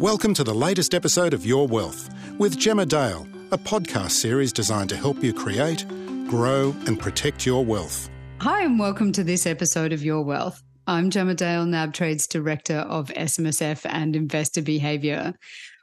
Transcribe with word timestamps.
Welcome 0.00 0.32
to 0.32 0.44
the 0.44 0.54
latest 0.54 0.94
episode 0.94 1.34
of 1.34 1.44
Your 1.44 1.68
Wealth 1.68 2.08
with 2.38 2.56
Gemma 2.56 2.86
Dale, 2.86 3.28
a 3.52 3.58
podcast 3.58 4.12
series 4.12 4.50
designed 4.50 4.88
to 4.88 4.96
help 4.96 5.22
you 5.22 5.34
create, 5.34 5.86
grow, 6.26 6.74
and 6.86 6.98
protect 6.98 7.44
your 7.44 7.66
wealth. 7.66 8.08
Hi, 8.40 8.62
and 8.62 8.78
welcome 8.78 9.12
to 9.12 9.22
this 9.22 9.44
episode 9.44 9.92
of 9.92 10.02
Your 10.02 10.22
Wealth. 10.22 10.62
I'm 10.86 11.10
Gemma 11.10 11.34
Dale, 11.34 11.66
nabtrade's 11.66 12.26
Director 12.26 12.76
of 12.78 13.08
SMSF 13.08 13.84
and 13.84 14.16
Investor 14.16 14.62
Behavior. 14.62 15.34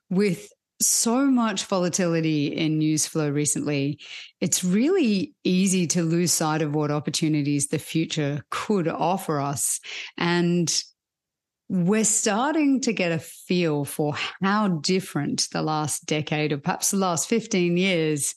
With 0.09 0.52
so 0.81 1.27
much 1.27 1.65
volatility 1.65 2.47
in 2.47 2.79
news 2.79 3.05
flow 3.05 3.29
recently, 3.29 3.99
it's 4.41 4.63
really 4.63 5.36
easy 5.43 5.86
to 5.86 6.02
lose 6.02 6.34
sight 6.34 6.63
of 6.63 6.73
what 6.73 6.89
opportunities 6.89 7.68
the 7.68 7.77
future 7.77 8.41
could 8.49 8.88
offer 8.88 9.39
us. 9.39 9.79
And 10.18 10.75
we're 11.70 12.05
starting 12.05 12.80
to 12.81 12.94
get 12.94 13.12
a 13.12 13.20
feel 13.20 13.84
for 13.84 14.16
how 14.41 14.67
different 14.67 15.48
the 15.52 15.62
last 15.62 16.05
decade 16.05 16.53
or 16.53 16.57
perhaps 16.57 16.91
the 16.91 16.98
last 16.98 17.27
15 17.27 17.76
years 17.76 18.35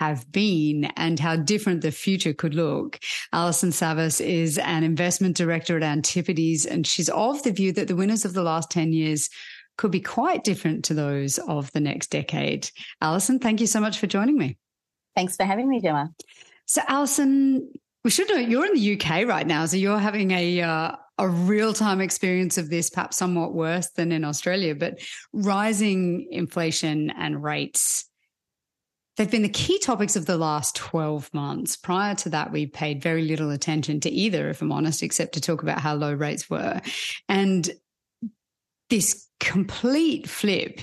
have 0.00 0.30
been 0.30 0.84
and 0.96 1.18
how 1.18 1.36
different 1.36 1.82
the 1.82 1.90
future 1.90 2.32
could 2.32 2.54
look. 2.54 2.98
Alison 3.32 3.70
Savas 3.70 4.24
is 4.24 4.56
an 4.58 4.84
investment 4.84 5.36
director 5.36 5.76
at 5.76 5.82
Antipodes, 5.82 6.64
and 6.64 6.86
she's 6.86 7.08
of 7.10 7.42
the 7.42 7.52
view 7.52 7.72
that 7.72 7.88
the 7.88 7.96
winners 7.96 8.24
of 8.24 8.32
the 8.32 8.42
last 8.42 8.70
10 8.70 8.92
years 8.92 9.28
could 9.76 9.90
be 9.90 10.00
quite 10.00 10.44
different 10.44 10.84
to 10.84 10.94
those 10.94 11.38
of 11.38 11.70
the 11.72 11.80
next 11.80 12.10
decade. 12.10 12.70
Alison, 13.00 13.38
thank 13.38 13.60
you 13.60 13.66
so 13.66 13.80
much 13.80 13.98
for 13.98 14.06
joining 14.06 14.38
me. 14.38 14.56
Thanks 15.14 15.36
for 15.36 15.44
having 15.44 15.68
me, 15.68 15.80
Gemma. 15.80 16.12
So, 16.66 16.80
Alison, 16.86 17.72
we 18.04 18.10
should 18.10 18.28
know 18.28 18.36
you're 18.36 18.66
in 18.66 18.74
the 18.74 18.94
UK 18.94 19.26
right 19.26 19.46
now, 19.46 19.66
so 19.66 19.76
you're 19.76 19.98
having 19.98 20.30
a 20.30 20.62
uh, 20.62 20.96
a 21.18 21.28
real 21.28 21.72
time 21.72 22.00
experience 22.00 22.58
of 22.58 22.70
this, 22.70 22.90
perhaps 22.90 23.16
somewhat 23.16 23.54
worse 23.54 23.88
than 23.96 24.12
in 24.12 24.24
Australia, 24.24 24.74
but 24.74 25.00
rising 25.32 26.28
inflation 26.30 27.10
and 27.10 27.42
rates. 27.42 28.04
They've 29.16 29.30
been 29.30 29.42
the 29.42 29.48
key 29.48 29.80
topics 29.80 30.14
of 30.14 30.26
the 30.26 30.38
last 30.38 30.76
12 30.76 31.34
months. 31.34 31.76
Prior 31.76 32.14
to 32.16 32.28
that, 32.28 32.52
we 32.52 32.66
paid 32.66 33.02
very 33.02 33.22
little 33.22 33.50
attention 33.50 33.98
to 34.00 34.10
either, 34.10 34.48
if 34.48 34.62
I'm 34.62 34.70
honest, 34.70 35.02
except 35.02 35.34
to 35.34 35.40
talk 35.40 35.62
about 35.62 35.80
how 35.80 35.94
low 35.94 36.12
rates 36.12 36.48
were. 36.48 36.80
And 37.28 37.68
this 38.90 39.26
complete 39.40 40.28
flip 40.28 40.80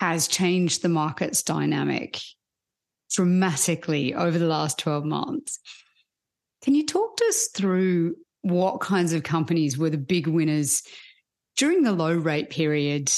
has 0.00 0.26
changed 0.26 0.82
the 0.82 0.88
market's 0.88 1.44
dynamic 1.44 2.18
dramatically 3.12 4.14
over 4.14 4.36
the 4.36 4.46
last 4.46 4.78
12 4.80 5.04
months. 5.04 5.60
Can 6.62 6.74
you 6.74 6.84
talk 6.84 7.16
to 7.16 7.24
us 7.26 7.48
through 7.54 8.16
what 8.42 8.80
kinds 8.80 9.12
of 9.12 9.22
companies 9.22 9.76
were 9.76 9.90
the 9.90 9.98
big 9.98 10.26
winners 10.26 10.82
during 11.56 11.82
the 11.82 11.92
low 11.92 12.14
rate 12.14 12.50
period, 12.50 13.12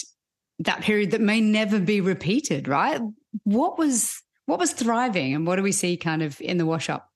that 0.60 0.80
period 0.80 1.12
that 1.12 1.20
may 1.20 1.40
never 1.40 1.78
be 1.78 2.00
repeated, 2.00 2.68
right? 2.68 3.00
What 3.44 3.78
was 3.78 4.20
what 4.46 4.58
was 4.58 4.72
thriving 4.72 5.34
and 5.34 5.46
what 5.46 5.56
do 5.56 5.62
we 5.62 5.72
see 5.72 5.96
kind 5.96 6.22
of 6.22 6.40
in 6.40 6.58
the 6.58 6.66
wash 6.66 6.90
up? 6.90 7.10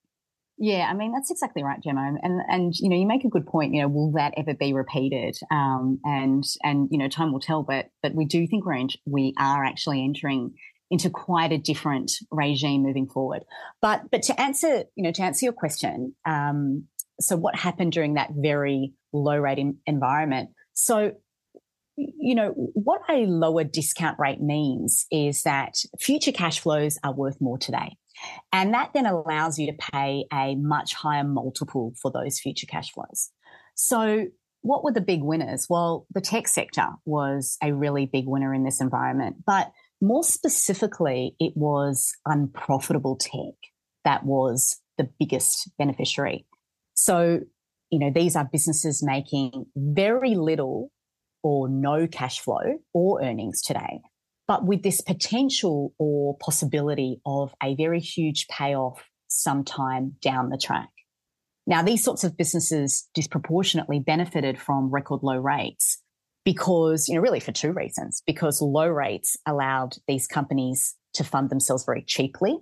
Yeah, 0.57 0.87
I 0.89 0.93
mean 0.93 1.11
that's 1.11 1.31
exactly 1.31 1.63
right, 1.63 1.81
Gemma. 1.83 2.15
And 2.21 2.41
and 2.47 2.73
you 2.79 2.89
know 2.89 2.95
you 2.95 3.05
make 3.05 3.25
a 3.25 3.29
good 3.29 3.45
point. 3.45 3.73
You 3.73 3.81
know, 3.81 3.87
will 3.89 4.13
that 4.13 4.35
ever 4.37 4.53
be 4.53 4.71
repeated? 4.71 5.37
Um, 5.51 5.99
and 6.05 6.43
and 6.63 6.87
you 6.91 6.97
know 6.97 7.09
time 7.09 7.33
will 7.33 7.41
tell. 7.41 7.63
But 7.63 7.87
but 8.01 8.15
we 8.15 8.25
do 8.25 8.47
think 8.47 8.65
we're 8.65 8.75
in, 8.75 8.89
we 9.05 9.33
are 9.37 9.65
actually 9.65 10.03
entering 10.03 10.53
into 10.89 11.09
quite 11.09 11.51
a 11.51 11.57
different 11.57 12.11
regime 12.31 12.83
moving 12.83 13.07
forward. 13.07 13.43
But 13.81 14.03
but 14.11 14.21
to 14.23 14.39
answer 14.39 14.85
you 14.95 15.03
know 15.03 15.11
to 15.11 15.23
answer 15.23 15.45
your 15.45 15.53
question, 15.53 16.15
um, 16.25 16.85
so 17.19 17.35
what 17.35 17.55
happened 17.55 17.91
during 17.91 18.15
that 18.15 18.29
very 18.35 18.93
low 19.13 19.37
rate 19.37 19.59
environment? 19.85 20.49
So, 20.73 21.13
you 21.95 22.35
know, 22.35 22.49
what 22.49 23.01
a 23.09 23.25
lower 23.25 23.63
discount 23.63 24.19
rate 24.19 24.41
means 24.41 25.05
is 25.11 25.43
that 25.43 25.75
future 25.99 26.31
cash 26.31 26.59
flows 26.59 26.97
are 27.03 27.13
worth 27.13 27.39
more 27.39 27.57
today. 27.57 27.97
And 28.51 28.73
that 28.73 28.91
then 28.93 29.05
allows 29.05 29.59
you 29.59 29.67
to 29.67 29.77
pay 29.91 30.25
a 30.31 30.55
much 30.55 30.93
higher 30.93 31.23
multiple 31.23 31.93
for 32.01 32.11
those 32.11 32.39
future 32.39 32.67
cash 32.67 32.91
flows. 32.91 33.29
So 33.75 34.27
what 34.61 34.83
were 34.83 34.91
the 34.91 35.01
big 35.01 35.21
winners? 35.21 35.67
Well, 35.69 36.07
the 36.13 36.21
tech 36.21 36.47
sector 36.47 36.87
was 37.05 37.57
a 37.61 37.73
really 37.73 38.05
big 38.05 38.25
winner 38.27 38.53
in 38.53 38.63
this 38.63 38.81
environment, 38.81 39.37
but 39.45 39.71
more 40.01 40.23
specifically, 40.23 41.35
it 41.39 41.53
was 41.55 42.13
unprofitable 42.25 43.15
tech 43.17 43.53
that 44.05 44.25
was 44.25 44.77
the 44.97 45.09
biggest 45.19 45.69
beneficiary. 45.77 46.45
So, 47.05 47.41
you 47.91 47.99
know, 47.99 48.09
these 48.09 48.35
are 48.35 48.49
businesses 48.51 49.03
making 49.03 49.67
very 49.75 50.33
little 50.33 50.91
or 51.43 51.69
no 51.69 52.07
cash 52.07 52.39
flow 52.39 52.79
or 52.95 53.21
earnings 53.23 53.61
today, 53.61 54.01
but 54.47 54.65
with 54.65 54.81
this 54.81 55.01
potential 55.01 55.93
or 55.99 56.35
possibility 56.39 57.21
of 57.23 57.53
a 57.61 57.75
very 57.75 57.99
huge 57.99 58.47
payoff 58.47 59.07
sometime 59.27 60.15
down 60.19 60.49
the 60.49 60.57
track. 60.57 60.89
Now, 61.67 61.83
these 61.83 62.03
sorts 62.03 62.23
of 62.23 62.37
businesses 62.37 63.07
disproportionately 63.13 63.99
benefited 63.99 64.59
from 64.59 64.89
record 64.89 65.21
low 65.21 65.37
rates 65.37 66.01
because, 66.43 67.07
you 67.07 67.13
know, 67.13 67.21
really 67.21 67.39
for 67.39 67.51
two 67.51 67.71
reasons. 67.71 68.23
Because 68.25 68.63
low 68.63 68.87
rates 68.87 69.37
allowed 69.45 69.95
these 70.07 70.25
companies 70.25 70.95
to 71.13 71.23
fund 71.23 71.51
themselves 71.51 71.85
very 71.85 72.01
cheaply, 72.01 72.57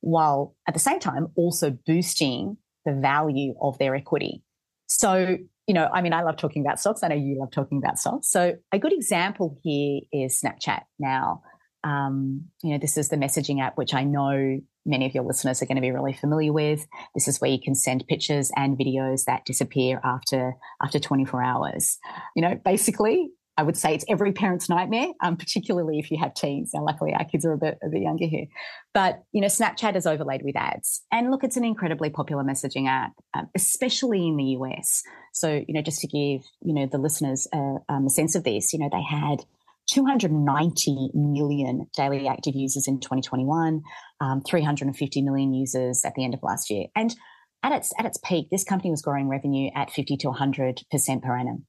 while 0.00 0.56
at 0.66 0.72
the 0.72 0.80
same 0.80 1.00
time 1.00 1.26
also 1.36 1.76
boosting 1.86 2.56
the 2.84 2.92
value 2.92 3.54
of 3.60 3.78
their 3.78 3.94
equity. 3.94 4.42
So, 4.86 5.38
you 5.66 5.74
know, 5.74 5.88
I 5.92 6.02
mean, 6.02 6.12
I 6.12 6.22
love 6.22 6.36
talking 6.36 6.62
about 6.64 6.80
stocks. 6.80 7.02
I 7.02 7.08
know 7.08 7.14
you 7.14 7.38
love 7.38 7.50
talking 7.50 7.78
about 7.78 7.98
stocks. 7.98 8.30
So, 8.30 8.56
a 8.72 8.78
good 8.78 8.92
example 8.92 9.58
here 9.62 10.00
is 10.12 10.40
Snapchat. 10.40 10.82
Now, 10.98 11.42
um, 11.84 12.46
you 12.62 12.72
know, 12.72 12.78
this 12.78 12.96
is 12.96 13.08
the 13.08 13.16
messaging 13.16 13.60
app, 13.62 13.76
which 13.76 13.94
I 13.94 14.04
know 14.04 14.60
many 14.86 15.06
of 15.06 15.14
your 15.14 15.24
listeners 15.24 15.62
are 15.62 15.66
going 15.66 15.76
to 15.76 15.82
be 15.82 15.90
really 15.90 16.12
familiar 16.12 16.52
with. 16.52 16.86
This 17.14 17.28
is 17.28 17.40
where 17.40 17.50
you 17.50 17.60
can 17.60 17.74
send 17.74 18.06
pictures 18.06 18.50
and 18.56 18.78
videos 18.78 19.24
that 19.24 19.44
disappear 19.44 20.00
after 20.04 20.54
after 20.82 20.98
24 20.98 21.42
hours. 21.42 21.98
You 22.34 22.42
know, 22.42 22.60
basically, 22.64 23.30
I 23.56 23.62
would 23.62 23.76
say 23.76 23.94
it's 23.94 24.04
every 24.08 24.32
parent's 24.32 24.68
nightmare, 24.68 25.08
um, 25.22 25.36
particularly 25.36 25.98
if 25.98 26.10
you 26.10 26.18
have 26.18 26.34
teens. 26.34 26.72
Now, 26.74 26.84
luckily, 26.84 27.14
our 27.14 27.24
kids 27.24 27.44
are 27.44 27.52
a 27.52 27.58
bit, 27.58 27.78
a 27.84 27.88
bit 27.88 28.02
younger 28.02 28.26
here. 28.26 28.46
But, 28.92 29.22
you 29.32 29.40
know, 29.40 29.46
Snapchat 29.46 29.94
is 29.94 30.06
overlaid 30.06 30.42
with 30.42 30.56
ads. 30.56 31.02
And 31.12 31.30
look, 31.30 31.44
it's 31.44 31.56
an 31.56 31.64
incredibly 31.64 32.10
popular 32.10 32.42
messaging 32.42 32.88
app, 32.88 33.12
um, 33.32 33.48
especially 33.54 34.26
in 34.26 34.36
the 34.36 34.44
US. 34.58 35.02
So, 35.32 35.64
you 35.66 35.74
know, 35.74 35.82
just 35.82 36.00
to 36.00 36.08
give, 36.08 36.42
you 36.62 36.74
know, 36.74 36.86
the 36.86 36.98
listeners 36.98 37.46
uh, 37.52 37.76
um, 37.88 38.06
a 38.06 38.10
sense 38.10 38.34
of 38.34 38.42
this, 38.42 38.72
you 38.72 38.80
know, 38.80 38.88
they 38.90 39.02
had 39.02 39.44
290 39.86 41.10
million 41.14 41.86
daily 41.96 42.26
active 42.26 42.56
users 42.56 42.88
in 42.88 42.98
2021, 42.98 43.82
um, 44.20 44.40
350 44.40 45.22
million 45.22 45.54
users 45.54 46.04
at 46.04 46.14
the 46.14 46.24
end 46.24 46.34
of 46.34 46.42
last 46.42 46.70
year. 46.70 46.86
And 46.96 47.14
at 47.62 47.72
its, 47.72 47.92
at 47.98 48.06
its 48.06 48.18
peak, 48.18 48.48
this 48.50 48.64
company 48.64 48.90
was 48.90 49.02
growing 49.02 49.28
revenue 49.28 49.70
at 49.74 49.90
50 49.90 50.16
to 50.18 50.28
100% 50.28 51.22
per 51.22 51.38
annum. 51.38 51.66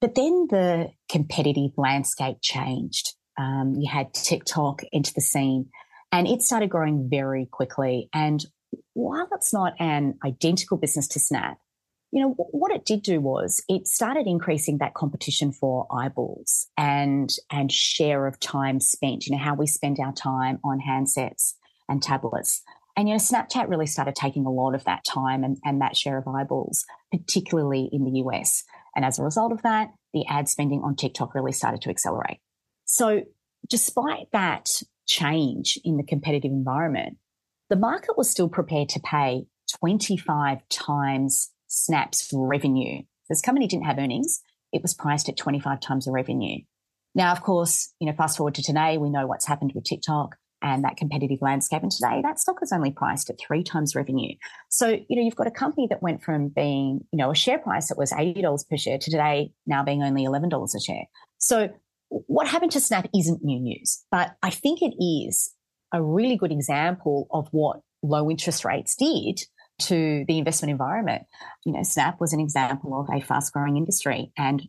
But 0.00 0.14
then 0.14 0.46
the 0.50 0.90
competitive 1.08 1.72
landscape 1.76 2.38
changed. 2.42 3.14
Um, 3.38 3.74
you 3.78 3.88
had 3.90 4.12
TikTok 4.12 4.82
into 4.92 5.12
the 5.14 5.20
scene 5.20 5.70
and 6.12 6.28
it 6.28 6.42
started 6.42 6.70
growing 6.70 7.08
very 7.10 7.46
quickly. 7.50 8.08
And 8.12 8.44
while 8.92 9.28
it's 9.32 9.52
not 9.52 9.74
an 9.80 10.18
identical 10.24 10.76
business 10.76 11.08
to 11.08 11.18
Snap, 11.18 11.58
you 12.12 12.20
know, 12.20 12.34
what 12.36 12.70
it 12.70 12.84
did 12.84 13.02
do 13.02 13.20
was 13.20 13.60
it 13.68 13.88
started 13.88 14.28
increasing 14.28 14.78
that 14.78 14.94
competition 14.94 15.50
for 15.50 15.88
eyeballs 15.90 16.68
and, 16.78 17.34
and 17.50 17.72
share 17.72 18.28
of 18.28 18.38
time 18.38 18.78
spent, 18.78 19.26
you 19.26 19.32
know, 19.32 19.42
how 19.42 19.56
we 19.56 19.66
spend 19.66 19.98
our 19.98 20.12
time 20.12 20.60
on 20.62 20.78
handsets 20.78 21.54
and 21.88 22.00
tablets. 22.00 22.62
And, 22.96 23.08
you 23.08 23.14
know, 23.14 23.18
Snapchat 23.20 23.68
really 23.68 23.86
started 23.86 24.14
taking 24.14 24.46
a 24.46 24.52
lot 24.52 24.76
of 24.76 24.84
that 24.84 25.04
time 25.04 25.42
and, 25.42 25.58
and 25.64 25.80
that 25.80 25.96
share 25.96 26.16
of 26.16 26.28
eyeballs, 26.28 26.84
particularly 27.10 27.88
in 27.90 28.04
the 28.04 28.20
US. 28.20 28.62
And 28.94 29.04
as 29.04 29.18
a 29.18 29.24
result 29.24 29.52
of 29.52 29.62
that, 29.62 29.88
the 30.12 30.26
ad 30.26 30.48
spending 30.48 30.82
on 30.82 30.96
TikTok 30.96 31.34
really 31.34 31.52
started 31.52 31.82
to 31.82 31.90
accelerate. 31.90 32.38
So 32.84 33.22
despite 33.68 34.30
that 34.32 34.82
change 35.06 35.78
in 35.84 35.96
the 35.96 36.04
competitive 36.04 36.50
environment, 36.50 37.18
the 37.70 37.76
market 37.76 38.16
was 38.16 38.30
still 38.30 38.48
prepared 38.48 38.88
to 38.90 39.00
pay 39.00 39.46
25 39.80 40.58
times 40.68 41.50
Snap's 41.66 42.24
for 42.26 42.46
revenue. 42.46 43.02
This 43.28 43.40
company 43.40 43.66
didn't 43.66 43.86
have 43.86 43.98
earnings. 43.98 44.40
It 44.72 44.82
was 44.82 44.94
priced 44.94 45.28
at 45.28 45.36
25 45.36 45.80
times 45.80 46.04
the 46.04 46.12
revenue. 46.12 46.58
Now, 47.14 47.32
of 47.32 47.42
course, 47.42 47.92
you 48.00 48.06
know, 48.06 48.12
fast 48.12 48.36
forward 48.36 48.54
to 48.56 48.62
today, 48.62 48.98
we 48.98 49.08
know 49.08 49.26
what's 49.26 49.46
happened 49.46 49.72
with 49.74 49.84
TikTok 49.84 50.36
and 50.64 50.82
that 50.82 50.96
competitive 50.96 51.42
landscape. 51.42 51.82
And 51.82 51.92
today 51.92 52.20
that 52.22 52.40
stock 52.40 52.56
is 52.62 52.72
only 52.72 52.90
priced 52.90 53.28
at 53.28 53.38
three 53.38 53.62
times 53.62 53.94
revenue. 53.94 54.34
So, 54.70 54.88
you 54.88 55.16
know, 55.16 55.22
you've 55.22 55.36
got 55.36 55.46
a 55.46 55.52
company 55.52 55.86
that 55.90 56.02
went 56.02 56.24
from 56.24 56.48
being, 56.48 57.04
you 57.12 57.18
know, 57.18 57.30
a 57.30 57.34
share 57.34 57.58
price 57.58 57.88
that 57.88 57.98
was 57.98 58.10
$80 58.12 58.68
per 58.68 58.78
share 58.78 58.98
to 58.98 59.10
today 59.10 59.52
now 59.66 59.84
being 59.84 60.02
only 60.02 60.24
$11 60.24 60.74
a 60.74 60.80
share. 60.80 61.04
So 61.36 61.68
what 62.08 62.48
happened 62.48 62.72
to 62.72 62.80
Snap 62.80 63.08
isn't 63.14 63.44
new 63.44 63.60
news, 63.60 64.04
but 64.10 64.36
I 64.42 64.48
think 64.48 64.80
it 64.80 64.94
is 64.98 65.52
a 65.92 66.02
really 66.02 66.36
good 66.36 66.50
example 66.50 67.28
of 67.30 67.46
what 67.50 67.80
low 68.02 68.30
interest 68.30 68.64
rates 68.64 68.96
did 68.96 69.42
to 69.82 70.24
the 70.26 70.38
investment 70.38 70.70
environment. 70.70 71.24
You 71.66 71.72
know, 71.72 71.82
Snap 71.82 72.20
was 72.20 72.32
an 72.32 72.40
example 72.40 72.98
of 72.98 73.14
a 73.14 73.20
fast 73.20 73.52
growing 73.52 73.76
industry 73.76 74.32
and 74.38 74.62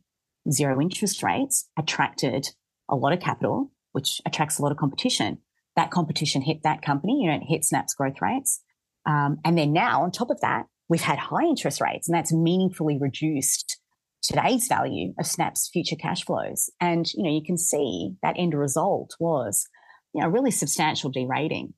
zero 0.52 0.82
interest 0.82 1.24
rates 1.24 1.70
attracted 1.80 2.50
a 2.90 2.96
lot 2.98 3.14
of 3.14 3.22
capital, 3.22 3.72
which 3.94 4.22
attracts 4.26 4.60
a 4.60 4.62
lot 4.62 4.74
of 4.74 4.78
competition. 4.78 5.38
That 5.76 5.92
competition 5.92 6.42
hit 6.42 6.64
that 6.64 6.82
company, 6.82 7.22
you 7.22 7.30
know, 7.30 7.36
it 7.38 7.44
hit 7.48 7.66
Snap's 7.66 7.94
growth 7.94 8.22
rates. 8.22 8.62
Um, 9.06 9.38
and 9.44 9.58
then 9.58 9.74
now, 9.74 10.04
on 10.04 10.12
top 10.12 10.30
of 10.30 10.42
that, 10.42 10.66
we've 10.88 11.02
had 11.02 11.20
high 11.20 11.44
interest 11.44 11.82
rates, 11.82 12.08
and 12.08 12.16
that's 12.16 12.34
meaningfully 12.34 12.98
reduced 12.98 13.80
today's 14.22 14.68
value 14.68 15.14
of 15.20 15.28
Snap's 15.28 15.70
future 15.72 15.96
cash 15.96 16.26
flows. 16.26 16.70
And, 16.80 17.12
you 17.14 17.24
know, 17.24 17.30
you 17.30 17.44
can 17.46 17.58
see 17.58 18.14
that 18.24 18.36
end 18.38 18.54
result 18.54 19.16
was, 19.20 19.68
you 20.14 20.22
know, 20.22 20.28
really 20.28 20.52
substantial 20.52 21.12
derating. 21.12 21.74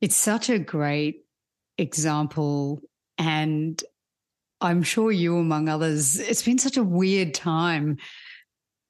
It's 0.00 0.16
such 0.16 0.50
a 0.50 0.58
great 0.58 1.24
example. 1.78 2.80
And 3.18 3.82
I'm 4.60 4.82
sure 4.82 5.10
you, 5.10 5.38
among 5.38 5.68
others, 5.68 6.18
it's 6.18 6.42
been 6.42 6.58
such 6.58 6.76
a 6.76 6.84
weird 6.84 7.34
time. 7.34 7.98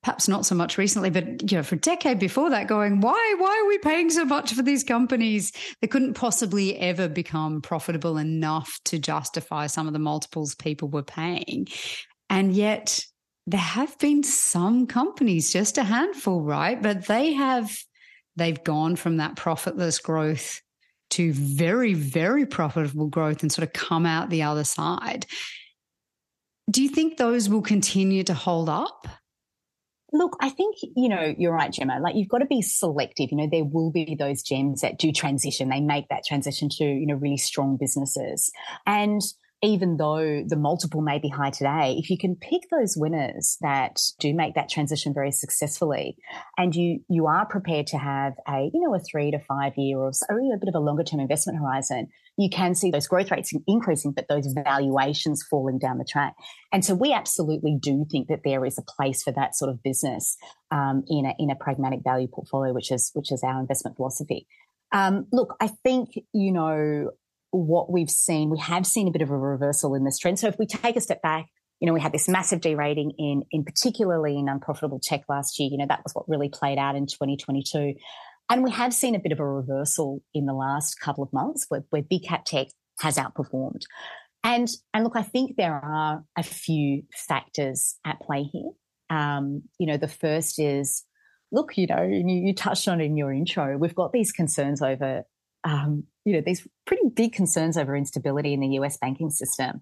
Perhaps 0.04 0.28
not 0.28 0.44
so 0.44 0.54
much 0.54 0.76
recently, 0.76 1.08
but 1.08 1.50
you 1.50 1.56
know, 1.56 1.62
for 1.62 1.76
a 1.76 1.78
decade 1.78 2.18
before 2.18 2.50
that, 2.50 2.68
going, 2.68 3.00
why, 3.00 3.34
why 3.38 3.58
are 3.58 3.66
we 3.66 3.78
paying 3.78 4.10
so 4.10 4.26
much 4.26 4.52
for 4.52 4.62
these 4.62 4.84
companies? 4.84 5.50
They 5.80 5.86
couldn't 5.86 6.12
possibly 6.12 6.78
ever 6.78 7.08
become 7.08 7.62
profitable 7.62 8.18
enough 8.18 8.78
to 8.84 8.98
justify 8.98 9.66
some 9.66 9.86
of 9.86 9.94
the 9.94 9.98
multiples 9.98 10.54
people 10.54 10.88
were 10.88 11.02
paying. 11.02 11.68
And 12.28 12.54
yet 12.54 13.02
there 13.46 13.58
have 13.58 13.98
been 13.98 14.22
some 14.22 14.86
companies, 14.86 15.50
just 15.50 15.78
a 15.78 15.84
handful, 15.84 16.42
right? 16.42 16.82
But 16.82 17.06
they 17.06 17.32
have, 17.32 17.74
they've 18.36 18.62
gone 18.62 18.96
from 18.96 19.16
that 19.16 19.36
profitless 19.36 20.00
growth 20.00 20.60
to 21.12 21.32
very, 21.32 21.94
very 21.94 22.44
profitable 22.44 23.08
growth 23.08 23.40
and 23.40 23.50
sort 23.50 23.66
of 23.66 23.72
come 23.72 24.04
out 24.04 24.28
the 24.28 24.42
other 24.42 24.64
side. 24.64 25.24
Do 26.70 26.82
you 26.82 26.90
think 26.90 27.16
those 27.16 27.48
will 27.48 27.62
continue 27.62 28.22
to 28.24 28.34
hold 28.34 28.68
up? 28.68 29.06
Look, 30.14 30.36
I 30.40 30.48
think, 30.48 30.76
you 30.94 31.08
know, 31.08 31.34
you're 31.36 31.52
right, 31.52 31.72
Gemma. 31.72 31.98
Like 32.00 32.14
you've 32.14 32.28
got 32.28 32.38
to 32.38 32.46
be 32.46 32.62
selective. 32.62 33.32
You 33.32 33.36
know, 33.36 33.48
there 33.50 33.64
will 33.64 33.90
be 33.90 34.16
those 34.16 34.44
gems 34.44 34.80
that 34.80 34.96
do 34.96 35.10
transition. 35.10 35.68
They 35.68 35.80
make 35.80 36.08
that 36.08 36.22
transition 36.24 36.68
to, 36.78 36.84
you 36.84 37.04
know, 37.04 37.16
really 37.16 37.36
strong 37.36 37.76
businesses. 37.76 38.52
And 38.86 39.20
even 39.60 39.96
though 39.96 40.44
the 40.46 40.56
multiple 40.56 41.00
may 41.00 41.18
be 41.18 41.28
high 41.28 41.50
today, 41.50 41.96
if 41.98 42.10
you 42.10 42.18
can 42.18 42.36
pick 42.36 42.62
those 42.70 42.96
winners 42.96 43.56
that 43.60 43.98
do 44.20 44.34
make 44.34 44.54
that 44.54 44.68
transition 44.68 45.12
very 45.12 45.32
successfully, 45.32 46.16
and 46.58 46.76
you 46.76 47.00
you 47.08 47.26
are 47.26 47.46
prepared 47.46 47.86
to 47.88 47.98
have 47.98 48.34
a 48.46 48.70
you 48.72 48.80
know 48.80 48.94
a 48.94 49.00
three 49.00 49.30
to 49.30 49.38
five 49.38 49.72
year 49.76 49.98
or, 49.98 50.12
or 50.28 50.38
a 50.38 50.58
bit 50.58 50.68
of 50.68 50.74
a 50.74 50.80
longer 50.80 51.02
term 51.02 51.18
investment 51.18 51.58
horizon, 51.58 52.08
you 52.36 52.48
can 52.50 52.74
see 52.74 52.90
those 52.90 53.06
growth 53.06 53.30
rates 53.30 53.52
increasing, 53.66 54.12
but 54.12 54.26
those 54.28 54.52
valuations 54.52 55.44
falling 55.48 55.78
down 55.78 55.98
the 55.98 56.04
track. 56.04 56.34
And 56.72 56.84
so 56.84 56.94
we 56.94 57.12
absolutely 57.12 57.76
do 57.80 58.04
think 58.10 58.28
that 58.28 58.40
there 58.44 58.64
is 58.64 58.78
a 58.78 58.82
place 58.82 59.22
for 59.22 59.32
that 59.32 59.54
sort 59.54 59.70
of 59.70 59.82
business 59.82 60.36
um, 60.70 61.04
in 61.06 61.26
a 61.26 61.34
in 61.38 61.50
a 61.50 61.56
pragmatic 61.56 62.00
value 62.02 62.28
portfolio, 62.28 62.72
which 62.72 62.90
is 62.90 63.10
which 63.14 63.30
is 63.30 63.42
our 63.44 63.60
investment 63.60 63.96
philosophy. 63.96 64.46
Um, 64.94 65.26
look, 65.32 65.56
I 65.60 65.66
think, 65.66 66.10
you 66.32 66.52
know, 66.52 67.10
what 67.50 67.90
we've 67.90 68.10
seen, 68.10 68.48
we 68.48 68.58
have 68.58 68.86
seen 68.86 69.08
a 69.08 69.10
bit 69.10 69.22
of 69.22 69.30
a 69.30 69.36
reversal 69.36 69.94
in 69.94 70.04
this 70.04 70.18
trend. 70.18 70.38
So 70.38 70.46
if 70.46 70.58
we 70.58 70.66
take 70.66 70.96
a 70.96 71.00
step 71.00 71.20
back, 71.20 71.46
you 71.80 71.86
know, 71.86 71.92
we 71.92 72.00
had 72.00 72.12
this 72.12 72.28
massive 72.28 72.60
derating 72.60 73.12
in, 73.18 73.42
in 73.50 73.64
particularly 73.64 74.38
in 74.38 74.48
unprofitable 74.48 75.00
tech 75.02 75.22
last 75.28 75.58
year. 75.58 75.68
You 75.70 75.78
know, 75.78 75.86
that 75.88 76.02
was 76.04 76.14
what 76.14 76.28
really 76.28 76.48
played 76.48 76.78
out 76.78 76.94
in 76.94 77.06
2022. 77.06 77.94
And 78.50 78.62
we 78.62 78.70
have 78.70 78.92
seen 78.92 79.14
a 79.14 79.18
bit 79.18 79.32
of 79.32 79.40
a 79.40 79.46
reversal 79.46 80.22
in 80.34 80.46
the 80.46 80.52
last 80.52 81.00
couple 81.00 81.24
of 81.24 81.32
months 81.32 81.66
where, 81.68 81.84
where 81.90 82.02
big 82.02 82.24
cap 82.24 82.44
tech 82.44 82.68
has 83.00 83.16
outperformed. 83.16 83.82
And, 84.42 84.68
and 84.92 85.04
look, 85.04 85.16
I 85.16 85.22
think 85.22 85.56
there 85.56 85.74
are 85.74 86.22
a 86.36 86.42
few 86.42 87.04
factors 87.14 87.96
at 88.04 88.20
play 88.20 88.42
here. 88.42 88.70
Um, 89.08 89.62
you 89.78 89.86
know, 89.86 89.96
the 89.96 90.08
first 90.08 90.58
is, 90.58 91.04
look, 91.50 91.78
you 91.78 91.86
know, 91.86 92.02
you, 92.02 92.24
you 92.26 92.54
touched 92.54 92.86
on 92.88 93.00
it 93.00 93.04
in 93.04 93.16
your 93.16 93.32
intro, 93.32 93.78
we've 93.78 93.94
got 93.94 94.12
these 94.12 94.32
concerns 94.32 94.82
over 94.82 95.24
um, 95.64 96.04
you 96.24 96.34
know, 96.34 96.42
these 96.44 96.66
pretty 96.86 97.08
big 97.08 97.32
concerns 97.32 97.76
over 97.76 97.96
instability 97.96 98.52
in 98.52 98.60
the 98.60 98.78
US 98.80 98.98
banking 98.98 99.30
system 99.30 99.80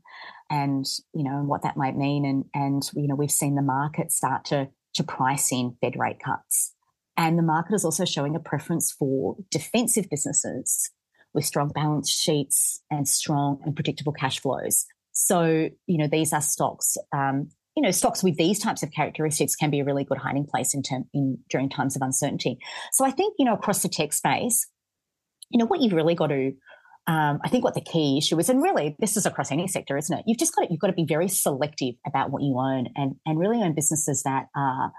and, 0.49 0.87
you 1.13 1.25
know, 1.25 1.39
and 1.39 1.49
what 1.49 1.63
that 1.63 1.77
might 1.77 1.97
mean. 1.97 2.25
And, 2.25 2.45
and, 2.55 2.89
you 2.95 3.09
know, 3.09 3.15
we've 3.15 3.31
seen 3.31 3.57
the 3.57 3.63
market 3.63 4.13
start 4.13 4.45
to, 4.47 4.69
to 4.95 5.05
price 5.05 5.53
in 5.53 5.77
Fed 5.81 5.99
rate 5.99 6.21
cuts. 6.25 6.75
And 7.17 7.39
the 7.39 7.43
market 7.43 7.75
is 7.75 7.85
also 7.85 8.05
showing 8.05 8.35
a 8.35 8.41
preference 8.41 8.91
for 8.91 9.37
defensive 9.51 10.09
businesses 10.11 10.91
with 11.35 11.45
strong 11.45 11.69
balance 11.69 12.11
sheets 12.11 12.83
and 12.91 13.07
strong 13.09 13.61
and 13.65 13.75
predictable 13.75 14.13
cash 14.13 14.41
flows. 14.41 14.87
So, 15.13 15.69
you 15.87 15.99
know, 15.99 16.09
these 16.09 16.33
are 16.33 16.41
stocks, 16.41 16.97
um, 17.15 17.51
you 17.77 17.83
know, 17.83 17.91
stocks 17.91 18.23
with 18.23 18.37
these 18.37 18.59
types 18.59 18.83
of 18.83 18.93
characteristics 18.93 19.57
can 19.57 19.71
be 19.71 19.81
a 19.81 19.85
really 19.85 20.05
good 20.05 20.19
hiding 20.19 20.47
place 20.47 20.75
in 20.75 20.83
term 20.83 21.05
in 21.15 21.39
during 21.49 21.71
times 21.71 21.97
of 21.97 22.03
uncertainty. 22.03 22.59
So 22.93 23.05
I 23.05 23.11
think, 23.11 23.35
you 23.39 23.45
know, 23.45 23.55
across 23.55 23.83
the 23.83 23.89
tech 23.89 24.13
space, 24.13 24.67
you 25.51 25.59
know, 25.59 25.67
what 25.67 25.81
you've 25.81 25.93
really 25.93 26.15
got 26.15 26.29
to, 26.29 26.53
um, 27.07 27.41
I 27.43 27.49
think 27.49 27.65
what 27.65 27.75
the 27.75 27.81
key 27.81 28.19
issue 28.19 28.39
is, 28.39 28.49
and 28.49 28.63
really 28.63 28.97
this 28.99 29.17
is 29.17 29.27
across 29.27 29.51
any 29.51 29.69
sector, 29.69 29.97
isn't 29.97 30.19
it? 30.19 30.25
You've 30.27 30.39
just 30.39 30.55
got 30.55 30.63
to, 30.63 30.69
you've 30.71 30.81
got 30.81 30.89
to 30.89 30.93
be 30.93 31.07
very 31.07 31.29
selective 31.29 31.95
about 32.07 32.31
what 32.31 32.43
you 32.43 32.59
own 32.59 32.89
and, 32.95 33.17
and 33.27 33.39
really 33.39 33.63
own 33.63 33.75
businesses 33.75 34.23
that 34.25 34.47
are, 34.55 34.93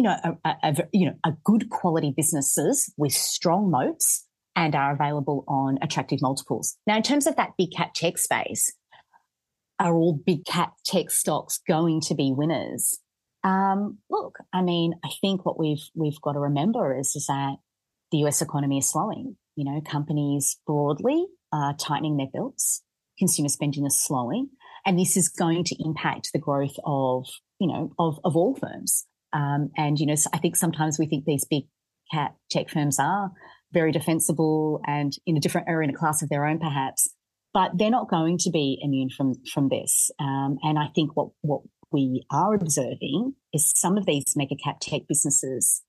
you 0.00 0.04
know, 0.04 0.16
a, 0.24 0.48
a, 0.48 0.56
a 0.62 0.74
you 0.94 1.04
know, 1.04 1.14
a 1.26 1.32
good 1.44 1.68
quality 1.68 2.10
businesses 2.16 2.90
with 2.96 3.12
strong 3.12 3.70
moats 3.70 4.26
and 4.56 4.74
are 4.74 4.94
available 4.94 5.44
on 5.46 5.78
attractive 5.82 6.22
multiples. 6.22 6.78
Now, 6.86 6.96
in 6.96 7.02
terms 7.02 7.26
of 7.26 7.36
that 7.36 7.50
big 7.58 7.72
cap 7.76 7.92
tech 7.92 8.16
space, 8.16 8.72
are 9.78 9.94
all 9.94 10.14
big 10.14 10.46
cap 10.46 10.72
tech 10.86 11.10
stocks 11.10 11.60
going 11.68 12.00
to 12.02 12.14
be 12.14 12.32
winners? 12.34 12.98
Um, 13.44 13.98
look, 14.08 14.38
I 14.54 14.62
mean, 14.62 14.94
I 15.04 15.10
think 15.20 15.44
what 15.44 15.58
we've 15.58 15.86
we've 15.94 16.20
got 16.22 16.32
to 16.32 16.40
remember 16.40 16.98
is, 16.98 17.14
is 17.14 17.26
that 17.26 17.56
the 18.10 18.24
US 18.24 18.40
economy 18.40 18.78
is 18.78 18.90
slowing. 18.90 19.36
You 19.54 19.66
know, 19.66 19.82
companies 19.82 20.56
broadly 20.66 21.26
are 21.52 21.74
tightening 21.74 22.16
their 22.16 22.28
belts. 22.32 22.82
Consumer 23.18 23.50
spending 23.50 23.84
is 23.84 24.02
slowing. 24.02 24.48
And 24.86 24.98
this 24.98 25.18
is 25.18 25.28
going 25.28 25.64
to 25.64 25.76
impact 25.84 26.30
the 26.32 26.38
growth 26.38 26.76
of, 26.86 27.26
you 27.58 27.68
know, 27.68 27.92
of, 27.98 28.18
of 28.24 28.34
all 28.34 28.54
firms. 28.54 29.04
Um, 29.32 29.70
and, 29.76 29.98
you 29.98 30.06
know, 30.06 30.14
I 30.32 30.38
think 30.38 30.56
sometimes 30.56 30.98
we 30.98 31.06
think 31.06 31.24
these 31.24 31.46
big 31.48 31.64
cap 32.12 32.36
tech 32.50 32.68
firms 32.70 32.98
are 32.98 33.30
very 33.72 33.92
defensible 33.92 34.80
and 34.86 35.12
in 35.26 35.36
a 35.36 35.40
different 35.40 35.68
area 35.68 35.88
in 35.88 35.94
a 35.94 35.98
class 35.98 36.22
of 36.22 36.28
their 36.28 36.44
own, 36.46 36.58
perhaps, 36.58 37.08
but 37.54 37.72
they're 37.76 37.90
not 37.90 38.10
going 38.10 38.38
to 38.38 38.50
be 38.50 38.78
immune 38.82 39.10
from, 39.16 39.34
from 39.52 39.68
this. 39.68 40.10
Um, 40.18 40.58
and 40.62 40.78
I 40.78 40.88
think 40.94 41.16
what, 41.16 41.28
what 41.42 41.62
we 41.92 42.24
are 42.30 42.54
observing 42.54 43.34
is 43.52 43.72
some 43.76 43.96
of 43.96 44.06
these 44.06 44.34
mega 44.36 44.56
cap 44.56 44.80
tech 44.80 45.02
businesses 45.08 45.82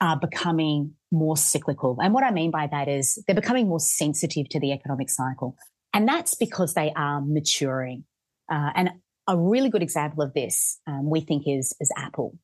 are 0.00 0.18
becoming 0.18 0.94
more 1.10 1.36
cyclical. 1.36 1.96
And 2.00 2.12
what 2.12 2.24
I 2.24 2.30
mean 2.30 2.50
by 2.50 2.68
that 2.70 2.88
is 2.88 3.22
they're 3.26 3.34
becoming 3.34 3.68
more 3.68 3.80
sensitive 3.80 4.48
to 4.50 4.60
the 4.60 4.72
economic 4.72 5.10
cycle. 5.10 5.56
And 5.94 6.06
that's 6.06 6.34
because 6.34 6.74
they 6.74 6.92
are 6.94 7.22
maturing. 7.24 8.04
Uh, 8.52 8.70
and 8.74 8.90
a 9.26 9.36
really 9.36 9.70
good 9.70 9.82
example 9.82 10.22
of 10.22 10.34
this, 10.34 10.78
um, 10.86 11.08
we 11.08 11.20
think, 11.20 11.44
is, 11.46 11.74
is 11.80 11.90
Apple. 11.96 12.38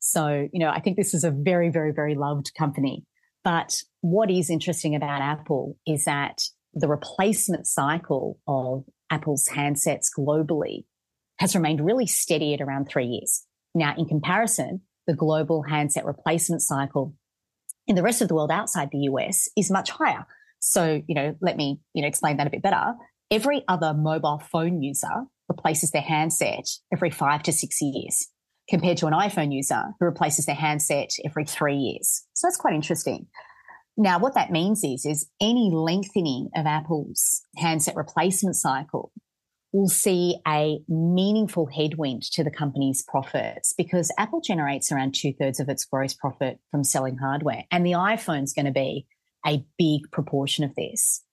So, 0.00 0.48
you 0.52 0.58
know, 0.58 0.70
I 0.70 0.80
think 0.80 0.96
this 0.96 1.14
is 1.14 1.24
a 1.24 1.30
very, 1.30 1.70
very, 1.70 1.92
very 1.92 2.14
loved 2.14 2.52
company. 2.58 3.04
But 3.44 3.82
what 4.00 4.30
is 4.30 4.50
interesting 4.50 4.94
about 4.96 5.22
Apple 5.22 5.76
is 5.86 6.04
that 6.04 6.42
the 6.74 6.88
replacement 6.88 7.66
cycle 7.66 8.38
of 8.46 8.84
Apple's 9.10 9.48
handsets 9.48 10.08
globally 10.16 10.84
has 11.38 11.54
remained 11.54 11.84
really 11.84 12.06
steady 12.06 12.54
at 12.54 12.60
around 12.60 12.86
three 12.86 13.06
years. 13.06 13.46
Now, 13.74 13.94
in 13.96 14.06
comparison, 14.06 14.82
the 15.06 15.14
global 15.14 15.62
handset 15.62 16.04
replacement 16.04 16.62
cycle 16.62 17.14
in 17.86 17.96
the 17.96 18.02
rest 18.02 18.22
of 18.22 18.28
the 18.28 18.34
world 18.34 18.50
outside 18.50 18.90
the 18.90 19.08
US 19.10 19.48
is 19.56 19.70
much 19.70 19.90
higher. 19.90 20.26
So, 20.60 21.02
you 21.06 21.14
know, 21.14 21.36
let 21.40 21.56
me, 21.56 21.80
you 21.94 22.02
know, 22.02 22.08
explain 22.08 22.36
that 22.36 22.46
a 22.46 22.50
bit 22.50 22.62
better. 22.62 22.94
Every 23.30 23.64
other 23.68 23.94
mobile 23.94 24.42
phone 24.50 24.82
user 24.82 25.24
replaces 25.48 25.90
their 25.90 26.02
handset 26.02 26.68
every 26.92 27.10
five 27.10 27.42
to 27.44 27.52
six 27.52 27.80
years 27.80 28.28
compared 28.70 28.96
to 28.98 29.06
an 29.06 29.12
iPhone 29.12 29.52
user 29.52 29.82
who 29.98 30.06
replaces 30.06 30.46
their 30.46 30.54
handset 30.54 31.10
every 31.24 31.44
three 31.44 31.76
years. 31.76 32.24
So 32.34 32.46
that's 32.46 32.56
quite 32.56 32.74
interesting. 32.74 33.26
Now, 33.96 34.18
what 34.18 34.34
that 34.34 34.52
means 34.52 34.82
is, 34.84 35.04
is 35.04 35.28
any 35.40 35.70
lengthening 35.72 36.48
of 36.56 36.64
Apple's 36.64 37.42
handset 37.56 37.96
replacement 37.96 38.56
cycle 38.56 39.12
will 39.72 39.88
see 39.88 40.36
a 40.48 40.80
meaningful 40.88 41.66
headwind 41.66 42.22
to 42.22 42.42
the 42.42 42.50
company's 42.50 43.04
profits 43.06 43.74
because 43.76 44.12
Apple 44.18 44.40
generates 44.40 44.90
around 44.90 45.14
two 45.14 45.32
thirds 45.32 45.60
of 45.60 45.68
its 45.68 45.84
gross 45.84 46.14
profit 46.14 46.58
from 46.70 46.82
selling 46.82 47.18
hardware. 47.18 47.64
And 47.70 47.84
the 47.84 47.92
iPhone's 47.92 48.52
going 48.52 48.66
to 48.66 48.72
be 48.72 49.06
a 49.46 49.64
big 49.78 50.10
proportion 50.10 50.64
of 50.64 50.74
this. 50.74 51.24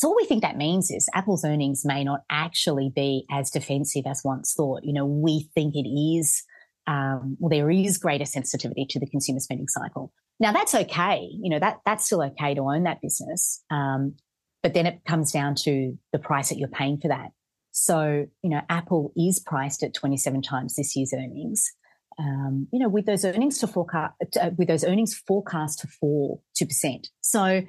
So 0.00 0.08
what 0.08 0.16
we 0.16 0.24
think 0.24 0.40
that 0.40 0.56
means 0.56 0.90
is 0.90 1.10
Apple's 1.12 1.44
earnings 1.44 1.84
may 1.84 2.04
not 2.04 2.20
actually 2.30 2.88
be 2.88 3.26
as 3.30 3.50
defensive 3.50 4.06
as 4.06 4.22
once 4.24 4.54
thought. 4.54 4.82
You 4.82 4.94
know, 4.94 5.04
we 5.04 5.50
think 5.54 5.74
it 5.76 5.86
is, 5.86 6.42
um, 6.86 7.36
well, 7.38 7.50
there 7.50 7.70
is 7.70 7.98
greater 7.98 8.24
sensitivity 8.24 8.86
to 8.88 8.98
the 8.98 9.04
consumer 9.06 9.40
spending 9.40 9.68
cycle. 9.68 10.10
Now 10.38 10.52
that's 10.52 10.74
okay. 10.74 11.28
You 11.42 11.50
know, 11.50 11.58
that, 11.58 11.80
that's 11.84 12.06
still 12.06 12.22
okay 12.22 12.54
to 12.54 12.62
own 12.62 12.84
that 12.84 13.02
business. 13.02 13.62
Um, 13.70 14.14
but 14.62 14.72
then 14.72 14.86
it 14.86 15.04
comes 15.06 15.32
down 15.32 15.54
to 15.66 15.98
the 16.14 16.18
price 16.18 16.48
that 16.48 16.56
you're 16.56 16.68
paying 16.68 16.96
for 16.98 17.08
that. 17.08 17.32
So, 17.72 18.26
you 18.42 18.48
know, 18.48 18.62
Apple 18.70 19.12
is 19.18 19.38
priced 19.38 19.82
at 19.82 19.92
27 19.92 20.40
times 20.40 20.76
this 20.76 20.96
year's 20.96 21.12
earnings. 21.12 21.70
um, 22.20 22.68
you 22.72 22.78
know, 22.78 22.88
with 22.88 23.06
those 23.06 23.24
earnings 23.24 23.58
to 23.58 23.66
forecast, 23.66 24.14
uh, 24.40 24.50
with 24.56 24.68
those 24.68 24.84
earnings 24.84 25.14
forecast 25.14 25.80
to 25.80 25.88
fall 25.88 26.42
two 26.56 26.66
percent. 26.66 27.08
So, 27.20 27.62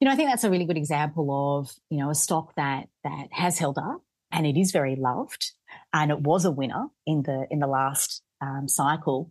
you 0.00 0.06
know, 0.06 0.12
I 0.12 0.16
think 0.16 0.28
that's 0.28 0.44
a 0.44 0.50
really 0.50 0.66
good 0.66 0.76
example 0.76 1.58
of 1.58 1.70
you 1.90 1.98
know 1.98 2.10
a 2.10 2.14
stock 2.14 2.54
that 2.56 2.88
that 3.04 3.28
has 3.32 3.58
held 3.58 3.78
up 3.78 4.02
and 4.32 4.46
it 4.46 4.58
is 4.58 4.72
very 4.72 4.96
loved, 4.96 5.52
and 5.92 6.10
it 6.10 6.20
was 6.20 6.44
a 6.44 6.50
winner 6.50 6.86
in 7.06 7.22
the 7.22 7.46
in 7.50 7.60
the 7.60 7.66
last 7.66 8.22
um, 8.40 8.68
cycle. 8.68 9.30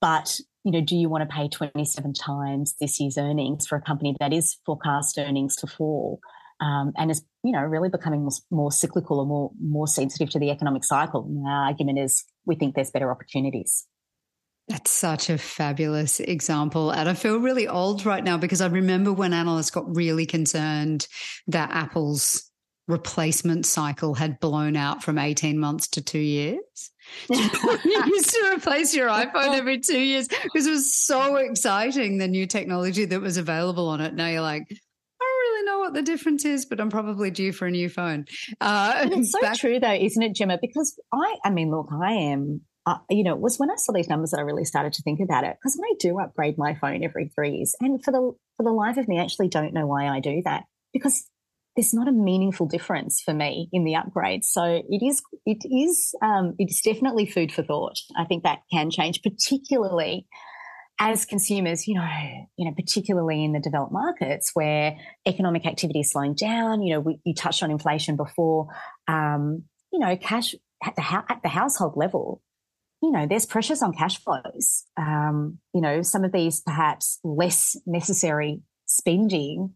But 0.00 0.38
you 0.64 0.72
know, 0.72 0.80
do 0.80 0.96
you 0.96 1.08
want 1.08 1.28
to 1.28 1.34
pay 1.34 1.48
27 1.48 2.14
times 2.14 2.74
this 2.80 2.98
year's 2.98 3.18
earnings 3.18 3.66
for 3.66 3.76
a 3.76 3.82
company 3.82 4.16
that 4.18 4.32
is 4.32 4.56
forecast 4.64 5.18
earnings 5.18 5.56
to 5.56 5.66
fall 5.66 6.20
um, 6.60 6.92
and 6.96 7.10
is, 7.10 7.22
you 7.42 7.52
know, 7.52 7.60
really 7.60 7.90
becoming 7.90 8.22
more, 8.22 8.30
more, 8.50 8.72
cyclical 8.72 9.20
or 9.20 9.26
more, 9.26 9.50
more 9.60 9.86
sensitive 9.86 10.30
to 10.30 10.38
the 10.38 10.50
economic 10.50 10.82
cycle? 10.82 11.30
Our 11.46 11.66
argument 11.66 11.98
is 11.98 12.24
we 12.46 12.54
think 12.54 12.74
there's 12.74 12.90
better 12.90 13.10
opportunities. 13.10 13.86
That's 14.68 14.90
such 14.90 15.28
a 15.28 15.36
fabulous 15.36 16.20
example. 16.20 16.90
And 16.90 17.08
I 17.08 17.14
feel 17.14 17.38
really 17.38 17.68
old 17.68 18.06
right 18.06 18.24
now 18.24 18.38
because 18.38 18.62
I 18.62 18.66
remember 18.66 19.12
when 19.12 19.34
analysts 19.34 19.70
got 19.70 19.94
really 19.94 20.24
concerned 20.24 21.06
that 21.48 21.70
Apple's 21.70 22.50
replacement 22.88 23.66
cycle 23.66 24.14
had 24.14 24.40
blown 24.40 24.76
out 24.76 25.02
from 25.02 25.18
18 25.18 25.58
months 25.58 25.88
to 25.88 26.02
two 26.02 26.18
years. 26.18 26.90
you 27.30 28.04
used 28.06 28.30
to 28.30 28.52
replace 28.56 28.94
your 28.94 29.08
iPhone 29.08 29.54
every 29.54 29.80
two 29.80 30.00
years 30.00 30.28
because 30.28 30.66
it 30.66 30.70
was 30.70 30.94
so 30.94 31.36
exciting, 31.36 32.18
the 32.18 32.28
new 32.28 32.46
technology 32.46 33.04
that 33.04 33.20
was 33.20 33.36
available 33.36 33.88
on 33.88 34.00
it. 34.00 34.14
Now 34.14 34.28
you're 34.28 34.40
like, 34.40 34.62
I 34.70 34.74
don't 35.20 35.52
really 35.52 35.66
know 35.66 35.78
what 35.80 35.94
the 35.94 36.02
difference 36.02 36.44
is, 36.46 36.64
but 36.64 36.80
I'm 36.80 36.90
probably 36.90 37.30
due 37.30 37.52
for 37.52 37.66
a 37.66 37.70
new 37.70 37.90
phone. 37.90 38.24
Uh, 38.60 39.08
it's 39.10 39.32
so 39.32 39.40
back- 39.42 39.58
true, 39.58 39.78
though, 39.78 39.92
isn't 39.92 40.22
it, 40.22 40.34
Gemma? 40.34 40.58
Because 40.60 40.98
I, 41.12 41.36
I 41.44 41.50
mean, 41.50 41.70
look, 41.70 41.88
I 41.92 42.12
am 42.12 42.62
uh, 42.86 42.98
you 43.08 43.24
know, 43.24 43.34
it 43.34 43.40
was 43.40 43.58
when 43.58 43.70
I 43.70 43.76
saw 43.76 43.92
these 43.92 44.08
numbers 44.08 44.32
that 44.32 44.38
I 44.40 44.42
really 44.42 44.64
started 44.64 44.92
to 44.94 45.02
think 45.02 45.20
about 45.20 45.44
it 45.44 45.56
because 45.56 45.76
when 45.78 45.88
I 45.90 45.94
do 45.98 46.18
upgrade 46.18 46.58
my 46.58 46.74
phone 46.74 47.02
every 47.02 47.30
three 47.34 47.56
years, 47.56 47.74
and 47.80 48.02
for 48.04 48.10
the 48.10 48.32
for 48.56 48.62
the 48.62 48.72
life 48.72 48.96
of 48.98 49.08
me, 49.08 49.18
I 49.18 49.22
actually 49.22 49.48
don't 49.48 49.72
know 49.72 49.86
why 49.86 50.06
I 50.06 50.20
do 50.20 50.42
that 50.44 50.64
because 50.92 51.26
there's 51.76 51.94
not 51.94 52.08
a 52.08 52.12
meaningful 52.12 52.66
difference 52.66 53.20
for 53.20 53.34
me 53.34 53.68
in 53.72 53.84
the 53.84 53.96
upgrade. 53.96 54.44
So 54.44 54.62
it 54.88 55.04
is, 55.04 55.22
it 55.44 55.58
is, 55.64 56.14
um, 56.22 56.54
it's 56.58 56.80
definitely 56.80 57.26
food 57.26 57.50
for 57.50 57.64
thought. 57.64 57.98
I 58.16 58.24
think 58.24 58.44
that 58.44 58.60
can 58.72 58.90
change, 58.90 59.22
particularly 59.22 60.26
as 61.00 61.24
consumers, 61.24 61.88
you 61.88 61.94
know, 61.94 62.08
you 62.56 62.66
know, 62.66 62.74
particularly 62.76 63.44
in 63.44 63.52
the 63.52 63.58
developed 63.58 63.92
markets 63.92 64.52
where 64.54 64.96
economic 65.26 65.66
activity 65.66 66.00
is 66.00 66.12
slowing 66.12 66.34
down. 66.34 66.82
You 66.82 66.94
know, 66.94 67.00
we, 67.00 67.20
you 67.24 67.34
touched 67.34 67.62
on 67.62 67.72
inflation 67.72 68.16
before. 68.16 68.68
Um, 69.08 69.64
you 69.92 69.98
know, 69.98 70.16
cash 70.16 70.54
at 70.84 70.94
the 70.94 71.02
at 71.02 71.40
the 71.42 71.48
household 71.48 71.94
level, 71.96 72.40
you 73.04 73.10
know, 73.10 73.26
there's 73.28 73.44
pressures 73.44 73.82
on 73.82 73.92
cash 73.92 74.18
flows. 74.18 74.84
Um, 74.96 75.58
you 75.74 75.82
know, 75.82 76.00
some 76.00 76.24
of 76.24 76.32
these 76.32 76.62
perhaps 76.62 77.20
less 77.22 77.76
necessary 77.84 78.62
spending 78.86 79.74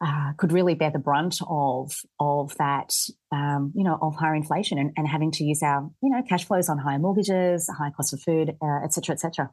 uh, 0.00 0.32
could 0.36 0.52
really 0.52 0.74
bear 0.74 0.92
the 0.92 1.00
brunt 1.00 1.38
of 1.48 1.92
of 2.20 2.56
that, 2.58 2.92
um, 3.32 3.72
you 3.74 3.82
know, 3.82 3.98
of 4.00 4.14
higher 4.14 4.36
inflation 4.36 4.78
and, 4.78 4.92
and, 4.96 5.08
having 5.08 5.32
to 5.32 5.42
use 5.42 5.62
our, 5.64 5.90
you 6.00 6.10
know, 6.10 6.22
cash 6.28 6.44
flows 6.44 6.68
on 6.68 6.78
higher 6.78 6.98
mortgages, 6.98 7.68
higher 7.76 7.90
cost 7.90 8.12
of 8.12 8.20
food, 8.20 8.50
uh, 8.62 8.84
et 8.84 8.92
cetera, 8.92 9.14
et 9.14 9.20
cetera. 9.20 9.50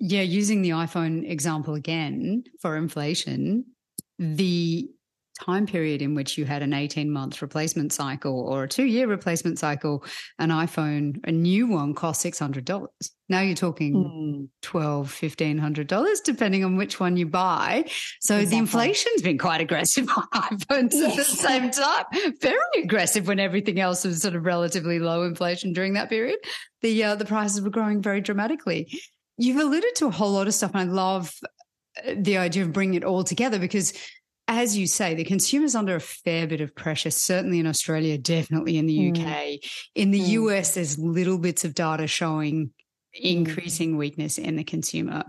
Yeah, 0.00 0.22
using 0.22 0.62
the 0.62 0.70
iPhone 0.70 1.28
example 1.28 1.74
again 1.74 2.44
for 2.60 2.76
inflation, 2.76 3.66
the 4.18 4.88
time 5.44 5.66
period 5.66 6.02
in 6.02 6.14
which 6.14 6.38
you 6.38 6.44
had 6.44 6.62
an 6.62 6.72
18 6.72 7.10
month 7.10 7.40
replacement 7.42 7.92
cycle 7.92 8.40
or 8.40 8.64
a 8.64 8.68
two 8.68 8.84
year 8.84 9.06
replacement 9.06 9.58
cycle, 9.58 10.04
an 10.38 10.50
iPhone, 10.50 11.20
a 11.24 11.32
new 11.32 11.66
one 11.66 11.94
cost 11.94 12.24
$600. 12.24 12.88
Now 13.30 13.40
you're 13.40 13.54
talking 13.54 13.94
mm. 13.94 14.48
twelve, 14.62 15.10
fifteen 15.10 15.58
hundred 15.58 15.86
dollars, 15.86 16.20
depending 16.20 16.64
on 16.64 16.76
which 16.76 16.98
one 16.98 17.16
you 17.16 17.26
buy. 17.26 17.84
So 18.20 18.36
exactly. 18.36 18.44
the 18.46 18.56
inflation's 18.56 19.22
been 19.22 19.36
quite 19.36 19.60
aggressive 19.60 20.08
on 20.08 20.26
iPhones 20.34 20.94
yes. 20.94 21.10
at 21.10 21.16
the 21.16 21.24
same 21.24 21.70
time. 21.70 22.04
Very 22.40 22.82
aggressive 22.82 23.28
when 23.28 23.38
everything 23.38 23.80
else 23.80 24.04
was 24.04 24.22
sort 24.22 24.34
of 24.34 24.46
relatively 24.46 24.98
low 24.98 25.24
inflation 25.24 25.74
during 25.74 25.92
that 25.92 26.08
period. 26.08 26.38
The 26.80 27.04
uh, 27.04 27.14
the 27.16 27.26
prices 27.26 27.60
were 27.60 27.70
growing 27.70 28.00
very 28.00 28.22
dramatically. 28.22 28.98
You've 29.36 29.60
alluded 29.60 29.94
to 29.96 30.06
a 30.06 30.10
whole 30.10 30.32
lot 30.32 30.46
of 30.46 30.54
stuff, 30.54 30.70
and 30.74 30.90
I 30.90 30.92
love 30.92 31.34
uh, 32.06 32.14
the 32.16 32.38
idea 32.38 32.62
of 32.62 32.72
bringing 32.72 32.94
it 32.94 33.04
all 33.04 33.24
together 33.24 33.58
because 33.58 33.92
as 34.48 34.76
you 34.76 34.86
say, 34.86 35.14
the 35.14 35.24
consumer's 35.24 35.74
under 35.74 35.94
a 35.94 36.00
fair 36.00 36.46
bit 36.46 36.62
of 36.62 36.74
pressure, 36.74 37.10
certainly 37.10 37.58
in 37.58 37.66
Australia, 37.66 38.16
definitely 38.16 38.78
in 38.78 38.86
the 38.86 38.98
mm. 38.98 39.10
UK. 39.10 39.60
In 39.94 40.10
the 40.10 40.20
mm. 40.20 40.28
US, 40.28 40.74
there's 40.74 40.98
little 40.98 41.38
bits 41.38 41.64
of 41.64 41.74
data 41.74 42.06
showing 42.06 42.72
increasing 43.12 43.96
weakness 43.96 44.38
in 44.38 44.56
the 44.56 44.64
consumer. 44.64 45.24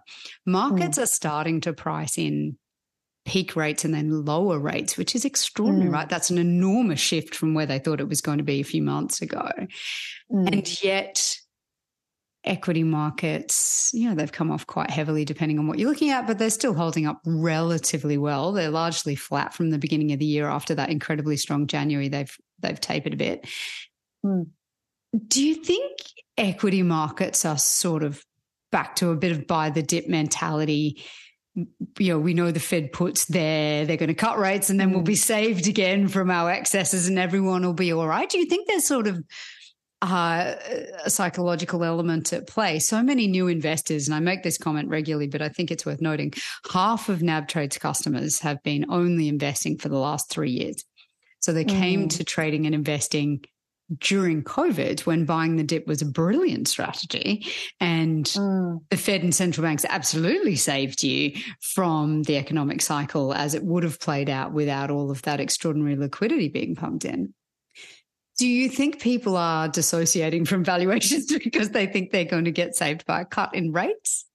Markets 0.45 0.97
mm. 0.97 1.03
are 1.03 1.07
starting 1.07 1.61
to 1.61 1.73
price 1.73 2.17
in 2.17 2.57
peak 3.25 3.55
rates 3.55 3.83
and 3.83 3.93
then 3.93 4.25
lower 4.25 4.57
rates, 4.57 4.97
which 4.97 5.13
is 5.15 5.25
extraordinary, 5.25 5.89
right? 5.89 6.09
That's 6.09 6.29
an 6.29 6.37
enormous 6.37 6.99
shift 6.99 7.35
from 7.35 7.53
where 7.53 7.65
they 7.65 7.79
thought 7.79 7.99
it 7.99 8.07
was 8.07 8.21
going 8.21 8.37
to 8.37 8.43
be 8.43 8.61
a 8.61 8.65
few 8.65 8.81
months 8.81 9.21
ago. 9.21 9.49
And 10.29 10.83
yet, 10.83 11.35
equity 12.45 12.83
markets, 12.83 13.91
you 13.93 14.07
know, 14.07 14.15
they've 14.15 14.31
come 14.31 14.51
off 14.51 14.65
quite 14.65 14.89
heavily 14.89 15.25
depending 15.25 15.59
on 15.59 15.67
what 15.67 15.77
you're 15.77 15.89
looking 15.89 16.09
at, 16.09 16.25
but 16.25 16.37
they're 16.37 16.49
still 16.49 16.73
holding 16.73 17.05
up 17.05 17.19
relatively 17.25 18.17
well. 18.17 18.51
They're 18.51 18.69
largely 18.69 19.15
flat 19.15 19.53
from 19.53 19.69
the 19.69 19.77
beginning 19.77 20.13
of 20.13 20.19
the 20.19 20.25
year 20.25 20.47
after 20.47 20.75
that 20.75 20.89
incredibly 20.89 21.37
strong 21.37 21.67
January. 21.67 22.07
They've 22.07 22.35
they've 22.59 22.79
tapered 22.79 23.13
a 23.13 23.17
bit. 23.17 23.47
Mm. 24.25 24.47
Do 25.27 25.43
you 25.43 25.55
think 25.55 25.99
equity 26.37 26.83
markets 26.83 27.45
are 27.45 27.57
sort 27.57 28.03
of 28.03 28.23
back 28.71 28.95
to 28.97 29.09
a 29.09 29.15
bit 29.15 29.31
of 29.31 29.47
buy 29.47 29.69
the 29.69 29.83
dip 29.83 30.07
mentality? 30.07 31.03
You 31.55 32.13
know, 32.13 32.19
we 32.19 32.33
know 32.33 32.51
the 32.51 32.59
Fed 32.59 32.93
puts 32.93 33.25
there, 33.25 33.85
they're 33.85 33.97
going 33.97 34.07
to 34.07 34.13
cut 34.13 34.39
rates 34.39 34.69
and 34.69 34.79
then 34.79 34.91
we'll 34.91 35.01
be 35.01 35.13
mm. 35.13 35.17
saved 35.17 35.67
again 35.67 36.07
from 36.07 36.31
our 36.31 36.49
excesses 36.49 37.07
and 37.07 37.19
everyone 37.19 37.65
will 37.65 37.73
be 37.73 37.91
all 37.91 38.07
right. 38.07 38.29
Do 38.29 38.37
you 38.37 38.45
think 38.45 38.67
they're 38.67 38.79
sort 38.79 39.07
of 39.07 39.21
uh, 40.01 40.55
a 41.03 41.09
psychological 41.09 41.83
element 41.83 42.31
at 42.33 42.47
play. 42.47 42.79
So 42.79 43.03
many 43.03 43.27
new 43.27 43.47
investors, 43.47 44.07
and 44.07 44.15
I 44.15 44.19
make 44.19 44.43
this 44.43 44.57
comment 44.57 44.89
regularly, 44.89 45.27
but 45.27 45.41
I 45.41 45.49
think 45.49 45.71
it's 45.71 45.85
worth 45.85 46.01
noting 46.01 46.33
half 46.71 47.09
of 47.09 47.19
nabtrade's 47.19 47.77
customers 47.77 48.39
have 48.39 48.61
been 48.63 48.85
only 48.89 49.27
investing 49.27 49.77
for 49.77 49.89
the 49.89 49.99
last 49.99 50.29
three 50.29 50.51
years. 50.51 50.83
So 51.39 51.53
they 51.53 51.65
mm. 51.65 51.69
came 51.69 52.07
to 52.09 52.23
trading 52.23 52.65
and 52.65 52.75
investing 52.75 53.43
during 53.97 54.43
COVID 54.43 55.05
when 55.05 55.25
buying 55.25 55.55
the 55.55 55.63
dip 55.63 55.87
was 55.87 56.01
a 56.01 56.05
brilliant 56.05 56.67
strategy. 56.67 57.47
And 57.79 58.25
mm. 58.25 58.79
the 58.89 58.97
Fed 58.97 59.23
and 59.23 59.33
central 59.33 59.65
banks 59.65 59.85
absolutely 59.89 60.55
saved 60.55 61.03
you 61.03 61.33
from 61.61 62.23
the 62.23 62.37
economic 62.37 62.81
cycle 62.81 63.33
as 63.33 63.55
it 63.55 63.63
would 63.63 63.83
have 63.83 63.99
played 63.99 64.29
out 64.29 64.53
without 64.53 64.91
all 64.91 65.09
of 65.09 65.23
that 65.23 65.39
extraordinary 65.39 65.95
liquidity 65.95 66.49
being 66.49 66.75
pumped 66.75 67.05
in. 67.05 67.33
Do 68.39 68.47
you 68.47 68.69
think 68.69 69.01
people 69.01 69.35
are 69.35 69.67
dissociating 69.67 70.45
from 70.45 70.63
valuations 70.63 71.25
because 71.43 71.71
they 71.71 71.85
think 71.85 72.11
they're 72.11 72.23
going 72.23 72.45
to 72.45 72.51
get 72.51 72.73
saved 72.73 73.05
by 73.05 73.19
a 73.19 73.25
cut 73.25 73.53
in 73.53 73.73
rates? 73.73 74.25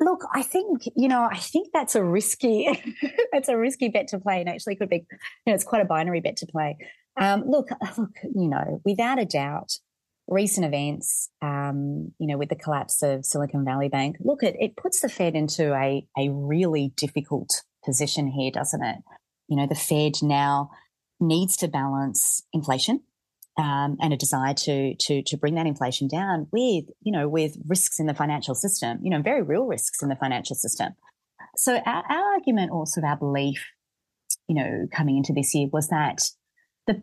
Look, 0.00 0.24
I 0.34 0.42
think 0.42 0.82
you 0.96 1.06
know, 1.06 1.28
I 1.30 1.36
think 1.36 1.68
that's 1.72 1.94
a 1.94 2.02
risky, 2.02 2.66
it's 3.32 3.48
a 3.48 3.56
risky 3.56 3.88
bet 3.90 4.08
to 4.08 4.18
play, 4.18 4.40
and 4.40 4.48
actually 4.48 4.74
could 4.74 4.88
be, 4.88 5.06
you 5.12 5.18
know, 5.46 5.54
it's 5.54 5.62
quite 5.62 5.82
a 5.82 5.84
binary 5.84 6.20
bet 6.20 6.36
to 6.38 6.46
play. 6.46 6.76
Um, 7.16 7.44
look, 7.46 7.68
look, 7.96 8.10
you 8.24 8.48
know, 8.48 8.80
without 8.84 9.20
a 9.20 9.24
doubt, 9.24 9.78
recent 10.26 10.66
events, 10.66 11.30
um, 11.42 12.10
you 12.18 12.26
know, 12.26 12.36
with 12.36 12.48
the 12.48 12.56
collapse 12.56 13.04
of 13.04 13.24
Silicon 13.24 13.64
Valley 13.64 13.88
Bank, 13.88 14.16
look, 14.18 14.42
it, 14.42 14.56
it 14.58 14.74
puts 14.74 14.98
the 14.98 15.08
Fed 15.08 15.36
into 15.36 15.72
a, 15.74 16.04
a 16.18 16.28
really 16.30 16.92
difficult 16.96 17.62
position 17.84 18.26
here, 18.26 18.50
doesn't 18.50 18.82
it? 18.82 18.96
You 19.46 19.58
know, 19.58 19.68
the 19.68 19.76
Fed 19.76 20.14
now 20.22 20.70
needs 21.20 21.56
to 21.58 21.68
balance 21.68 22.42
inflation 22.52 23.02
um, 23.58 23.96
and 24.00 24.12
a 24.12 24.16
desire 24.16 24.54
to 24.54 24.94
to 24.96 25.22
to 25.22 25.36
bring 25.36 25.54
that 25.56 25.66
inflation 25.66 26.08
down 26.08 26.48
with 26.52 26.84
you 27.02 27.12
know 27.12 27.28
with 27.28 27.56
risks 27.66 28.00
in 28.00 28.06
the 28.06 28.14
financial 28.14 28.54
system, 28.54 28.98
you 29.02 29.10
know, 29.10 29.22
very 29.22 29.42
real 29.42 29.64
risks 29.64 30.02
in 30.02 30.08
the 30.08 30.16
financial 30.16 30.56
system. 30.56 30.94
So 31.56 31.76
our, 31.84 32.02
our 32.08 32.32
argument, 32.34 32.70
or 32.72 32.86
sort 32.86 33.04
of 33.04 33.10
our 33.10 33.16
belief, 33.16 33.64
you 34.48 34.54
know, 34.54 34.86
coming 34.90 35.18
into 35.18 35.32
this 35.32 35.54
year 35.54 35.68
was 35.70 35.88
that 35.88 36.22
the 36.86 37.02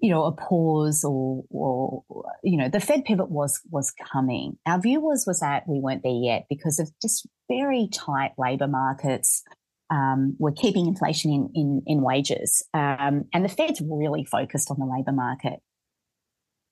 you 0.00 0.10
know, 0.10 0.24
a 0.24 0.32
pause 0.32 1.04
or, 1.04 1.44
or, 1.50 2.02
you 2.42 2.56
know, 2.56 2.70
the 2.70 2.80
Fed 2.80 3.04
pivot 3.04 3.30
was, 3.30 3.60
was 3.70 3.92
coming. 3.92 4.56
Our 4.66 4.80
view 4.80 5.00
was, 5.00 5.24
was 5.26 5.40
that 5.40 5.64
we 5.68 5.78
weren't 5.78 6.02
there 6.02 6.12
yet 6.12 6.46
because 6.48 6.78
of 6.78 6.90
just 7.02 7.28
very 7.48 7.88
tight 7.92 8.32
labor 8.38 8.66
markets. 8.66 9.42
Um, 9.90 10.36
we're 10.38 10.52
keeping 10.52 10.86
inflation 10.86 11.32
in, 11.32 11.50
in, 11.54 11.82
in 11.86 12.00
wages. 12.00 12.62
Um, 12.72 13.26
and 13.34 13.44
the 13.44 13.50
Fed's 13.50 13.82
really 13.82 14.24
focused 14.24 14.70
on 14.70 14.78
the 14.78 14.86
labor 14.86 15.12
market. 15.12 15.60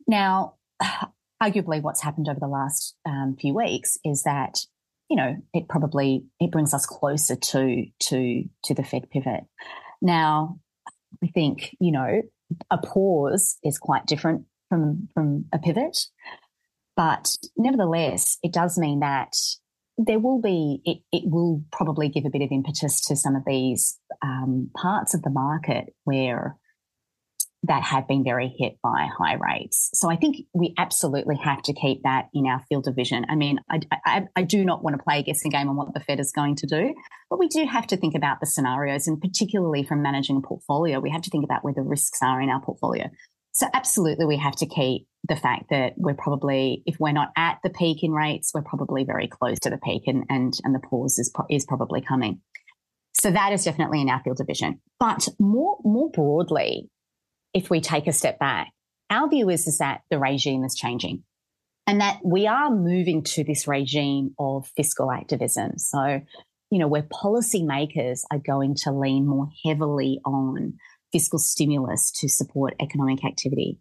Now, 0.09 0.55
arguably 1.43 1.81
what's 1.81 2.03
happened 2.03 2.29
over 2.29 2.41
the 2.41 2.49
last 2.49 2.97
um, 3.07 3.37
few 3.39 3.55
weeks 3.55 3.97
is 4.05 4.25
that, 4.25 4.59
you 5.09 5.17
know, 5.17 5.37
it 5.55 5.69
probably, 5.69 6.25
it 6.41 6.51
brings 6.51 6.75
us 6.75 6.85
closer 6.85 7.37
to, 7.37 7.87
to, 8.01 8.45
to 8.65 8.75
the 8.75 8.83
Fed 8.83 9.09
pivot. 9.11 9.45
Now, 10.03 10.59
I 11.23 11.29
think, 11.29 11.77
you 11.79 11.93
know, 11.93 12.23
a 12.71 12.79
pause 12.79 13.59
is 13.63 13.79
quite 13.79 14.07
different 14.07 14.47
from 14.69 15.09
from 15.15 15.47
a 15.53 15.59
pivot. 15.59 15.99
But 16.97 17.37
nevertheless, 17.57 18.39
it 18.43 18.53
does 18.53 18.79
mean 18.79 19.01
that 19.01 19.35
there 19.97 20.19
will 20.19 20.41
be, 20.41 20.81
it, 20.85 20.99
it 21.13 21.29
will 21.31 21.63
probably 21.71 22.09
give 22.09 22.25
a 22.25 22.31
bit 22.31 22.43
of 22.43 22.51
impetus 22.51 23.01
to 23.03 23.17
some 23.17 23.37
of 23.37 23.43
these 23.47 23.99
um, 24.23 24.71
parts 24.77 25.15
of 25.15 25.23
the 25.23 25.31
market 25.31 25.95
where 26.05 26.57
that 27.65 27.83
have 27.83 28.07
been 28.07 28.23
very 28.23 28.55
hit 28.57 28.79
by 28.83 29.09
high 29.19 29.35
rates. 29.35 29.91
So 29.95 30.09
I 30.09 30.17
think 30.17 30.37
we 30.55 30.75
absolutely 30.79 31.37
have 31.43 31.61
to 31.63 31.73
keep 31.73 32.03
that 32.05 32.29
in 32.33 32.47
our 32.47 32.63
field 32.69 32.87
of 32.87 32.95
vision. 32.95 33.27
I 33.29 33.35
mean, 33.35 33.59
I, 33.69 33.81
I, 34.07 34.25
I, 34.37 34.43
do 34.43 34.65
not 34.65 34.85
want 34.85 34.97
to 34.97 35.03
play 35.03 35.19
a 35.19 35.23
guessing 35.25 35.51
game 35.51 35.69
on 35.69 35.75
what 35.75 35.93
the 35.93 36.01
Fed 36.01 36.21
is 36.21 36.31
going 36.31 36.55
to 36.57 36.67
do, 36.67 36.95
but 37.29 37.41
we 37.41 37.49
do 37.49 37.67
have 37.67 37.89
to 37.89 37.97
think 37.97 38.15
about 38.15 38.39
the 38.39 38.47
scenarios 38.47 39.09
and 39.09 39.21
particularly 39.21 39.83
from 39.83 40.03
managing 40.03 40.37
a 40.37 40.41
portfolio, 40.41 41.01
we 41.01 41.11
have 41.11 41.23
to 41.23 41.31
think 41.31 41.45
about 41.45 41.65
where 41.65 41.75
the 41.75 41.83
risks 41.83 42.21
are 42.23 42.41
in 42.41 42.49
our 42.49 42.61
portfolio. 42.61 43.11
So 43.53 43.67
absolutely 43.75 44.25
we 44.25 44.37
have 44.37 44.55
to 44.57 44.67
keep 44.67 45.09
the 45.29 45.35
fact 45.35 45.71
that 45.71 45.95
we're 45.97 46.15
probably, 46.15 46.85
if 46.87 47.01
we're 47.01 47.11
not 47.11 47.33
at 47.37 47.59
the 47.65 47.71
peak 47.71 48.05
in 48.05 48.13
rates, 48.13 48.53
we're 48.55 48.63
probably 48.63 49.03
very 49.03 49.27
close 49.27 49.59
to 49.61 49.71
the 49.71 49.79
peak 49.79 50.05
and, 50.07 50.25
and, 50.31 50.55
and 50.63 50.73
the 50.73 50.79
pause 50.79 51.19
is, 51.19 51.33
is 51.51 51.67
probably 51.67 52.01
coming. 52.01 52.41
So 53.15 53.33
that 53.33 53.53
is 53.53 53.65
definitely 53.65 54.01
in 54.01 54.09
our 54.09 54.23
field 54.23 54.41
of 54.41 54.47
vision. 54.47 54.81
But 55.01 55.29
more, 55.41 55.79
more 55.83 56.09
broadly, 56.09 56.89
if 57.59 57.71
we 57.71 57.81
take 57.81 58.07
a 58.07 58.13
step 58.13 58.39
back, 58.39 58.71
our 59.11 59.29
view 59.29 59.51
is, 59.51 59.67
is 59.67 59.79
that 59.79 60.03
the 60.11 60.19
regime 60.19 60.63
is 60.63 60.77
changing 60.77 61.25
and 61.89 62.01
that 62.01 62.21
we 62.25 62.47
are 62.47 62.71
moving 62.71 63.25
to 63.25 63.43
this 63.43 63.67
regime 63.67 64.33
of 64.39 64.69
fiscal 64.77 65.11
activism. 65.11 65.77
So, 65.77 66.21
you 66.71 66.79
know, 66.79 66.87
where 66.87 67.03
policymakers 67.03 68.21
are 68.31 68.39
going 68.39 68.77
to 68.85 68.93
lean 68.93 69.27
more 69.27 69.49
heavily 69.65 70.21
on 70.25 70.75
fiscal 71.13 71.41
stimulus 71.41 72.13
to 72.13 72.29
support 72.29 72.77
economic 72.81 73.25
activity. 73.25 73.81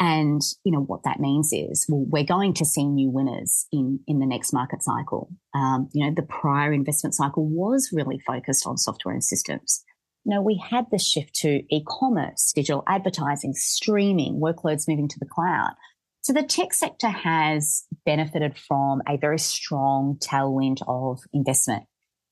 And, 0.00 0.40
you 0.64 0.72
know, 0.72 0.80
what 0.80 1.02
that 1.04 1.20
means 1.20 1.52
is, 1.52 1.84
well, 1.88 2.06
we're 2.08 2.24
going 2.24 2.54
to 2.54 2.64
see 2.64 2.86
new 2.86 3.10
winners 3.10 3.66
in, 3.72 4.00
in 4.06 4.20
the 4.20 4.26
next 4.26 4.54
market 4.54 4.82
cycle. 4.82 5.28
Um, 5.54 5.90
you 5.92 6.06
know, 6.06 6.14
the 6.14 6.22
prior 6.22 6.72
investment 6.72 7.14
cycle 7.14 7.46
was 7.46 7.90
really 7.92 8.20
focused 8.26 8.66
on 8.66 8.78
software 8.78 9.12
and 9.12 9.22
systems. 9.22 9.84
Know, 10.24 10.40
we 10.40 10.56
had 10.56 10.86
the 10.90 10.98
shift 10.98 11.34
to 11.40 11.62
e-commerce, 11.74 12.52
digital 12.54 12.84
advertising, 12.86 13.54
streaming, 13.54 14.40
workloads 14.40 14.86
moving 14.86 15.08
to 15.08 15.18
the 15.18 15.26
cloud. 15.26 15.72
So 16.20 16.32
the 16.32 16.44
tech 16.44 16.72
sector 16.72 17.08
has 17.08 17.84
benefited 18.06 18.56
from 18.56 19.02
a 19.08 19.16
very 19.16 19.40
strong 19.40 20.18
tailwind 20.18 20.78
of 20.86 21.20
investment. 21.32 21.84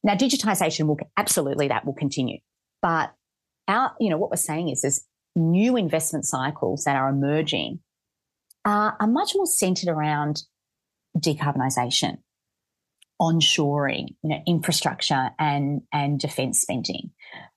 Now, 0.05 0.15
digitization 0.15 0.87
will 0.87 0.99
absolutely 1.17 1.69
that 1.69 1.85
will 1.85 1.95
continue, 1.95 2.39
but 2.81 3.13
our, 3.67 3.93
you 3.99 4.09
know, 4.09 4.19
what 4.19 4.31
we're 4.31 4.37
saying 4.37 4.69
is 4.69 4.83
there's 4.83 5.05
new 5.35 5.77
investment 5.77 6.25
cycles 6.25 6.85
that 6.85 6.97
are 6.97 7.09
emerging 7.09 7.81
are 8.65 8.97
much 9.09 9.33
more 9.35 9.47
centered 9.47 9.89
around 9.89 10.43
decarbonisation 11.19 12.19
onshoring, 13.21 14.09
you 14.23 14.31
know, 14.31 14.43
infrastructure 14.47 15.31
and 15.39 15.83
and 15.93 16.19
defence 16.19 16.61
spending. 16.61 17.11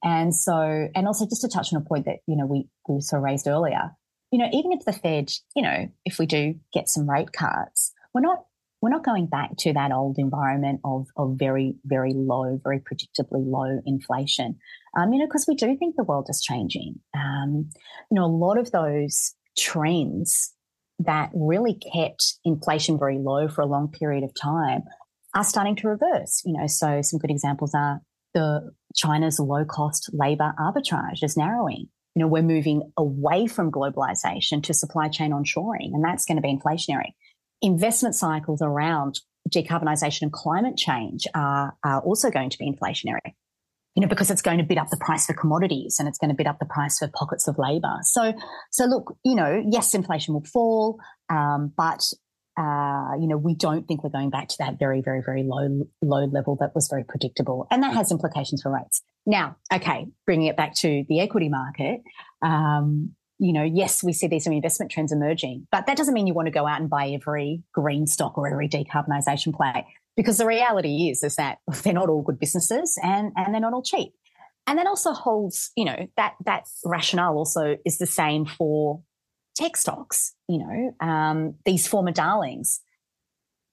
And 0.03 0.35
so, 0.35 0.89
and 0.93 1.07
also 1.07 1.25
just 1.25 1.41
to 1.41 1.47
touch 1.47 1.73
on 1.73 1.81
a 1.81 1.85
point 1.85 2.05
that 2.05 2.17
you 2.27 2.35
know 2.35 2.45
we 2.45 2.67
we 2.87 3.01
sort 3.01 3.19
of 3.19 3.23
raised 3.23 3.47
earlier, 3.47 3.91
you 4.31 4.39
know, 4.39 4.49
even 4.51 4.71
if 4.73 4.83
the 4.85 4.93
Fed, 4.93 5.31
you 5.55 5.63
know, 5.63 5.89
if 6.05 6.19
we 6.19 6.25
do 6.25 6.55
get 6.73 6.89
some 6.89 7.09
rate 7.09 7.31
cuts, 7.31 7.93
we're 8.13 8.21
not 8.21 8.45
we're 8.81 8.89
not 8.89 9.05
going 9.05 9.27
back 9.27 9.55
to 9.59 9.71
that 9.73 9.93
old 9.93 10.17
environment 10.17 10.81
of 10.83 11.07
of 11.15 11.35
very 11.37 11.75
very 11.85 12.13
low, 12.13 12.59
very 12.61 12.79
predictably 12.79 13.45
low 13.45 13.79
inflation. 13.85 14.57
Um, 14.97 15.13
you 15.13 15.19
know, 15.19 15.27
because 15.27 15.45
we 15.47 15.55
do 15.55 15.77
think 15.77 15.95
the 15.95 16.03
world 16.03 16.27
is 16.29 16.41
changing. 16.41 16.99
Um, 17.15 17.69
you 18.11 18.15
know, 18.15 18.25
a 18.25 18.27
lot 18.27 18.57
of 18.57 18.71
those 18.71 19.33
trends 19.57 20.53
that 20.99 21.31
really 21.33 21.75
kept 21.93 22.35
inflation 22.45 22.99
very 22.99 23.17
low 23.17 23.47
for 23.47 23.61
a 23.61 23.65
long 23.65 23.87
period 23.87 24.23
of 24.23 24.33
time 24.33 24.83
are 25.35 25.43
starting 25.43 25.75
to 25.77 25.87
reverse. 25.87 26.41
You 26.45 26.53
know, 26.53 26.67
so 26.67 27.01
some 27.01 27.19
good 27.19 27.31
examples 27.31 27.73
are 27.73 28.01
the 28.33 28.71
China's 28.95 29.39
low 29.39 29.65
cost 29.65 30.09
labor 30.13 30.53
arbitrage 30.59 31.23
is 31.23 31.37
narrowing. 31.37 31.87
You 32.15 32.21
know, 32.21 32.27
we're 32.27 32.43
moving 32.43 32.91
away 32.97 33.47
from 33.47 33.71
globalization 33.71 34.61
to 34.63 34.73
supply 34.73 35.07
chain 35.09 35.31
onshoring, 35.31 35.93
and 35.93 36.03
that's 36.03 36.25
going 36.25 36.37
to 36.37 36.41
be 36.41 36.55
inflationary. 36.55 37.13
Investment 37.61 38.13
cycles 38.15 38.61
around 38.61 39.21
decarbonisation 39.49 40.23
and 40.23 40.31
climate 40.31 40.77
change 40.77 41.25
are, 41.33 41.75
are 41.83 42.01
also 42.01 42.29
going 42.29 42.49
to 42.49 42.57
be 42.57 42.71
inflationary. 42.71 43.33
You 43.95 44.01
know, 44.01 44.07
because 44.07 44.31
it's 44.31 44.41
going 44.41 44.57
to 44.57 44.63
bid 44.63 44.79
up 44.79 44.89
the 44.89 44.97
price 44.97 45.27
for 45.27 45.33
commodities 45.33 45.97
and 45.99 46.07
it's 46.07 46.17
going 46.17 46.31
to 46.31 46.35
bid 46.35 46.47
up 46.47 46.57
the 46.57 46.65
price 46.65 46.97
for 46.97 47.07
pockets 47.13 47.47
of 47.47 47.59
labor. 47.59 47.97
So, 48.01 48.33
so 48.71 48.85
look, 48.85 49.15
you 49.23 49.35
know, 49.35 49.63
yes, 49.69 49.93
inflation 49.93 50.33
will 50.33 50.45
fall, 50.45 50.97
um, 51.29 51.71
but 51.77 52.01
uh, 52.57 53.13
you 53.19 53.27
know, 53.27 53.37
we 53.37 53.55
don't 53.55 53.87
think 53.87 54.03
we're 54.03 54.11
going 54.11 54.29
back 54.29 54.47
to 54.47 54.55
that 54.59 54.77
very, 54.77 55.01
very, 55.01 55.21
very 55.25 55.43
low, 55.43 55.87
low 56.01 56.25
level 56.25 56.55
that 56.59 56.75
was 56.75 56.87
very 56.87 57.03
predictable. 57.03 57.67
And 57.71 57.81
that 57.81 57.93
has 57.93 58.11
implications 58.11 58.61
for 58.61 58.71
rates. 58.71 59.01
Now, 59.25 59.57
okay, 59.73 60.07
bringing 60.25 60.47
it 60.47 60.57
back 60.57 60.75
to 60.75 61.03
the 61.09 61.19
equity 61.19 61.49
market, 61.49 62.01
um, 62.43 63.15
you 63.39 63.53
know, 63.53 63.63
yes, 63.63 64.03
we 64.03 64.13
see 64.13 64.27
these 64.27 64.43
some 64.43 64.53
investment 64.53 64.91
trends 64.91 65.11
emerging, 65.11 65.67
but 65.71 65.87
that 65.87 65.97
doesn't 65.97 66.13
mean 66.13 66.27
you 66.27 66.33
want 66.33 66.45
to 66.45 66.51
go 66.51 66.67
out 66.67 66.79
and 66.79 66.89
buy 66.89 67.09
every 67.09 67.63
green 67.73 68.05
stock 68.05 68.37
or 68.37 68.47
every 68.47 68.69
decarbonisation 68.69 69.53
play. 69.53 69.87
Because 70.15 70.37
the 70.37 70.45
reality 70.45 71.09
is, 71.09 71.23
is 71.23 71.37
that 71.37 71.57
they're 71.83 71.93
not 71.93 72.09
all 72.09 72.21
good 72.21 72.39
businesses 72.39 72.99
and, 73.01 73.31
and 73.35 73.53
they're 73.53 73.61
not 73.61 73.73
all 73.73 73.81
cheap. 73.81 74.13
And 74.67 74.77
that 74.77 74.87
also 74.87 75.11
holds, 75.11 75.71
you 75.75 75.85
know, 75.85 76.07
that, 76.15 76.35
that 76.45 76.67
rationale 76.85 77.33
also 77.33 77.77
is 77.83 77.97
the 77.97 78.05
same 78.05 78.45
for 78.45 79.01
tech 79.55 79.77
stocks, 79.77 80.33
you 80.47 80.59
know, 80.59 81.07
um, 81.07 81.55
these 81.65 81.87
former 81.87 82.11
darlings. 82.11 82.81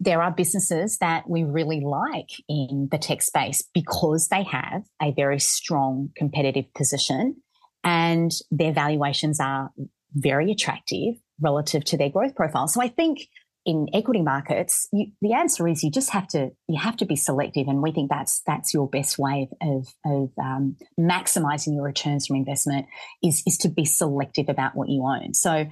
There 0.03 0.23
are 0.23 0.31
businesses 0.31 0.99
that 0.99 1.29
we 1.29 1.45
really 1.45 1.81
like 1.81 2.31
in 2.49 2.89
the 2.91 2.99
tech 2.99 3.21
space 3.21 3.63
because 3.75 4.29
they 4.29 4.43
have 4.45 4.83
a 5.03 5.13
very 5.13 5.39
strong 5.39 6.11
competitive 6.17 6.73
position 6.75 7.37
and 7.85 8.31
their 8.51 8.73
valuations 8.73 9.41
are 9.41 9.71
very 10.15 10.51
attractive 10.51 11.15
relative 11.41 11.85
to 11.85 11.97
their 11.97 12.11
growth 12.11 12.35
profile. 12.35 12.69
So 12.69 12.83
I 12.83 12.89
think 12.89 13.29
in 13.67 13.89
equity 13.93 14.23
markets, 14.23 14.89
you, 14.93 15.07
the 15.21 15.35
answer 15.35 15.69
is 15.69 15.83
you 15.83 15.91
just 15.91 16.11
have 16.11 16.27
to 16.29 16.51
you 16.69 16.81
have 16.81 16.97
to 16.99 17.05
be 17.05 17.17
selective, 17.17 17.69
and 17.69 17.83
we 17.83 17.93
think 17.93 18.11
that's 18.11 18.43
that's 18.47 18.73
your 18.73 18.89
best 18.89 19.19
way 19.19 19.49
of 19.61 19.87
of 20.05 20.31
um, 20.43 20.77
maximizing 20.99 21.75
your 21.75 21.85
returns 21.85 22.27
from 22.27 22.37
investment 22.37 22.87
is 23.23 23.43
is 23.47 23.59
to 23.59 23.69
be 23.69 23.85
selective 23.85 24.49
about 24.49 24.73
what 24.75 24.89
you 24.89 25.05
own. 25.05 25.35
So, 25.35 25.67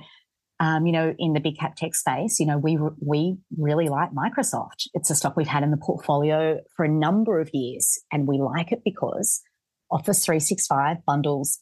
um, 0.61 0.87
you 0.87 0.93
know, 0.93 1.15
in 1.19 1.33
the 1.33 1.41
big 1.41 1.59
cap 1.59 1.77
tech 1.77 1.95
space, 1.95 2.39
you 2.39 2.47
know, 2.47 2.59
we 2.59 2.79
we 3.01 3.39
really 3.57 3.89
like 3.89 4.11
Microsoft. 4.13 4.89
It's 4.93 5.11
a 5.11 5.15
stock 5.15 5.37
we've 5.37 5.47
had 5.47 5.63
in 5.63 5.71
the 5.71 5.79
portfolio 5.79 6.61
for 6.77 6.85
a 6.85 6.91
number 6.91 7.41
of 7.41 7.51
years, 7.55 7.99
and 8.13 8.29
we 8.29 8.39
like 8.39 8.71
it 8.71 8.83
because 8.85 9.41
Office 9.91 10.25
365 10.25 10.99
bundles 11.07 11.61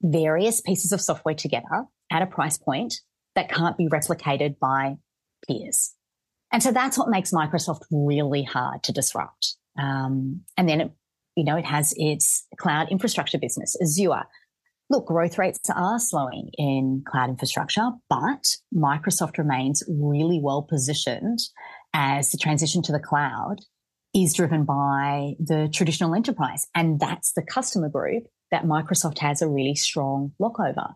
various 0.00 0.60
pieces 0.60 0.92
of 0.92 1.00
software 1.00 1.34
together 1.34 1.84
at 2.10 2.22
a 2.22 2.26
price 2.26 2.58
point 2.58 2.94
that 3.34 3.48
can't 3.48 3.76
be 3.76 3.88
replicated 3.88 4.58
by 4.58 4.96
peers. 5.46 5.94
And 6.52 6.62
so 6.62 6.70
that's 6.70 6.98
what 6.98 7.08
makes 7.08 7.32
Microsoft 7.32 7.82
really 7.90 8.42
hard 8.42 8.82
to 8.84 8.92
disrupt. 8.92 9.56
Um, 9.78 10.42
and 10.56 10.68
then, 10.68 10.80
it, 10.82 10.92
you 11.36 11.44
know, 11.44 11.56
it 11.56 11.64
has 11.64 11.94
its 11.96 12.46
cloud 12.58 12.90
infrastructure 12.90 13.38
business, 13.38 13.76
Azure. 13.82 14.24
Look, 14.90 15.06
growth 15.06 15.38
rates 15.38 15.60
are 15.74 15.98
slowing 15.98 16.50
in 16.58 17.02
cloud 17.06 17.30
infrastructure, 17.30 17.88
but 18.10 18.56
Microsoft 18.74 19.38
remains 19.38 19.82
really 19.88 20.38
well 20.42 20.66
positioned 20.68 21.38
as 21.94 22.30
the 22.30 22.38
transition 22.38 22.82
to 22.82 22.92
the 22.92 23.00
cloud 23.00 23.56
is 24.14 24.34
driven 24.34 24.64
by 24.64 25.32
the 25.38 25.70
traditional 25.72 26.14
enterprise. 26.14 26.66
And 26.74 27.00
that's 27.00 27.32
the 27.32 27.42
customer 27.42 27.88
group 27.88 28.24
that 28.50 28.64
Microsoft 28.64 29.18
has 29.18 29.40
a 29.40 29.48
really 29.48 29.74
strong 29.74 30.32
look 30.38 30.60
over. 30.60 30.88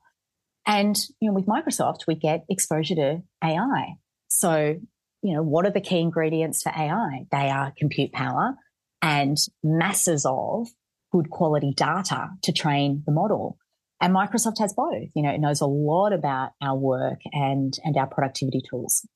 And, 0.66 0.96
you 1.20 1.28
know, 1.28 1.34
with 1.34 1.46
Microsoft, 1.46 2.06
we 2.06 2.16
get 2.16 2.44
exposure 2.50 2.96
to 2.96 3.22
AI. 3.42 3.94
So, 4.36 4.76
you 5.22 5.34
know, 5.34 5.42
what 5.42 5.64
are 5.64 5.70
the 5.70 5.80
key 5.80 5.98
ingredients 5.98 6.62
for 6.62 6.68
AI? 6.68 7.24
They 7.32 7.48
are 7.48 7.72
compute 7.78 8.12
power 8.12 8.54
and 9.00 9.38
masses 9.64 10.26
of 10.28 10.68
good 11.10 11.30
quality 11.30 11.72
data 11.74 12.28
to 12.42 12.52
train 12.52 13.02
the 13.06 13.12
model. 13.12 13.56
And 13.98 14.14
Microsoft 14.14 14.58
has 14.58 14.74
both. 14.74 15.08
You 15.14 15.22
know, 15.22 15.30
it 15.30 15.40
knows 15.40 15.62
a 15.62 15.66
lot 15.66 16.12
about 16.12 16.50
our 16.60 16.76
work 16.76 17.20
and, 17.32 17.72
and 17.82 17.96
our 17.96 18.06
productivity 18.06 18.60
tools. 18.68 19.08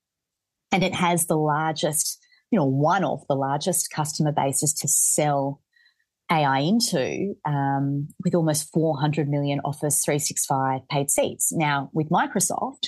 And 0.72 0.82
it 0.82 0.94
has 0.94 1.26
the 1.26 1.36
largest, 1.36 2.18
you 2.50 2.58
know, 2.58 2.64
one 2.64 3.04
of 3.04 3.20
the 3.28 3.34
largest 3.34 3.90
customer 3.90 4.32
bases 4.32 4.72
to 4.80 4.88
sell 4.88 5.60
AI 6.32 6.60
into 6.60 7.34
um, 7.44 8.08
with 8.24 8.34
almost 8.34 8.72
400 8.72 9.28
million 9.28 9.60
Office 9.66 10.02
365 10.02 10.88
paid 10.88 11.10
seats. 11.10 11.52
Now, 11.52 11.90
with 11.92 12.08
Microsoft, 12.08 12.86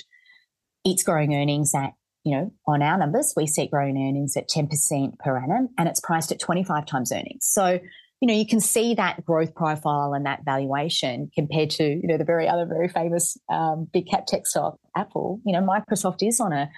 it's 0.83 1.03
growing 1.03 1.35
earnings 1.35 1.73
at 1.75 1.91
you 2.23 2.35
know, 2.35 2.53
on 2.67 2.81
our 2.81 2.97
numbers, 2.97 3.33
we 3.35 3.47
see 3.47 3.67
growing 3.67 3.97
earnings 3.97 4.37
at 4.37 4.49
10% 4.49 5.19
per 5.19 5.37
annum 5.37 5.69
and 5.77 5.89
it's 5.89 5.99
priced 5.99 6.31
at 6.31 6.39
25 6.39 6.85
times 6.85 7.11
earnings. 7.11 7.45
So, 7.45 7.79
you 8.21 8.27
know, 8.27 8.33
you 8.33 8.47
can 8.47 8.61
see 8.61 8.93
that 8.95 9.25
growth 9.25 9.53
profile 9.53 10.13
and 10.13 10.25
that 10.25 10.45
valuation 10.45 11.29
compared 11.35 11.69
to, 11.71 11.83
you 11.83 12.07
know, 12.07 12.17
the 12.17 12.23
very 12.23 12.47
other 12.47 12.65
very 12.65 12.87
famous 12.87 13.37
um, 13.51 13.87
big 13.91 14.07
cap 14.07 14.25
tech 14.25 14.47
stock, 14.47 14.77
Apple. 14.95 15.41
You 15.45 15.51
know, 15.51 15.61
Microsoft 15.61 16.25
is 16.25 16.39
on 16.39 16.53
a 16.53 16.69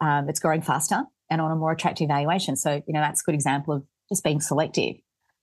um, 0.00 0.28
it's 0.28 0.40
growing 0.40 0.62
faster 0.62 1.02
and 1.30 1.40
on 1.40 1.50
a 1.50 1.56
more 1.56 1.72
attractive 1.72 2.08
valuation. 2.08 2.56
So, 2.56 2.82
you 2.86 2.94
know, 2.94 3.00
that's 3.00 3.20
a 3.20 3.24
good 3.24 3.34
example 3.34 3.74
of 3.74 3.84
just 4.10 4.24
being 4.24 4.40
selective. 4.40 4.96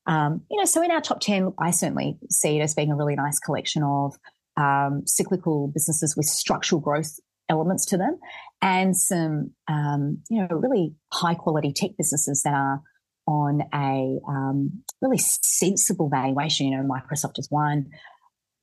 Um, 0.07 0.41
you 0.49 0.57
know, 0.57 0.65
so 0.65 0.81
in 0.81 0.89
our 0.89 1.01
top 1.01 1.19
10, 1.19 1.53
I 1.59 1.69
certainly 1.71 2.17
see 2.31 2.57
it 2.57 2.61
as 2.61 2.73
being 2.73 2.91
a 2.91 2.95
really 2.95 3.15
nice 3.15 3.39
collection 3.39 3.83
of 3.83 4.15
um, 4.57 5.03
cyclical 5.05 5.67
businesses 5.67 6.17
with 6.17 6.25
structural 6.25 6.81
growth 6.81 7.19
elements 7.49 7.85
to 7.85 7.97
them 7.97 8.17
and 8.61 8.95
some, 8.95 9.51
um, 9.67 10.19
you 10.29 10.41
know, 10.41 10.55
really 10.55 10.93
high 11.11 11.33
quality 11.33 11.73
tech 11.73 11.91
businesses 11.97 12.43
that 12.43 12.53
are 12.53 12.81
on 13.27 13.61
a 13.73 14.19
um, 14.27 14.83
really 15.01 15.17
sensible 15.17 16.09
valuation. 16.09 16.67
You 16.67 16.77
know, 16.77 16.87
Microsoft 16.87 17.39
is 17.39 17.47
one. 17.49 17.87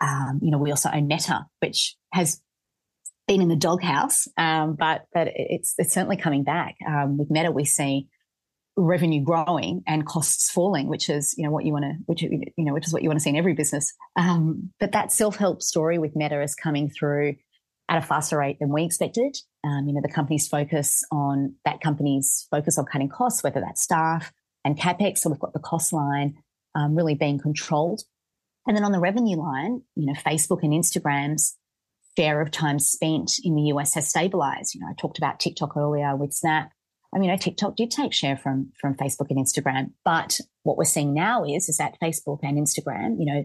Um, 0.00 0.40
you 0.42 0.50
know, 0.50 0.58
we 0.58 0.70
also 0.70 0.90
own 0.92 1.08
Meta, 1.08 1.46
which 1.61 1.96
has 2.12 2.40
been 3.26 3.42
in 3.42 3.48
the 3.48 3.56
doghouse, 3.56 4.28
um, 4.37 4.76
but 4.78 5.06
but 5.12 5.28
it's 5.34 5.74
it's 5.78 5.92
certainly 5.92 6.16
coming 6.16 6.44
back. 6.44 6.76
Um, 6.87 7.18
with 7.18 7.30
Meta, 7.30 7.50
we 7.50 7.64
see 7.64 8.08
revenue 8.76 9.22
growing 9.24 9.82
and 9.88 10.06
costs 10.06 10.50
falling, 10.50 10.88
which 10.88 11.11
is 11.11 11.34
you 11.37 11.44
know 11.44 11.50
what 11.50 11.64
you 11.64 11.72
want 11.72 11.84
to, 11.84 11.94
which 12.06 12.22
you 12.22 12.52
know, 12.58 12.72
which 12.72 12.87
is 12.87 12.92
what 12.92 13.02
you 13.02 13.08
want 13.08 13.18
to 13.18 13.22
see 13.22 13.30
in 13.30 13.37
every 13.37 13.54
business. 13.54 13.92
Um, 14.16 14.70
but 14.78 14.92
that 14.92 15.12
self 15.12 15.37
help 15.37 15.62
story 15.62 15.98
with 15.98 16.14
Meta 16.14 16.40
is 16.40 16.54
coming 16.54 16.88
through 16.88 17.34
at 17.88 17.98
a 17.98 18.07
faster 18.07 18.38
rate 18.38 18.59
than 18.59 18.70
we 18.70 18.85
expected. 18.85 19.37
Um, 19.64 19.87
you 19.87 19.94
know, 19.94 20.01
the 20.03 20.12
company's 20.12 20.46
focus 20.46 21.05
on 21.11 21.55
that 21.64 21.81
company's 21.81 22.46
focus 22.51 22.79
on 22.79 22.85
cutting 22.85 23.09
costs, 23.09 23.42
whether 23.42 23.61
that's 23.61 23.83
staff 23.83 24.33
and 24.64 24.79
capex. 24.79 25.18
So 25.18 25.31
we've 25.31 25.38
got 25.38 25.53
the 25.53 25.59
cost 25.59 25.92
line 25.92 26.37
um, 26.74 26.94
really 26.94 27.14
being 27.14 27.38
controlled. 27.38 28.03
And 28.66 28.77
then 28.77 28.85
on 28.85 28.92
the 28.92 29.01
revenue 29.01 29.37
line, 29.38 29.83
you 29.96 30.07
know, 30.07 30.12
Facebook 30.12 30.62
and 30.62 30.72
Instagram's 30.72 31.57
share 32.18 32.40
of 32.40 32.51
time 32.51 32.79
spent 32.79 33.33
in 33.42 33.55
the 33.55 33.62
US 33.74 33.94
has 33.94 34.09
stabilized. 34.09 34.74
You 34.74 34.81
know, 34.81 34.88
I 34.90 34.94
talked 34.94 35.18
about 35.18 35.40
TikTok 35.40 35.77
earlier 35.77 36.14
with 36.16 36.35
Snap. 36.35 36.72
I 37.14 37.18
mean, 37.18 37.31
you 37.31 37.35
know, 37.35 37.38
TikTok 37.38 37.77
did 37.77 37.90
take 37.90 38.12
share 38.12 38.37
from 38.37 38.72
from 38.79 38.94
Facebook 38.94 39.31
and 39.31 39.38
Instagram, 39.38 39.92
but 40.05 40.40
what 40.64 40.77
we're 40.77 40.85
seeing 40.85 41.14
now 41.14 41.44
is 41.44 41.68
is 41.70 41.79
that 41.79 41.96
Facebook 42.03 42.40
and 42.42 42.59
Instagram, 42.59 43.16
you 43.18 43.24
know, 43.24 43.44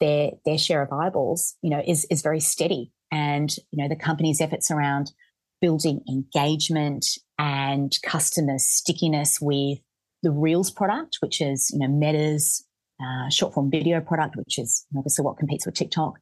their 0.00 0.30
their 0.46 0.56
share 0.56 0.82
of 0.82 0.92
eyeballs, 0.92 1.56
you 1.60 1.68
know, 1.68 1.82
is 1.86 2.06
is 2.06 2.22
very 2.22 2.40
steady, 2.40 2.90
and 3.12 3.54
you 3.70 3.82
know, 3.82 3.88
the 3.88 3.96
company's 3.96 4.40
efforts 4.40 4.70
around 4.70 5.12
building 5.60 6.00
engagement 6.08 7.06
and 7.38 7.92
customer 8.02 8.58
stickiness 8.58 9.38
with 9.40 9.78
the 10.24 10.32
Reels 10.32 10.70
product, 10.70 11.18
which 11.20 11.40
is 11.40 11.70
you 11.72 11.78
know 11.78 11.88
Meta's 11.88 12.66
uh, 13.00 13.28
short 13.28 13.54
form 13.54 13.70
video 13.70 14.00
product, 14.00 14.36
which 14.36 14.58
is 14.58 14.84
obviously 14.96 15.24
what 15.24 15.36
competes 15.36 15.66
with 15.66 15.74
TikTok, 15.74 16.18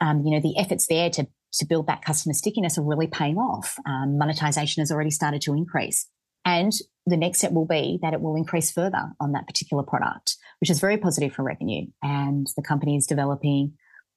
um, 0.00 0.22
you 0.24 0.32
know, 0.32 0.40
the 0.40 0.58
efforts 0.58 0.86
there 0.86 1.10
to, 1.10 1.26
to 1.54 1.66
build 1.66 1.86
that 1.86 2.02
customer 2.02 2.32
stickiness 2.32 2.78
are 2.78 2.82
really 2.82 3.06
paying 3.06 3.36
off. 3.36 3.76
Um, 3.86 4.18
monetization 4.18 4.80
has 4.80 4.90
already 4.90 5.10
started 5.10 5.42
to 5.42 5.54
increase. 5.54 6.06
And 6.44 6.72
the 7.06 7.16
next 7.16 7.38
step 7.38 7.52
will 7.52 7.66
be 7.66 7.98
that 8.02 8.14
it 8.14 8.20
will 8.20 8.34
increase 8.34 8.70
further 8.70 9.12
on 9.20 9.32
that 9.32 9.46
particular 9.46 9.82
product, 9.82 10.36
which 10.60 10.70
is 10.70 10.80
very 10.80 10.96
positive 10.96 11.34
for 11.34 11.42
revenue. 11.42 11.86
And 12.02 12.46
the 12.56 12.62
company 12.62 12.96
is 12.96 13.06
developing, 13.06 13.74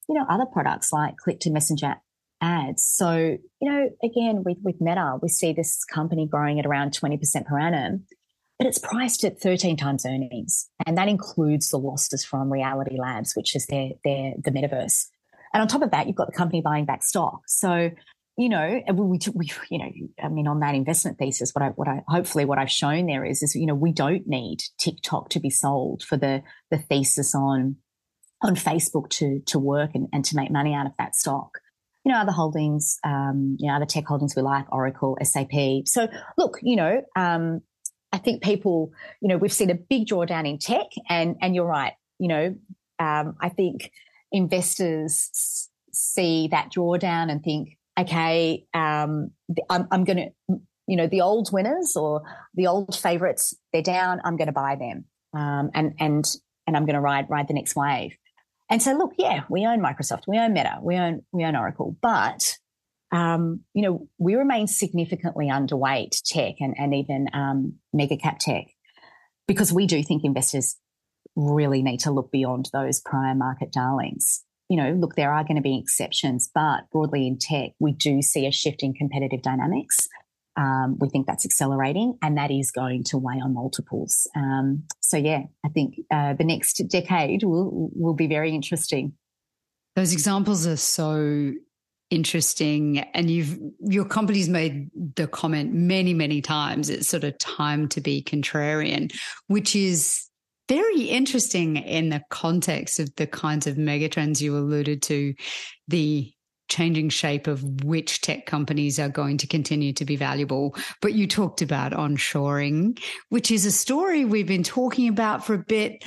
you 0.08 0.14
know, 0.14 0.26
other 0.28 0.46
products 0.46 0.92
like 0.92 1.16
click 1.16 1.40
to 1.40 1.50
messenger 1.50 1.96
ads. 2.40 2.84
So, 2.84 3.38
you 3.60 3.70
know, 3.70 3.90
again, 4.02 4.42
with, 4.44 4.58
with 4.62 4.80
Meta, 4.80 5.18
we 5.22 5.28
see 5.28 5.52
this 5.52 5.84
company 5.84 6.26
growing 6.26 6.58
at 6.58 6.66
around 6.66 6.92
20% 6.92 7.46
per 7.46 7.58
annum, 7.58 8.04
but 8.58 8.66
it's 8.66 8.78
priced 8.78 9.24
at 9.24 9.40
13 9.40 9.76
times 9.76 10.04
earnings. 10.06 10.68
And 10.86 10.98
that 10.98 11.08
includes 11.08 11.70
the 11.70 11.78
losses 11.78 12.24
from 12.24 12.52
Reality 12.52 12.96
Labs, 12.98 13.34
which 13.34 13.56
is 13.56 13.66
their, 13.66 13.90
their, 14.04 14.34
the 14.42 14.50
metaverse. 14.50 15.06
And 15.52 15.62
on 15.62 15.68
top 15.68 15.82
of 15.82 15.90
that, 15.92 16.06
you've 16.06 16.16
got 16.16 16.26
the 16.26 16.36
company 16.36 16.60
buying 16.60 16.84
back 16.84 17.02
stock. 17.02 17.42
So, 17.46 17.90
you 18.36 18.48
know, 18.48 18.82
we, 18.92 19.18
we, 19.34 19.50
you 19.70 19.78
know, 19.78 19.90
I 20.22 20.28
mean, 20.28 20.48
on 20.48 20.60
that 20.60 20.74
investment 20.74 21.18
thesis, 21.18 21.52
what 21.52 21.62
I, 21.62 21.68
what 21.68 21.88
I, 21.88 22.02
hopefully 22.08 22.44
what 22.44 22.58
I've 22.58 22.70
shown 22.70 23.06
there 23.06 23.24
is, 23.24 23.42
is, 23.42 23.54
you 23.54 23.66
know, 23.66 23.74
we 23.74 23.92
don't 23.92 24.26
need 24.26 24.58
TikTok 24.78 25.30
to 25.30 25.40
be 25.40 25.50
sold 25.50 26.02
for 26.02 26.16
the, 26.16 26.42
the 26.70 26.78
thesis 26.78 27.34
on, 27.34 27.76
on 28.44 28.54
Facebook 28.54 29.08
to, 29.08 29.40
to 29.46 29.58
work 29.58 29.90
and, 29.94 30.08
and 30.12 30.24
to 30.26 30.36
make 30.36 30.50
money 30.50 30.74
out 30.74 30.86
of 30.86 30.92
that 30.98 31.16
stock. 31.16 31.58
You 32.04 32.12
know, 32.12 32.18
other 32.18 32.32
holdings, 32.32 32.98
um, 33.02 33.56
you 33.58 33.68
know, 33.68 33.76
other 33.76 33.86
tech 33.86 34.06
holdings 34.06 34.36
we 34.36 34.42
like, 34.42 34.70
Oracle, 34.70 35.16
SAP. 35.22 35.86
So 35.86 36.08
look, 36.36 36.58
you 36.62 36.76
know, 36.76 37.02
um, 37.16 37.62
I 38.12 38.18
think 38.18 38.42
people, 38.42 38.92
you 39.20 39.28
know, 39.28 39.38
we've 39.38 39.52
seen 39.52 39.70
a 39.70 39.74
big 39.74 40.06
drawdown 40.06 40.48
in 40.48 40.58
tech 40.58 40.86
and, 41.08 41.36
and 41.40 41.54
you're 41.54 41.66
right. 41.66 41.94
You 42.18 42.28
know, 42.28 42.56
um, 42.98 43.36
I 43.40 43.48
think 43.48 43.90
investors 44.30 45.70
see 45.92 46.48
that 46.48 46.70
drawdown 46.70 47.30
and 47.30 47.42
think, 47.42 47.78
okay, 47.98 48.66
um, 48.74 49.30
I'm, 49.70 49.88
I'm 49.90 50.04
going 50.04 50.16
to, 50.18 50.58
you 50.86 50.96
know, 50.96 51.06
the 51.06 51.22
old 51.22 51.52
winners 51.52 51.96
or 51.96 52.22
the 52.54 52.66
old 52.66 52.94
favorites, 52.94 53.54
they're 53.72 53.82
down. 53.82 54.20
I'm 54.24 54.36
going 54.36 54.48
to 54.48 54.52
buy 54.52 54.76
them, 54.76 55.06
um, 55.32 55.70
and 55.74 55.94
and 55.98 56.24
and 56.66 56.76
I'm 56.76 56.84
going 56.84 56.94
to 56.94 57.00
ride 57.00 57.30
ride 57.30 57.48
the 57.48 57.54
next 57.54 57.74
wave. 57.74 58.12
And 58.74 58.82
so, 58.82 58.92
look, 58.94 59.12
yeah, 59.16 59.44
we 59.48 59.64
own 59.66 59.80
Microsoft, 59.80 60.22
we 60.26 60.36
own 60.36 60.52
Meta, 60.52 60.78
we 60.82 60.96
own 60.96 61.22
we 61.30 61.44
own 61.44 61.54
Oracle, 61.54 61.96
but 62.02 62.58
um, 63.12 63.60
you 63.72 63.82
know, 63.82 64.08
we 64.18 64.34
remain 64.34 64.66
significantly 64.66 65.46
underweight 65.46 66.20
tech 66.24 66.56
and 66.58 66.74
and 66.76 66.92
even 66.92 67.28
um, 67.32 67.74
mega 67.92 68.16
cap 68.16 68.40
tech 68.40 68.66
because 69.46 69.72
we 69.72 69.86
do 69.86 70.02
think 70.02 70.24
investors 70.24 70.76
really 71.36 71.84
need 71.84 72.00
to 72.00 72.10
look 72.10 72.32
beyond 72.32 72.68
those 72.72 73.00
prior 73.00 73.36
market 73.36 73.70
darlings. 73.70 74.42
You 74.68 74.78
know, 74.78 74.90
look, 74.90 75.14
there 75.14 75.32
are 75.32 75.44
going 75.44 75.54
to 75.54 75.62
be 75.62 75.78
exceptions, 75.78 76.50
but 76.52 76.90
broadly 76.90 77.28
in 77.28 77.38
tech, 77.38 77.74
we 77.78 77.92
do 77.92 78.22
see 78.22 78.44
a 78.44 78.50
shift 78.50 78.82
in 78.82 78.92
competitive 78.92 79.42
dynamics. 79.42 80.08
Um, 80.56 80.96
we 80.98 81.08
think 81.08 81.26
that's 81.26 81.44
accelerating, 81.44 82.18
and 82.22 82.36
that 82.36 82.50
is 82.50 82.70
going 82.70 83.04
to 83.04 83.18
weigh 83.18 83.40
on 83.42 83.54
multiples. 83.54 84.28
Um, 84.36 84.84
so, 85.00 85.16
yeah, 85.16 85.42
I 85.64 85.68
think 85.68 85.96
uh, 86.10 86.34
the 86.34 86.44
next 86.44 86.82
decade 86.88 87.42
will 87.42 87.90
will 87.94 88.14
be 88.14 88.26
very 88.26 88.54
interesting. 88.54 89.14
Those 89.96 90.12
examples 90.12 90.66
are 90.66 90.76
so 90.76 91.52
interesting 92.10 92.98
and 92.98 93.30
you've 93.30 93.58
your 93.80 94.04
company's 94.04 94.48
made 94.48 94.90
the 95.16 95.26
comment 95.26 95.72
many 95.72 96.12
many 96.12 96.40
times 96.42 96.90
it's 96.90 97.08
sort 97.08 97.24
of 97.24 97.36
time 97.38 97.88
to 97.88 97.98
be 97.98 98.22
contrarian 98.22 99.10
which 99.48 99.74
is 99.74 100.28
very 100.68 101.02
interesting 101.02 101.76
in 101.76 102.08
the 102.08 102.22
context 102.30 102.98
of 102.98 103.14
the 103.16 103.26
kinds 103.26 103.66
of 103.66 103.76
megatrends 103.76 104.40
you 104.40 104.56
alluded 104.56 105.02
to, 105.02 105.34
the 105.88 106.32
changing 106.68 107.08
shape 107.10 107.46
of 107.46 107.84
which 107.84 108.20
tech 108.20 108.46
companies 108.46 108.98
are 108.98 109.08
going 109.08 109.38
to 109.38 109.46
continue 109.46 109.92
to 109.92 110.04
be 110.04 110.16
valuable. 110.16 110.74
But 111.00 111.14
you 111.14 111.26
talked 111.26 111.62
about 111.62 111.92
onshoring, 111.92 113.00
which 113.28 113.50
is 113.50 113.66
a 113.66 113.72
story 113.72 114.24
we've 114.24 114.46
been 114.46 114.62
talking 114.62 115.08
about 115.08 115.44
for 115.44 115.54
a 115.54 115.58
bit. 115.58 116.02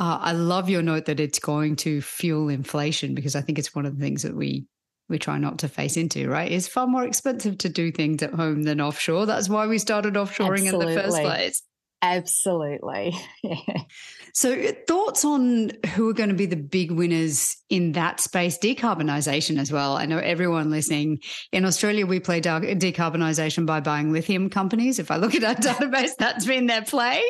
Uh, 0.00 0.18
I 0.20 0.32
love 0.32 0.68
your 0.68 0.82
note 0.82 1.06
that 1.06 1.20
it's 1.20 1.38
going 1.38 1.76
to 1.76 2.00
fuel 2.00 2.48
inflation 2.48 3.14
because 3.14 3.34
I 3.34 3.40
think 3.40 3.58
it's 3.58 3.74
one 3.74 3.84
of 3.84 3.96
the 3.96 4.04
things 4.04 4.22
that 4.22 4.36
we 4.36 4.66
we 5.08 5.18
try 5.18 5.38
not 5.38 5.58
to 5.60 5.68
face 5.68 5.96
into, 5.96 6.28
right? 6.28 6.52
It's 6.52 6.68
far 6.68 6.86
more 6.86 7.04
expensive 7.04 7.56
to 7.58 7.70
do 7.70 7.90
things 7.90 8.22
at 8.22 8.34
home 8.34 8.64
than 8.64 8.78
offshore. 8.78 9.24
That's 9.24 9.48
why 9.48 9.66
we 9.66 9.78
started 9.78 10.14
offshoring 10.14 10.64
Absolutely. 10.66 10.92
in 10.92 10.94
the 10.94 11.02
first 11.02 11.20
place. 11.22 11.62
Absolutely. 12.02 13.16
So, 14.34 14.70
thoughts 14.86 15.24
on 15.24 15.72
who 15.94 16.08
are 16.08 16.12
going 16.12 16.28
to 16.28 16.34
be 16.34 16.46
the 16.46 16.54
big 16.54 16.92
winners 16.92 17.56
in 17.70 17.90
that 17.92 18.20
space? 18.20 18.56
Decarbonisation 18.56 19.58
as 19.58 19.72
well. 19.72 19.96
I 19.96 20.06
know 20.06 20.18
everyone 20.18 20.70
listening 20.70 21.22
in 21.50 21.64
Australia, 21.64 22.06
we 22.06 22.20
play 22.20 22.40
decarbonisation 22.40 23.66
by 23.66 23.80
buying 23.80 24.12
lithium 24.12 24.48
companies. 24.48 25.00
If 25.00 25.10
I 25.10 25.16
look 25.16 25.34
at 25.34 25.42
our 25.42 25.54
database, 25.56 26.10
that's 26.16 26.46
been 26.46 26.66
their 26.66 26.82
play. 26.82 27.20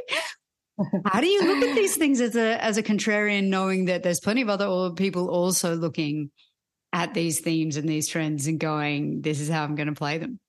How 1.07 1.21
do 1.21 1.27
you 1.27 1.43
look 1.45 1.67
at 1.67 1.75
these 1.75 1.97
things 1.97 2.21
as 2.21 2.37
a 2.37 2.63
as 2.63 2.77
a 2.77 2.83
contrarian, 2.83 3.49
knowing 3.49 3.87
that 3.87 4.03
there's 4.03 4.21
plenty 4.21 4.43
of 4.43 4.51
other 4.51 4.91
people 4.91 5.31
also 5.31 5.77
looking 5.77 6.31
at 6.93 7.15
these 7.15 7.41
themes 7.41 7.79
and 7.79 7.89
these 7.89 8.07
trends 8.07 8.47
and 8.47 8.61
going, 8.61 9.23
"This 9.23 9.41
is 9.41 9.49
how 9.49 9.65
I'm 9.65 9.77
going 9.77 9.89
to 9.89 9.95
play 9.95 10.19
them." 10.19 10.41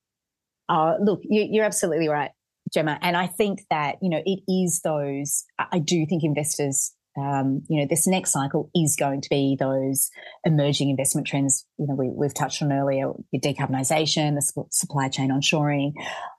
Uh, 0.68 0.96
look, 1.00 1.22
you, 1.24 1.62
are 1.62 1.64
absolutely 1.64 2.08
right. 2.08 2.32
Gemma. 2.72 2.98
And 3.02 3.16
I 3.16 3.26
think 3.26 3.62
that, 3.70 3.96
you 4.02 4.10
know, 4.10 4.22
it 4.24 4.40
is 4.48 4.80
those, 4.82 5.44
I 5.58 5.78
do 5.78 6.06
think 6.06 6.24
investors, 6.24 6.92
um, 7.18 7.62
you 7.68 7.80
know, 7.80 7.86
this 7.88 8.06
next 8.06 8.32
cycle 8.32 8.70
is 8.74 8.96
going 8.96 9.20
to 9.20 9.28
be 9.28 9.56
those 9.58 10.10
emerging 10.44 10.90
investment 10.90 11.26
trends. 11.26 11.66
You 11.78 11.88
know, 11.88 11.94
we, 11.94 12.10
have 12.24 12.34
touched 12.34 12.62
on 12.62 12.72
earlier, 12.72 13.12
decarbonisation, 13.34 14.36
the 14.36 14.64
supply 14.70 15.08
chain 15.08 15.30
onshoring, 15.30 15.92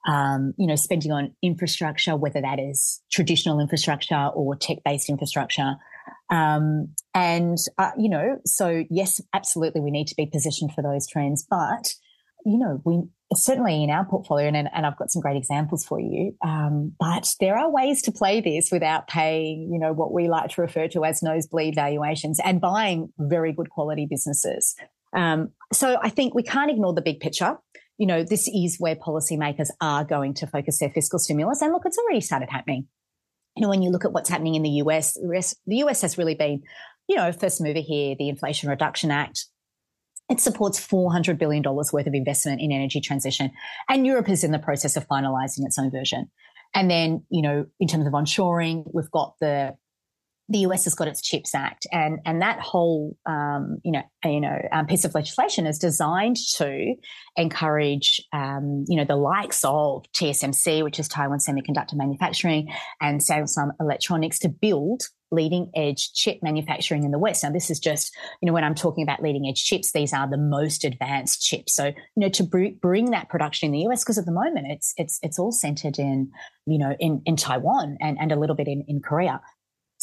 um, 0.07 0.53
you 0.57 0.67
know, 0.67 0.75
spending 0.75 1.11
on 1.11 1.35
infrastructure, 1.43 2.15
whether 2.15 2.41
that 2.41 2.59
is 2.59 3.01
traditional 3.11 3.59
infrastructure 3.59 4.29
or 4.33 4.55
tech-based 4.55 5.09
infrastructure. 5.09 5.75
Um, 6.29 6.93
and, 7.13 7.57
uh, 7.77 7.91
you 7.97 8.09
know, 8.09 8.37
so 8.45 8.85
yes, 8.89 9.19
absolutely, 9.33 9.81
we 9.81 9.91
need 9.91 10.07
to 10.07 10.15
be 10.15 10.25
positioned 10.25 10.71
for 10.73 10.81
those 10.81 11.05
trends, 11.05 11.45
but 11.47 11.93
you 12.45 12.57
know, 12.57 12.81
we 12.83 13.03
certainly 13.33 13.83
in 13.83 13.89
our 13.89 14.05
portfolio, 14.05 14.47
and, 14.47 14.57
and 14.57 14.85
I've 14.85 14.97
got 14.97 15.11
some 15.11 15.21
great 15.21 15.37
examples 15.37 15.85
for 15.85 15.99
you. 15.99 16.35
Um, 16.43 16.93
but 16.99 17.33
there 17.39 17.57
are 17.57 17.69
ways 17.69 18.01
to 18.03 18.11
play 18.11 18.41
this 18.41 18.69
without 18.71 19.07
paying, 19.07 19.69
you 19.71 19.79
know, 19.79 19.93
what 19.93 20.13
we 20.13 20.27
like 20.27 20.49
to 20.51 20.61
refer 20.61 20.87
to 20.89 21.05
as 21.05 21.23
nosebleed 21.23 21.75
valuations 21.75 22.39
and 22.43 22.59
buying 22.59 23.13
very 23.17 23.53
good 23.53 23.69
quality 23.69 24.05
businesses. 24.09 24.75
Um, 25.13 25.51
so 25.71 25.97
I 26.01 26.09
think 26.09 26.33
we 26.33 26.43
can't 26.43 26.71
ignore 26.71 26.93
the 26.93 27.01
big 27.01 27.19
picture. 27.19 27.57
you 27.97 28.07
know, 28.07 28.23
this 28.23 28.47
is 28.47 28.77
where 28.79 28.95
policymakers 28.95 29.69
are 29.79 30.03
going 30.03 30.33
to 30.33 30.47
focus 30.47 30.79
their 30.79 30.89
fiscal 30.89 31.19
stimulus. 31.19 31.61
And 31.61 31.71
look, 31.71 31.83
it's 31.85 31.99
already 31.99 32.21
started 32.21 32.49
happening. 32.49 32.87
You 33.55 33.61
know, 33.61 33.69
when 33.69 33.81
you 33.81 33.91
look 33.91 34.05
at 34.05 34.11
what's 34.11 34.29
happening 34.29 34.55
in 34.55 34.63
the 34.63 34.81
US, 34.85 35.13
the 35.13 35.77
US 35.77 36.01
has 36.01 36.17
really 36.17 36.35
been, 36.35 36.63
you 37.07 37.15
know, 37.15 37.31
first 37.31 37.61
mover 37.61 37.79
here, 37.79 38.15
the 38.17 38.29
Inflation 38.29 38.69
Reduction 38.69 39.11
Act. 39.11 39.45
It 40.31 40.39
supports 40.39 40.79
$400 40.79 41.37
billion 41.37 41.61
worth 41.61 41.93
of 41.93 42.13
investment 42.13 42.61
in 42.61 42.71
energy 42.71 43.01
transition. 43.01 43.51
And 43.89 44.07
Europe 44.07 44.29
is 44.29 44.45
in 44.45 44.51
the 44.51 44.59
process 44.59 44.95
of 44.95 45.05
finalizing 45.05 45.65
its 45.65 45.77
own 45.77 45.91
version. 45.91 46.31
And 46.73 46.89
then, 46.89 47.25
you 47.29 47.41
know, 47.41 47.65
in 47.81 47.87
terms 47.89 48.07
of 48.07 48.13
onshoring, 48.13 48.89
we've 48.93 49.11
got 49.11 49.35
the 49.41 49.75
the 50.51 50.59
US 50.59 50.83
has 50.83 50.93
got 50.93 51.07
its 51.07 51.21
CHIPS 51.21 51.55
Act, 51.55 51.87
and 51.91 52.19
and 52.25 52.41
that 52.41 52.59
whole 52.59 53.17
um, 53.25 53.77
you 53.83 53.91
know 53.91 54.03
you 54.25 54.41
know 54.41 54.57
um, 54.71 54.85
piece 54.85 55.05
of 55.05 55.15
legislation 55.15 55.65
is 55.65 55.79
designed 55.79 56.37
to 56.57 56.95
encourage 57.37 58.21
um, 58.33 58.85
you 58.87 58.97
know 58.97 59.05
the 59.05 59.15
likes 59.15 59.63
of 59.63 60.05
TSMC, 60.13 60.83
which 60.83 60.99
is 60.99 61.07
Taiwan 61.07 61.39
Semiconductor 61.39 61.95
Manufacturing, 61.95 62.71
and 62.99 63.21
Samsung 63.21 63.71
Electronics 63.79 64.39
to 64.39 64.49
build 64.49 65.03
leading 65.31 65.71
edge 65.75 66.11
chip 66.13 66.39
manufacturing 66.41 67.03
in 67.03 67.11
the 67.11 67.17
West. 67.17 67.43
Now, 67.43 67.51
this 67.51 67.69
is 67.69 67.79
just, 67.79 68.13
you 68.41 68.47
know, 68.47 68.53
when 68.53 68.65
I'm 68.65 68.75
talking 68.75 69.01
about 69.01 69.23
leading 69.23 69.47
edge 69.47 69.63
chips, 69.63 69.93
these 69.93 70.11
are 70.11 70.29
the 70.29 70.37
most 70.37 70.83
advanced 70.83 71.41
chips. 71.41 71.73
So, 71.73 71.85
you 71.85 71.95
know, 72.17 72.29
to 72.29 72.43
br- 72.43 72.75
bring 72.81 73.11
that 73.11 73.29
production 73.29 73.67
in 73.67 73.71
the 73.71 73.87
US, 73.87 74.03
because 74.03 74.17
at 74.17 74.25
the 74.25 74.31
moment 74.33 74.67
it's, 74.69 74.93
it's, 74.97 75.19
it's 75.23 75.39
all 75.39 75.53
centered 75.53 75.97
in, 75.97 76.31
you 76.65 76.77
know, 76.77 76.95
in, 76.99 77.21
in 77.25 77.37
Taiwan 77.37 77.97
and, 78.01 78.17
and 78.19 78.33
a 78.33 78.35
little 78.35 78.57
bit 78.57 78.67
in, 78.67 78.83
in 78.89 79.01
Korea. 79.01 79.41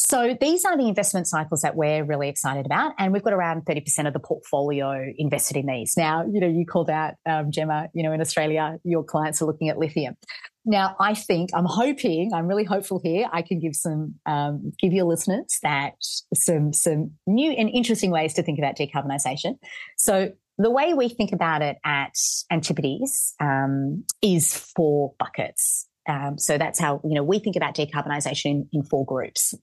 So 0.00 0.36
these 0.40 0.64
are 0.64 0.76
the 0.76 0.86
investment 0.86 1.26
cycles 1.26 1.62
that 1.62 1.74
we're 1.74 2.04
really 2.04 2.28
excited 2.28 2.66
about. 2.66 2.94
And 2.98 3.12
we've 3.12 3.24
got 3.24 3.32
around 3.32 3.64
30% 3.64 4.06
of 4.06 4.12
the 4.12 4.20
portfolio 4.20 5.12
invested 5.16 5.56
in 5.56 5.66
these. 5.66 5.96
Now, 5.96 6.24
you 6.24 6.38
know, 6.38 6.46
you 6.46 6.64
called 6.64 6.88
out, 6.88 7.14
um, 7.28 7.50
Gemma, 7.50 7.88
you 7.94 8.04
know, 8.04 8.12
in 8.12 8.20
Australia, 8.20 8.78
your 8.84 9.02
clients 9.02 9.42
are 9.42 9.46
looking 9.46 9.68
at 9.70 9.76
lithium. 9.76 10.16
Now, 10.64 10.94
I 11.00 11.14
think 11.14 11.50
I'm 11.52 11.64
hoping, 11.64 12.30
I'm 12.32 12.46
really 12.46 12.62
hopeful 12.62 13.00
here. 13.02 13.26
I 13.32 13.42
can 13.42 13.58
give 13.58 13.74
some, 13.74 14.14
um, 14.24 14.72
give 14.78 14.92
your 14.92 15.04
listeners 15.04 15.58
that 15.64 15.94
some, 16.32 16.72
some 16.72 17.10
new 17.26 17.50
and 17.50 17.68
interesting 17.68 18.12
ways 18.12 18.34
to 18.34 18.44
think 18.44 18.60
about 18.60 18.76
decarbonisation. 18.76 19.58
So 19.96 20.30
the 20.58 20.70
way 20.70 20.94
we 20.94 21.08
think 21.08 21.32
about 21.32 21.60
it 21.62 21.76
at 21.84 22.14
Antipodes 22.52 23.34
um, 23.40 24.04
is 24.22 24.54
four 24.54 25.14
buckets. 25.18 25.88
Um, 26.08 26.38
so 26.38 26.56
that's 26.56 26.78
how 26.78 27.02
you 27.04 27.14
know 27.14 27.22
we 27.22 27.38
think 27.38 27.54
about 27.54 27.74
decarbonisation 27.76 28.46
in, 28.46 28.68
in 28.72 28.82
four 28.82 29.04
groups. 29.04 29.54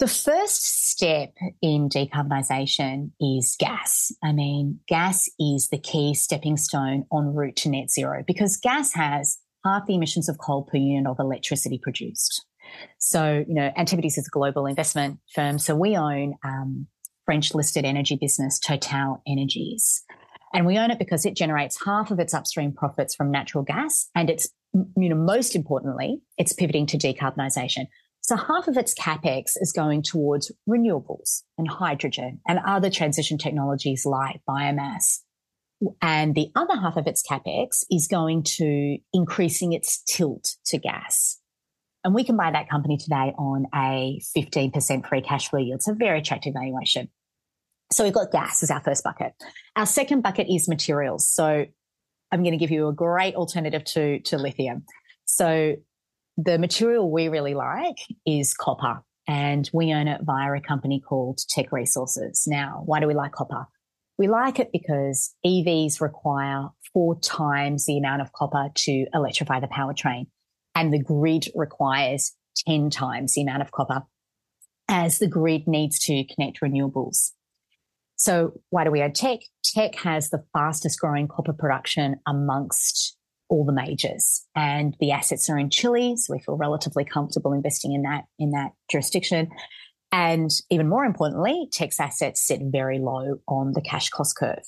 The 0.00 0.08
first 0.08 0.88
step 0.88 1.34
in 1.60 1.90
decarbonisation 1.90 3.10
is 3.20 3.54
gas. 3.60 4.10
I 4.24 4.32
mean, 4.32 4.80
gas 4.88 5.28
is 5.38 5.68
the 5.68 5.78
key 5.78 6.14
stepping 6.14 6.56
stone 6.56 7.04
en 7.12 7.34
route 7.34 7.56
to 7.56 7.68
net 7.68 7.90
zero 7.90 8.24
because 8.26 8.56
gas 8.56 8.94
has 8.94 9.36
half 9.62 9.86
the 9.86 9.94
emissions 9.94 10.30
of 10.30 10.38
coal 10.38 10.62
per 10.62 10.78
unit 10.78 11.06
of 11.06 11.18
electricity 11.20 11.78
produced. 11.82 12.46
So, 12.98 13.44
you 13.46 13.52
know, 13.52 13.70
Antipodes 13.76 14.16
is 14.16 14.26
a 14.26 14.30
global 14.30 14.64
investment 14.64 15.18
firm. 15.34 15.58
So 15.58 15.76
we 15.76 15.98
own 15.98 16.32
um, 16.42 16.86
French 17.26 17.54
listed 17.54 17.84
energy 17.84 18.16
business 18.16 18.58
TotalEnergies. 18.58 20.00
And 20.54 20.64
we 20.64 20.78
own 20.78 20.90
it 20.90 20.98
because 20.98 21.26
it 21.26 21.36
generates 21.36 21.84
half 21.84 22.10
of 22.10 22.18
its 22.18 22.32
upstream 22.32 22.72
profits 22.72 23.14
from 23.14 23.30
natural 23.30 23.64
gas. 23.64 24.08
And 24.14 24.30
it's, 24.30 24.48
you 24.72 25.10
know, 25.10 25.16
most 25.16 25.54
importantly, 25.54 26.22
it's 26.38 26.54
pivoting 26.54 26.86
to 26.86 26.96
decarbonisation. 26.96 27.84
So 28.30 28.36
half 28.36 28.68
of 28.68 28.76
its 28.76 28.94
capex 28.94 29.54
is 29.56 29.72
going 29.72 30.04
towards 30.04 30.52
renewables 30.68 31.42
and 31.58 31.66
hydrogen 31.66 32.40
and 32.46 32.60
other 32.64 32.88
transition 32.88 33.38
technologies 33.38 34.06
like 34.06 34.40
biomass. 34.48 35.18
And 36.00 36.36
the 36.36 36.52
other 36.54 36.76
half 36.76 36.96
of 36.96 37.08
its 37.08 37.24
capex 37.28 37.82
is 37.90 38.06
going 38.06 38.44
to 38.58 38.98
increasing 39.12 39.72
its 39.72 40.00
tilt 40.04 40.54
to 40.66 40.78
gas. 40.78 41.40
And 42.04 42.14
we 42.14 42.22
can 42.22 42.36
buy 42.36 42.52
that 42.52 42.70
company 42.70 42.98
today 42.98 43.34
on 43.36 43.66
a 43.74 44.20
15% 44.36 45.08
free 45.08 45.22
cash 45.22 45.48
flow 45.50 45.58
yield. 45.58 45.78
It's 45.78 45.88
a 45.88 45.94
very 45.94 46.20
attractive 46.20 46.54
valuation. 46.54 47.08
So 47.92 48.04
we've 48.04 48.12
got 48.12 48.30
gas 48.30 48.62
as 48.62 48.70
our 48.70 48.80
first 48.80 49.02
bucket. 49.02 49.32
Our 49.74 49.86
second 49.86 50.20
bucket 50.20 50.46
is 50.48 50.68
materials. 50.68 51.28
So 51.28 51.66
I'm 52.30 52.42
going 52.44 52.52
to 52.52 52.58
give 52.58 52.70
you 52.70 52.86
a 52.86 52.92
great 52.92 53.34
alternative 53.34 53.82
to, 53.86 54.20
to 54.20 54.36
lithium. 54.36 54.84
So 55.24 55.74
the 56.44 56.58
material 56.58 57.10
we 57.10 57.28
really 57.28 57.54
like 57.54 57.98
is 58.26 58.54
copper, 58.54 59.02
and 59.26 59.68
we 59.72 59.92
own 59.92 60.08
it 60.08 60.22
via 60.22 60.52
a 60.52 60.60
company 60.60 61.00
called 61.00 61.40
Teck 61.48 61.72
Resources. 61.72 62.44
Now, 62.46 62.82
why 62.86 63.00
do 63.00 63.06
we 63.06 63.14
like 63.14 63.32
copper? 63.32 63.66
We 64.18 64.28
like 64.28 64.58
it 64.58 64.70
because 64.72 65.34
EVs 65.44 66.00
require 66.00 66.68
four 66.92 67.18
times 67.20 67.86
the 67.86 67.98
amount 67.98 68.22
of 68.22 68.32
copper 68.32 68.68
to 68.74 69.06
electrify 69.12 69.60
the 69.60 69.66
powertrain, 69.66 70.26
and 70.74 70.92
the 70.92 71.02
grid 71.02 71.46
requires 71.54 72.32
10 72.66 72.90
times 72.90 73.34
the 73.34 73.42
amount 73.42 73.62
of 73.62 73.70
copper 73.70 74.02
as 74.88 75.18
the 75.18 75.28
grid 75.28 75.68
needs 75.68 75.98
to 76.00 76.24
connect 76.24 76.60
renewables. 76.60 77.30
So 78.16 78.60
why 78.70 78.84
do 78.84 78.90
we 78.90 79.02
own 79.02 79.12
Teck? 79.12 79.40
Teck 79.64 79.94
has 79.96 80.30
the 80.30 80.44
fastest 80.52 81.00
growing 81.00 81.28
copper 81.28 81.52
production 81.52 82.16
amongst 82.26 83.16
all 83.50 83.64
the 83.64 83.72
majors 83.72 84.46
and 84.54 84.96
the 85.00 85.10
assets 85.10 85.50
are 85.50 85.58
in 85.58 85.68
Chile. 85.68 86.16
So 86.16 86.32
we 86.32 86.40
feel 86.40 86.56
relatively 86.56 87.04
comfortable 87.04 87.52
investing 87.52 87.92
in 87.92 88.02
that, 88.02 88.24
in 88.38 88.52
that 88.52 88.70
jurisdiction. 88.90 89.48
And 90.12 90.50
even 90.70 90.88
more 90.88 91.04
importantly, 91.04 91.68
Teck's 91.70 92.00
assets 92.00 92.46
sit 92.46 92.60
very 92.62 92.98
low 92.98 93.40
on 93.48 93.72
the 93.74 93.82
cash 93.82 94.08
cost 94.08 94.36
curve. 94.36 94.62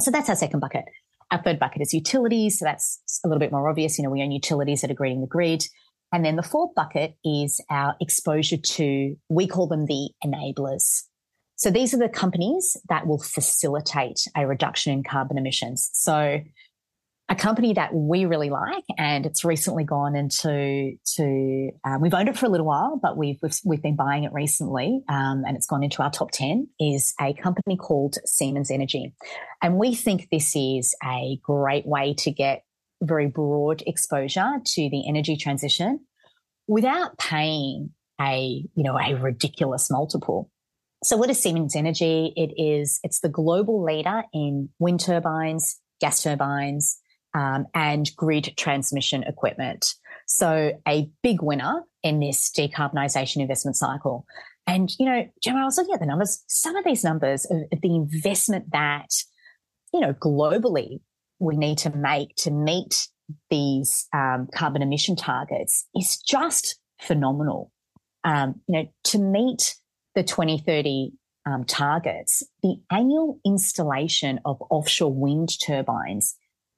So 0.00 0.10
that's 0.10 0.28
our 0.28 0.36
second 0.36 0.60
bucket. 0.60 0.84
Our 1.30 1.42
third 1.42 1.58
bucket 1.58 1.82
is 1.82 1.94
utilities. 1.94 2.58
So 2.58 2.64
that's 2.64 3.00
a 3.24 3.28
little 3.28 3.40
bit 3.40 3.52
more 3.52 3.68
obvious. 3.68 3.96
You 3.96 4.04
know, 4.04 4.10
we 4.10 4.22
own 4.22 4.32
utilities 4.32 4.82
that 4.82 4.90
are 4.90 4.94
greening 4.94 5.20
the 5.20 5.26
grid. 5.26 5.64
And 6.12 6.24
then 6.24 6.36
the 6.36 6.42
fourth 6.42 6.74
bucket 6.74 7.16
is 7.24 7.60
our 7.70 7.96
exposure 8.00 8.56
to, 8.56 9.16
we 9.28 9.46
call 9.46 9.66
them 9.66 9.86
the 9.86 10.10
enablers. 10.24 11.02
So 11.56 11.70
these 11.70 11.94
are 11.94 11.98
the 11.98 12.08
companies 12.08 12.76
that 12.88 13.06
will 13.06 13.20
facilitate 13.20 14.26
a 14.36 14.46
reduction 14.46 14.92
in 14.92 15.04
carbon 15.04 15.38
emissions. 15.38 15.90
So 15.92 16.40
a 17.28 17.34
company 17.34 17.72
that 17.72 17.94
we 17.94 18.26
really 18.26 18.50
like, 18.50 18.84
and 18.98 19.24
it's 19.24 19.44
recently 19.44 19.84
gone 19.84 20.14
into 20.14 20.96
to 21.16 21.70
um, 21.82 22.02
we've 22.02 22.12
owned 22.12 22.28
it 22.28 22.36
for 22.36 22.44
a 22.44 22.50
little 22.50 22.66
while, 22.66 22.98
but 23.02 23.16
we've 23.16 23.38
we've, 23.42 23.58
we've 23.64 23.82
been 23.82 23.96
buying 23.96 24.24
it 24.24 24.32
recently, 24.32 25.02
um, 25.08 25.42
and 25.46 25.56
it's 25.56 25.66
gone 25.66 25.82
into 25.82 26.02
our 26.02 26.10
top 26.10 26.30
ten. 26.32 26.68
Is 26.78 27.14
a 27.18 27.32
company 27.32 27.78
called 27.78 28.16
Siemens 28.26 28.70
Energy, 28.70 29.14
and 29.62 29.78
we 29.78 29.94
think 29.94 30.28
this 30.30 30.54
is 30.54 30.94
a 31.02 31.38
great 31.42 31.86
way 31.86 32.14
to 32.18 32.30
get 32.30 32.62
very 33.02 33.26
broad 33.26 33.82
exposure 33.86 34.60
to 34.64 34.90
the 34.90 35.08
energy 35.08 35.36
transition 35.36 36.00
without 36.66 37.16
paying 37.16 37.90
a 38.20 38.64
you 38.74 38.84
know 38.84 38.98
a 38.98 39.14
ridiculous 39.14 39.90
multiple. 39.90 40.50
So, 41.02 41.16
what 41.16 41.30
is 41.30 41.40
Siemens 41.40 41.74
Energy? 41.74 42.34
It 42.36 42.52
is 42.62 43.00
it's 43.02 43.20
the 43.20 43.30
global 43.30 43.82
leader 43.82 44.24
in 44.34 44.68
wind 44.78 45.00
turbines, 45.00 45.80
gas 46.02 46.22
turbines 46.22 47.00
um, 47.34 47.66
and 47.74 48.10
grid 48.16 48.54
transmission 48.56 49.22
equipment. 49.24 49.94
So 50.26 50.72
a 50.88 51.10
big 51.22 51.42
winner 51.42 51.82
in 52.02 52.20
this 52.20 52.50
decarbonisation 52.50 53.38
investment 53.38 53.76
cycle. 53.76 54.24
And, 54.66 54.90
you 54.98 55.06
know, 55.06 55.28
Gemma, 55.42 55.60
I 55.60 55.64
was 55.64 55.76
looking 55.76 55.94
at 55.94 56.00
the 56.00 56.06
numbers. 56.06 56.42
Some 56.46 56.76
of 56.76 56.84
these 56.84 57.04
numbers 57.04 57.44
of, 57.50 57.80
the 57.82 57.94
investment 57.94 58.72
that, 58.72 59.08
you 59.92 60.00
know, 60.00 60.14
globally 60.14 61.00
we 61.38 61.56
need 61.56 61.78
to 61.78 61.90
make 61.90 62.34
to 62.36 62.50
meet 62.50 63.08
these 63.50 64.06
um, 64.12 64.48
carbon 64.54 64.82
emission 64.82 65.16
targets 65.16 65.86
is 65.94 66.18
just 66.18 66.78
phenomenal. 67.00 67.70
Um, 68.22 68.60
you 68.68 68.74
know, 68.74 68.88
to 69.04 69.18
meet 69.18 69.76
the 70.14 70.22
2030 70.22 71.12
um, 71.46 71.64
targets, 71.64 72.42
the 72.62 72.76
annual 72.90 73.38
installation 73.44 74.40
of 74.44 74.62
offshore 74.70 75.12
wind 75.12 75.50
turbines 75.60 76.36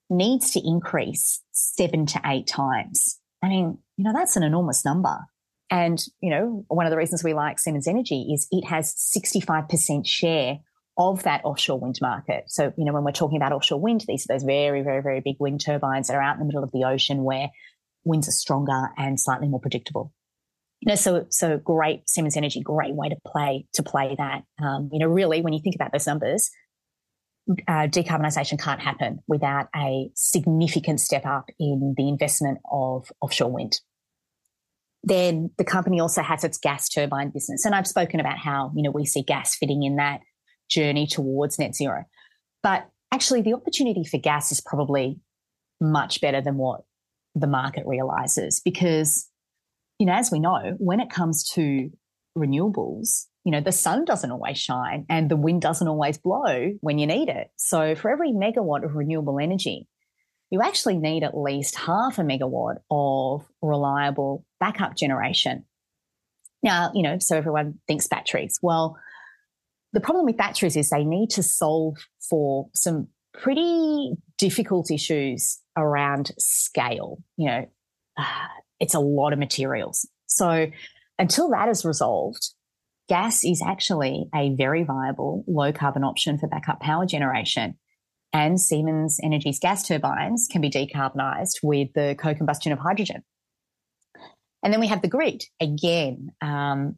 needs 0.08 0.52
to 0.52 0.60
increase 0.66 1.42
seven 1.52 2.06
to 2.06 2.20
eight 2.24 2.46
times. 2.46 3.18
I 3.42 3.48
mean, 3.48 3.78
you 3.96 4.04
know, 4.04 4.12
that's 4.12 4.36
an 4.36 4.42
enormous 4.42 4.84
number. 4.84 5.18
And, 5.70 6.02
you 6.20 6.30
know, 6.30 6.64
one 6.68 6.86
of 6.86 6.90
the 6.90 6.96
reasons 6.96 7.24
we 7.24 7.34
like 7.34 7.58
Siemens 7.58 7.88
Energy 7.88 8.30
is 8.32 8.46
it 8.50 8.64
has 8.66 8.94
65% 8.94 10.06
share 10.06 10.58
of 10.98 11.24
that 11.24 11.44
offshore 11.44 11.78
wind 11.78 11.98
market. 12.00 12.44
So, 12.46 12.72
you 12.76 12.84
know, 12.84 12.92
when 12.92 13.04
we're 13.04 13.12
talking 13.12 13.36
about 13.36 13.52
offshore 13.52 13.80
wind, 13.80 14.04
these 14.06 14.24
are 14.24 14.34
those 14.34 14.44
very, 14.44 14.82
very, 14.82 15.02
very 15.02 15.20
big 15.20 15.36
wind 15.38 15.60
turbines 15.60 16.08
that 16.08 16.14
are 16.14 16.22
out 16.22 16.34
in 16.34 16.40
the 16.40 16.46
middle 16.46 16.64
of 16.64 16.72
the 16.72 16.84
ocean 16.84 17.24
where 17.24 17.50
winds 18.04 18.28
are 18.28 18.32
stronger 18.32 18.90
and 18.96 19.20
slightly 19.20 19.48
more 19.48 19.60
predictable. 19.60 20.12
You 20.80 20.90
know, 20.90 20.96
so 20.96 21.26
so 21.30 21.58
great 21.58 22.08
Siemens 22.08 22.36
Energy, 22.36 22.60
great 22.60 22.94
way 22.94 23.08
to 23.08 23.16
play 23.26 23.66
to 23.74 23.82
play 23.82 24.14
that. 24.18 24.42
Um, 24.62 24.90
you 24.92 24.98
know, 24.98 25.08
really, 25.08 25.40
when 25.40 25.52
you 25.52 25.60
think 25.60 25.74
about 25.74 25.90
those 25.90 26.06
numbers, 26.06 26.50
uh, 27.68 27.86
decarbonisation 27.86 28.60
can't 28.60 28.80
happen 28.80 29.20
without 29.28 29.68
a 29.74 30.10
significant 30.14 31.00
step 31.00 31.24
up 31.24 31.48
in 31.58 31.94
the 31.96 32.08
investment 32.08 32.58
of 32.70 33.10
offshore 33.20 33.50
wind. 33.50 33.80
Then 35.04 35.50
the 35.56 35.64
company 35.64 36.00
also 36.00 36.22
has 36.22 36.42
its 36.42 36.58
gas 36.58 36.88
turbine 36.88 37.30
business. 37.30 37.64
And 37.64 37.74
I've 37.74 37.86
spoken 37.86 38.18
about 38.18 38.38
how, 38.38 38.72
you 38.74 38.82
know, 38.82 38.90
we 38.90 39.06
see 39.06 39.22
gas 39.22 39.54
fitting 39.54 39.84
in 39.84 39.96
that 39.96 40.20
journey 40.68 41.06
towards 41.06 41.58
net 41.58 41.76
zero. 41.76 42.04
But 42.62 42.88
actually, 43.12 43.42
the 43.42 43.54
opportunity 43.54 44.02
for 44.02 44.18
gas 44.18 44.50
is 44.50 44.60
probably 44.60 45.20
much 45.80 46.20
better 46.20 46.40
than 46.40 46.56
what 46.56 46.82
the 47.36 47.46
market 47.46 47.84
realizes 47.86 48.60
because, 48.64 49.28
you 50.00 50.06
know, 50.06 50.14
as 50.14 50.32
we 50.32 50.40
know, 50.40 50.74
when 50.78 50.98
it 50.98 51.10
comes 51.10 51.48
to 51.50 51.90
renewables, 52.36 53.26
you 53.46 53.52
know, 53.52 53.60
the 53.60 53.70
sun 53.70 54.04
doesn't 54.04 54.32
always 54.32 54.58
shine 54.58 55.06
and 55.08 55.30
the 55.30 55.36
wind 55.36 55.62
doesn't 55.62 55.86
always 55.86 56.18
blow 56.18 56.72
when 56.80 56.98
you 56.98 57.06
need 57.06 57.28
it. 57.28 57.48
So 57.54 57.94
for 57.94 58.10
every 58.10 58.32
megawatt 58.32 58.84
of 58.84 58.96
renewable 58.96 59.38
energy, 59.38 59.86
you 60.50 60.62
actually 60.62 60.98
need 60.98 61.22
at 61.22 61.38
least 61.38 61.76
half 61.76 62.18
a 62.18 62.22
megawatt 62.22 62.78
of 62.90 63.46
reliable 63.62 64.44
backup 64.58 64.96
generation. 64.96 65.64
Now, 66.64 66.90
you 66.92 67.04
know, 67.04 67.20
so 67.20 67.36
everyone 67.36 67.78
thinks 67.86 68.08
batteries. 68.08 68.58
Well, 68.62 68.98
the 69.92 70.00
problem 70.00 70.24
with 70.24 70.36
batteries 70.36 70.76
is 70.76 70.90
they 70.90 71.04
need 71.04 71.30
to 71.30 71.44
solve 71.44 71.98
for 72.28 72.66
some 72.74 73.06
pretty 73.32 74.16
difficult 74.38 74.90
issues 74.90 75.60
around 75.76 76.32
scale. 76.36 77.18
You 77.36 77.46
know, 77.46 77.70
uh, 78.16 78.24
it's 78.80 78.94
a 78.94 79.00
lot 79.00 79.32
of 79.32 79.38
materials. 79.38 80.04
So 80.26 80.66
until 81.16 81.50
that 81.50 81.68
is 81.68 81.84
resolved, 81.84 82.50
gas 83.08 83.44
is 83.44 83.62
actually 83.64 84.26
a 84.34 84.54
very 84.54 84.84
viable 84.84 85.44
low 85.46 85.72
carbon 85.72 86.04
option 86.04 86.38
for 86.38 86.48
backup 86.48 86.80
power 86.80 87.06
generation. 87.06 87.78
And 88.32 88.60
Siemens 88.60 89.18
Energy's 89.22 89.58
gas 89.58 89.86
turbines 89.86 90.48
can 90.50 90.60
be 90.60 90.70
decarbonised 90.70 91.60
with 91.62 91.92
the 91.94 92.16
co 92.18 92.34
combustion 92.34 92.72
of 92.72 92.78
hydrogen. 92.78 93.22
And 94.62 94.72
then 94.72 94.80
we 94.80 94.88
have 94.88 95.02
the 95.02 95.08
grid. 95.08 95.44
Again, 95.60 96.32
um, 96.42 96.96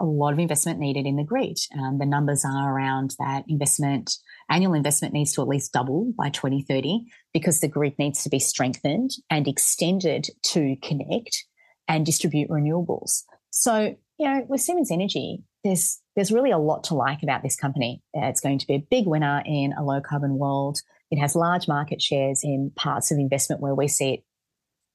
a 0.00 0.04
lot 0.04 0.32
of 0.32 0.38
investment 0.38 0.80
needed 0.80 1.06
in 1.06 1.16
the 1.16 1.24
grid. 1.24 1.58
Um, 1.78 1.98
the 1.98 2.06
numbers 2.06 2.44
are 2.44 2.74
around 2.74 3.14
that 3.18 3.44
investment, 3.46 4.16
annual 4.50 4.74
investment 4.74 5.14
needs 5.14 5.32
to 5.34 5.42
at 5.42 5.48
least 5.48 5.72
double 5.72 6.12
by 6.16 6.30
2030 6.30 7.04
because 7.32 7.60
the 7.60 7.68
grid 7.68 7.94
needs 7.98 8.22
to 8.24 8.30
be 8.30 8.38
strengthened 8.38 9.10
and 9.30 9.46
extended 9.46 10.28
to 10.44 10.76
connect 10.82 11.44
and 11.86 12.06
distribute 12.06 12.48
renewables. 12.48 13.22
So, 13.50 13.96
you 14.18 14.28
know, 14.28 14.44
with 14.48 14.60
Siemens 14.60 14.90
Energy, 14.90 15.42
there's 15.64 16.00
there's 16.14 16.30
really 16.30 16.50
a 16.50 16.58
lot 16.58 16.84
to 16.84 16.94
like 16.94 17.22
about 17.22 17.42
this 17.42 17.56
company. 17.56 18.02
It's 18.12 18.40
going 18.40 18.58
to 18.58 18.66
be 18.66 18.74
a 18.74 18.86
big 18.90 19.06
winner 19.06 19.42
in 19.44 19.72
a 19.72 19.82
low 19.82 20.00
carbon 20.00 20.38
world. 20.38 20.78
It 21.10 21.18
has 21.18 21.34
large 21.34 21.68
market 21.68 22.00
shares 22.00 22.40
in 22.42 22.72
parts 22.76 23.10
of 23.10 23.18
investment 23.18 23.60
where 23.60 23.74
we 23.74 23.88
see 23.88 24.14
it 24.14 24.24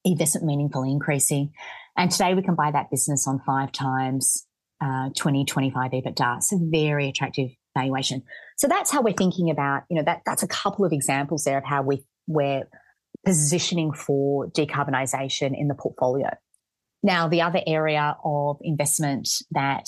investment 0.06 0.46
meaningfully 0.46 0.92
increasing. 0.92 1.52
And 1.98 2.10
today 2.10 2.34
we 2.34 2.42
can 2.42 2.56
buy 2.56 2.72
that 2.72 2.90
business 2.90 3.28
on 3.28 3.42
five 3.46 3.72
times 3.72 4.46
uh, 4.82 5.10
2025 5.16 5.92
EBITDA. 5.92 6.38
It's 6.38 6.54
a 6.54 6.58
very 6.62 7.10
attractive 7.10 7.50
valuation. 7.78 8.24
So 8.58 8.68
that's 8.68 8.92
how 8.92 9.02
we're 9.02 9.14
thinking 9.14 9.50
about, 9.50 9.84
you 9.90 9.98
know, 9.98 10.04
that 10.04 10.22
that's 10.26 10.44
a 10.44 10.48
couple 10.48 10.86
of 10.86 10.94
examples 10.94 11.44
there 11.44 11.58
of 11.58 11.66
how 11.66 11.82
we 11.82 12.04
we're 12.28 12.64
positioning 13.26 13.92
for 13.92 14.48
decarbonisation 14.52 15.52
in 15.58 15.68
the 15.68 15.76
portfolio. 15.76 16.30
Now, 17.02 17.28
the 17.28 17.42
other 17.42 17.62
area 17.66 18.18
of 18.24 18.58
investment 18.62 19.30
that 19.52 19.86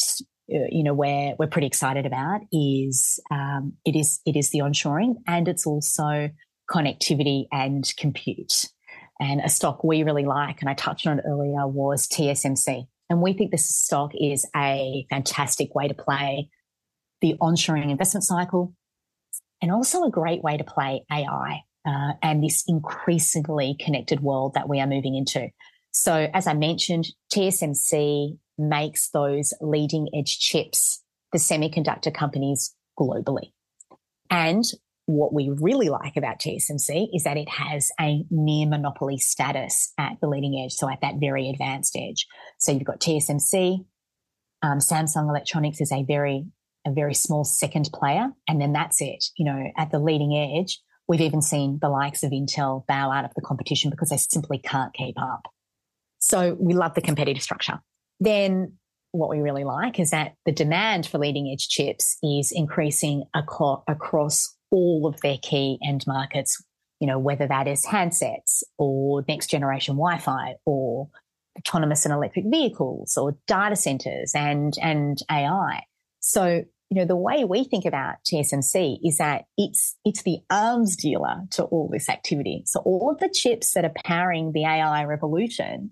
uh, 0.54 0.68
you 0.70 0.84
know 0.84 0.94
we're 0.94 1.36
we're 1.38 1.48
pretty 1.48 1.68
excited 1.68 2.06
about 2.06 2.42
is 2.52 3.20
um, 3.32 3.74
it 3.86 3.96
is 3.96 4.20
it 4.26 4.36
is 4.36 4.52
the 4.52 4.60
onshoring 4.60 5.16
and 5.28 5.48
it's 5.48 5.66
also 5.66 6.30
connectivity 6.70 7.46
and 7.52 7.92
compute. 7.98 8.66
And 9.20 9.42
a 9.42 9.50
stock 9.50 9.84
we 9.84 10.04
really 10.04 10.26
like, 10.26 10.62
and 10.62 10.70
I 10.70 10.74
touched 10.74 11.06
on 11.06 11.20
it 11.20 11.26
earlier, 11.28 11.68
was 11.68 12.08
TSMC. 12.08 12.88
And 13.10 13.22
we 13.22 13.34
think 13.34 13.52
this 13.52 13.70
stock 13.70 14.14
is 14.16 14.48
a 14.56 15.06
fantastic 15.10 15.76
way 15.76 15.88
to 15.88 15.94
play 15.94 16.50
the 17.20 17.36
onshoring 17.40 17.92
investment 17.92 18.24
cycle 18.24 18.74
and 19.62 19.72
also 19.72 20.04
a 20.04 20.10
great 20.10 20.42
way 20.42 20.58
to 20.58 20.64
play 20.64 21.04
AI 21.12 21.60
uh, 21.86 22.14
and 22.24 22.44
this 22.44 22.64
increasingly 22.68 23.76
connected 23.80 24.22
world 24.22 24.54
that 24.56 24.68
we 24.68 24.80
are 24.80 24.88
moving 24.88 25.16
into. 25.16 25.50
So, 25.92 26.30
as 26.34 26.48
I 26.48 26.54
mentioned, 26.54 27.08
TSMC 27.34 28.38
makes 28.58 29.10
those 29.10 29.54
leading 29.62 30.10
edge 30.14 30.40
chips 30.40 31.04
for 31.32 31.38
semiconductor 31.38 32.14
companies 32.14 32.76
globally. 33.00 33.52
And 34.30 34.64
what 35.06 35.34
we 35.34 35.50
really 35.50 35.90
like 35.90 36.16
about 36.16 36.40
TSMC 36.40 37.10
is 37.14 37.24
that 37.24 37.38
it 37.38 37.50
has 37.50 37.92
a 38.00 38.24
near 38.30 38.68
monopoly 38.68 39.18
status 39.18 39.92
at 39.98 40.14
the 40.22 40.28
leading 40.28 40.62
edge, 40.64 40.74
so 40.74 40.90
at 40.90 41.02
that 41.02 41.16
very 41.20 41.50
advanced 41.50 41.98
edge. 41.98 42.28
So 42.60 42.72
you've 42.72 42.84
got 42.84 43.02
TSMC, 43.02 43.86
um, 44.62 44.78
Samsung 44.78 45.30
Electronics 45.30 45.82
is 45.82 45.92
a 45.92 46.04
very 46.04 46.46
a 46.86 46.92
very 46.92 47.14
small 47.14 47.44
second 47.44 47.90
player, 47.94 48.32
and 48.48 48.60
then 48.60 48.74
that's 48.74 49.02
it. 49.02 49.26
You 49.38 49.46
know, 49.46 49.72
at 49.78 49.92
the 49.92 50.00
leading 50.00 50.36
edge, 50.36 50.80
we've 51.08 51.22
even 51.22 51.42
seen 51.42 51.78
the 51.80 51.90
likes 51.90 52.24
of 52.24 52.32
Intel 52.32 52.86
bow 52.88 53.12
out 53.12 53.26
of 53.26 53.34
the 53.36 53.42
competition 53.42 53.92
because 53.92 54.10
they 54.10 54.18
simply 54.18 54.58
can't 54.58 54.94
keep 54.94 55.16
up. 55.22 55.48
So 56.22 56.56
we 56.60 56.74
love 56.74 56.94
the 56.94 57.02
competitive 57.02 57.44
structure. 57.44 57.80
Then 58.20 58.78
what 59.12 59.30
we 59.30 59.40
really 59.40 59.64
like 59.64 60.00
is 60.00 60.12
that 60.12 60.36
the 60.46 60.52
demand 60.52 61.06
for 61.06 61.18
leading 61.18 61.52
edge 61.52 61.68
chips 61.68 62.18
is 62.24 62.54
increasing 62.56 63.26
across 63.36 64.56
all 64.72 65.06
of 65.06 65.20
their 65.22 65.38
key 65.42 65.78
end 65.86 66.06
markets, 66.08 66.64
you 67.00 67.08
know, 67.08 67.20
whether 67.20 67.48
that 67.48 67.68
is 67.68 67.86
handsets 67.86 68.64
or 68.78 69.26
next 69.28 69.48
generation 69.48 69.96
Wi-Fi 69.96 70.54
or 70.66 71.10
autonomous 71.58 72.06
and 72.06 72.14
electric 72.14 72.46
vehicles 72.48 73.18
or 73.18 73.36
data 73.48 73.76
centers 73.76 74.32
and, 74.34 74.76
and 74.82 75.18
AI. 75.30 75.84
So, 76.22 76.64
you 76.90 76.98
know, 76.98 77.06
the 77.06 77.18
way 77.18 77.44
we 77.44 77.66
think 77.66 77.86
about 77.86 78.16
TSMC 78.32 79.00
is 79.04 79.18
that 79.18 79.46
it's, 79.58 79.98
it's 80.06 80.24
the 80.24 80.40
arms 80.50 80.96
dealer 80.96 81.42
to 81.52 81.64
all 81.64 81.90
this 81.92 82.08
activity. 82.08 82.64
So 82.66 82.80
all 82.82 83.12
of 83.12 83.20
the 83.20 83.34
chips 83.34 83.74
that 83.74 83.84
are 83.84 83.94
powering 84.06 84.52
the 84.54 84.66
AI 84.66 85.04
revolution, 85.04 85.92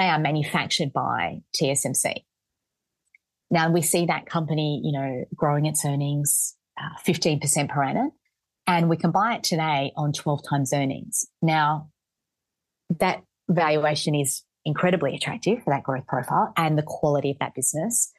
they 0.00 0.08
are 0.08 0.18
manufactured 0.18 0.92
by 0.92 1.42
TSMC. 1.60 2.24
Now 3.50 3.70
we 3.70 3.82
see 3.82 4.06
that 4.06 4.26
company, 4.26 4.80
you 4.84 4.92
know, 4.92 5.24
growing 5.34 5.66
its 5.66 5.84
earnings 5.84 6.56
uh, 6.80 6.98
15% 7.06 7.68
per 7.68 7.82
annum 7.82 8.12
and 8.66 8.88
we 8.88 8.96
can 8.96 9.10
buy 9.10 9.34
it 9.34 9.42
today 9.42 9.92
on 9.96 10.12
12 10.12 10.42
times 10.48 10.72
earnings. 10.72 11.26
Now, 11.42 11.90
that 12.98 13.22
valuation 13.48 14.14
is 14.14 14.42
incredibly 14.64 15.14
attractive 15.14 15.62
for 15.64 15.70
that 15.70 15.82
growth 15.82 16.06
profile 16.06 16.52
and 16.56 16.78
the 16.78 16.84
quality 16.86 17.32
of 17.32 17.38
that 17.40 17.54
business. 17.54 18.12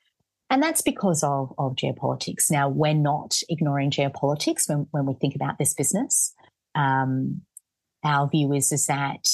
And 0.50 0.62
that's 0.62 0.82
because 0.82 1.24
of, 1.24 1.54
of 1.58 1.76
geopolitics. 1.76 2.52
Now, 2.52 2.68
we're 2.68 2.94
not 2.94 3.38
ignoring 3.48 3.92
geopolitics 3.92 4.68
when, 4.68 4.88
when 4.92 5.06
we 5.06 5.14
think 5.14 5.36
about 5.36 5.58
this 5.58 5.74
business. 5.74 6.34
Um, 6.76 7.44
our 8.04 8.30
view 8.30 8.52
is, 8.52 8.72
is 8.74 8.88
that 8.88 9.26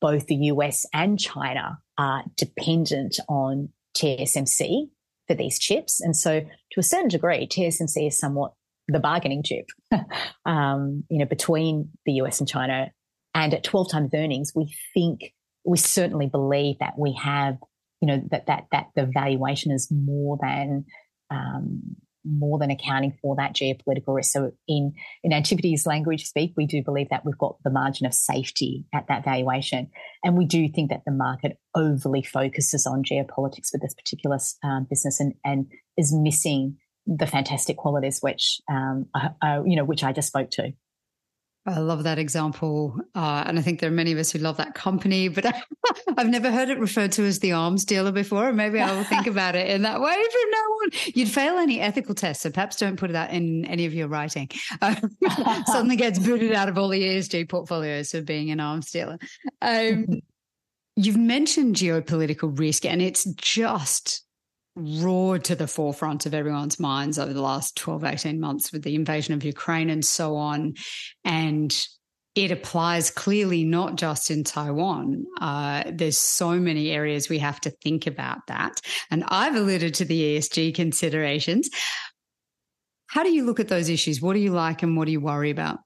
both 0.00 0.26
the 0.26 0.36
US 0.36 0.84
and 0.92 1.18
China 1.18 1.78
are 1.98 2.24
dependent 2.36 3.18
on 3.28 3.70
TSMC 3.96 4.88
for 5.26 5.34
these 5.34 5.58
chips. 5.58 6.00
And 6.00 6.16
so 6.16 6.40
to 6.40 6.80
a 6.80 6.82
certain 6.82 7.08
degree, 7.08 7.46
TSMC 7.46 8.08
is 8.08 8.18
somewhat 8.18 8.52
the 8.88 9.00
bargaining 9.00 9.42
chip, 9.42 9.66
um, 10.46 11.04
you 11.08 11.18
know, 11.18 11.24
between 11.24 11.90
the 12.04 12.12
US 12.14 12.40
and 12.40 12.48
China. 12.48 12.90
And 13.34 13.52
at 13.52 13.64
12 13.64 13.90
times 13.90 14.10
earnings, 14.14 14.52
we 14.54 14.74
think, 14.94 15.32
we 15.64 15.76
certainly 15.76 16.26
believe 16.26 16.76
that 16.78 16.94
we 16.96 17.12
have, 17.14 17.58
you 18.00 18.08
know, 18.08 18.22
that, 18.30 18.46
that, 18.46 18.64
that 18.72 18.86
the 18.94 19.10
valuation 19.12 19.72
is 19.72 19.90
more 19.90 20.38
than, 20.40 20.84
um, 21.30 21.96
more 22.26 22.58
than 22.58 22.70
accounting 22.70 23.16
for 23.22 23.36
that 23.36 23.54
geopolitical 23.54 24.14
risk. 24.14 24.32
So 24.32 24.52
in, 24.66 24.92
in 25.22 25.32
Antipodes 25.32 25.86
language 25.86 26.26
speak, 26.26 26.52
we 26.56 26.66
do 26.66 26.82
believe 26.82 27.08
that 27.10 27.24
we've 27.24 27.38
got 27.38 27.56
the 27.64 27.70
margin 27.70 28.06
of 28.06 28.14
safety 28.14 28.84
at 28.94 29.06
that 29.08 29.24
valuation. 29.24 29.90
And 30.24 30.36
we 30.36 30.44
do 30.44 30.68
think 30.68 30.90
that 30.90 31.02
the 31.06 31.12
market 31.12 31.58
overly 31.74 32.22
focuses 32.22 32.86
on 32.86 33.02
geopolitics 33.04 33.70
for 33.70 33.78
this 33.80 33.94
particular 33.94 34.38
um, 34.64 34.86
business 34.88 35.20
and, 35.20 35.34
and 35.44 35.66
is 35.96 36.12
missing 36.12 36.76
the 37.06 37.26
fantastic 37.26 37.76
qualities 37.76 38.18
which 38.20 38.60
um, 38.68 39.06
you 39.64 39.76
know 39.76 39.84
which 39.84 40.02
I 40.02 40.12
just 40.12 40.28
spoke 40.28 40.50
to. 40.52 40.72
I 41.68 41.80
love 41.80 42.04
that 42.04 42.18
example, 42.18 42.96
uh, 43.16 43.42
and 43.44 43.58
I 43.58 43.62
think 43.62 43.80
there 43.80 43.90
are 43.90 43.94
many 43.94 44.12
of 44.12 44.18
us 44.18 44.30
who 44.30 44.38
love 44.38 44.56
that 44.58 44.74
company. 44.74 45.26
But 45.28 45.46
I, 45.54 45.62
have 46.16 46.28
never 46.28 46.52
heard 46.52 46.68
it 46.68 46.78
referred 46.78 47.10
to 47.12 47.24
as 47.24 47.40
the 47.40 47.52
arms 47.52 47.84
dealer 47.84 48.12
before. 48.12 48.52
Maybe 48.52 48.78
I 48.80 48.96
will 48.96 49.02
think 49.04 49.26
about 49.26 49.56
it 49.56 49.68
in 49.68 49.82
that 49.82 50.00
way 50.00 50.14
from 50.14 50.50
now 50.50 50.58
on. 50.58 50.90
You'd 51.14 51.30
fail 51.30 51.58
any 51.58 51.80
ethical 51.80 52.14
tests, 52.14 52.44
so 52.44 52.50
perhaps 52.50 52.76
don't 52.76 52.96
put 52.96 53.10
that 53.12 53.32
in 53.32 53.64
any 53.64 53.84
of 53.86 53.94
your 53.94 54.08
writing. 54.08 54.48
Uh, 54.82 54.94
suddenly 55.64 55.96
gets 55.96 56.18
booted 56.18 56.52
out 56.52 56.68
of 56.68 56.76
all 56.76 56.88
the 56.88 57.02
ESG 57.02 57.48
portfolios 57.48 58.14
of 58.14 58.26
being 58.26 58.50
an 58.50 58.60
arms 58.60 58.90
dealer. 58.90 59.18
Um, 59.62 60.06
you've 60.96 61.16
mentioned 61.16 61.76
geopolitical 61.76 62.56
risk, 62.58 62.84
and 62.84 63.00
it's 63.00 63.24
just 63.34 64.25
roared 64.76 65.42
to 65.44 65.56
the 65.56 65.66
forefront 65.66 66.26
of 66.26 66.34
everyone's 66.34 66.78
minds 66.78 67.18
over 67.18 67.32
the 67.32 67.42
last 67.42 67.76
12, 67.76 68.04
18 68.04 68.38
months 68.38 68.72
with 68.72 68.82
the 68.82 68.94
invasion 68.94 69.34
of 69.34 69.42
Ukraine 69.42 69.88
and 69.90 70.04
so 70.04 70.36
on. 70.36 70.74
And 71.24 71.74
it 72.34 72.50
applies 72.50 73.10
clearly 73.10 73.64
not 73.64 73.96
just 73.96 74.30
in 74.30 74.44
Taiwan. 74.44 75.24
Uh, 75.40 75.84
there's 75.90 76.18
so 76.18 76.60
many 76.60 76.90
areas 76.90 77.30
we 77.30 77.38
have 77.38 77.58
to 77.62 77.70
think 77.82 78.06
about 78.06 78.46
that. 78.48 78.80
And 79.10 79.24
I've 79.28 79.56
alluded 79.56 79.94
to 79.94 80.04
the 80.04 80.36
ESG 80.36 80.74
considerations. 80.74 81.70
How 83.06 83.22
do 83.22 83.32
you 83.32 83.44
look 83.44 83.58
at 83.58 83.68
those 83.68 83.88
issues? 83.88 84.20
What 84.20 84.34
do 84.34 84.40
you 84.40 84.50
like 84.50 84.82
and 84.82 84.96
what 84.96 85.06
do 85.06 85.12
you 85.12 85.20
worry 85.20 85.50
about? 85.50 85.78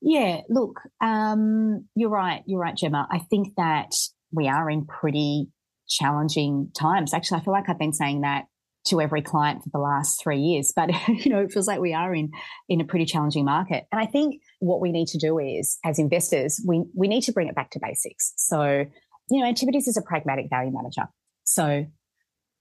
Yeah, 0.00 0.40
look, 0.48 0.80
um, 1.02 1.86
you're 1.94 2.08
right. 2.08 2.42
You're 2.46 2.60
right, 2.60 2.74
Gemma. 2.74 3.06
I 3.10 3.18
think 3.18 3.54
that 3.58 3.92
we 4.32 4.48
are 4.48 4.70
in 4.70 4.86
pretty 4.86 5.48
challenging 5.90 6.70
times. 6.74 7.12
Actually, 7.12 7.40
I 7.40 7.44
feel 7.44 7.52
like 7.52 7.68
I've 7.68 7.78
been 7.78 7.92
saying 7.92 8.22
that 8.22 8.46
to 8.86 9.00
every 9.00 9.20
client 9.20 9.62
for 9.62 9.68
the 9.70 9.78
last 9.78 10.22
three 10.22 10.38
years, 10.38 10.72
but 10.74 10.90
you 11.08 11.30
know, 11.30 11.40
it 11.40 11.52
feels 11.52 11.66
like 11.66 11.80
we 11.80 11.92
are 11.92 12.14
in 12.14 12.30
in 12.68 12.80
a 12.80 12.84
pretty 12.84 13.04
challenging 13.04 13.44
market. 13.44 13.86
And 13.92 14.00
I 14.00 14.06
think 14.06 14.40
what 14.60 14.80
we 14.80 14.92
need 14.92 15.08
to 15.08 15.18
do 15.18 15.38
is, 15.38 15.78
as 15.84 15.98
investors, 15.98 16.62
we 16.66 16.84
we 16.94 17.08
need 17.08 17.22
to 17.22 17.32
bring 17.32 17.48
it 17.48 17.54
back 17.54 17.70
to 17.72 17.80
basics. 17.82 18.32
So, 18.36 18.86
you 19.30 19.40
know, 19.40 19.46
Antipodes 19.46 19.86
is 19.86 19.96
a 19.96 20.02
pragmatic 20.02 20.46
value 20.48 20.72
manager. 20.72 21.08
So, 21.44 21.86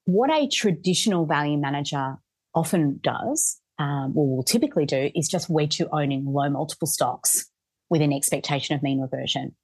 what 0.05 0.31
a 0.31 0.47
traditional 0.47 1.25
value 1.25 1.57
manager 1.57 2.17
often 2.53 2.99
does, 3.01 3.59
um, 3.77 4.13
or 4.15 4.37
will 4.37 4.43
typically 4.43 4.85
do, 4.85 5.11
is 5.15 5.29
just 5.29 5.49
we're 5.49 5.67
to 5.67 5.87
owning 5.93 6.25
low 6.25 6.49
multiple 6.49 6.87
stocks 6.87 7.49
with 7.89 8.01
an 8.01 8.11
expectation 8.11 8.75
of 8.75 8.83
mean 8.83 8.99
reversion. 8.99 9.55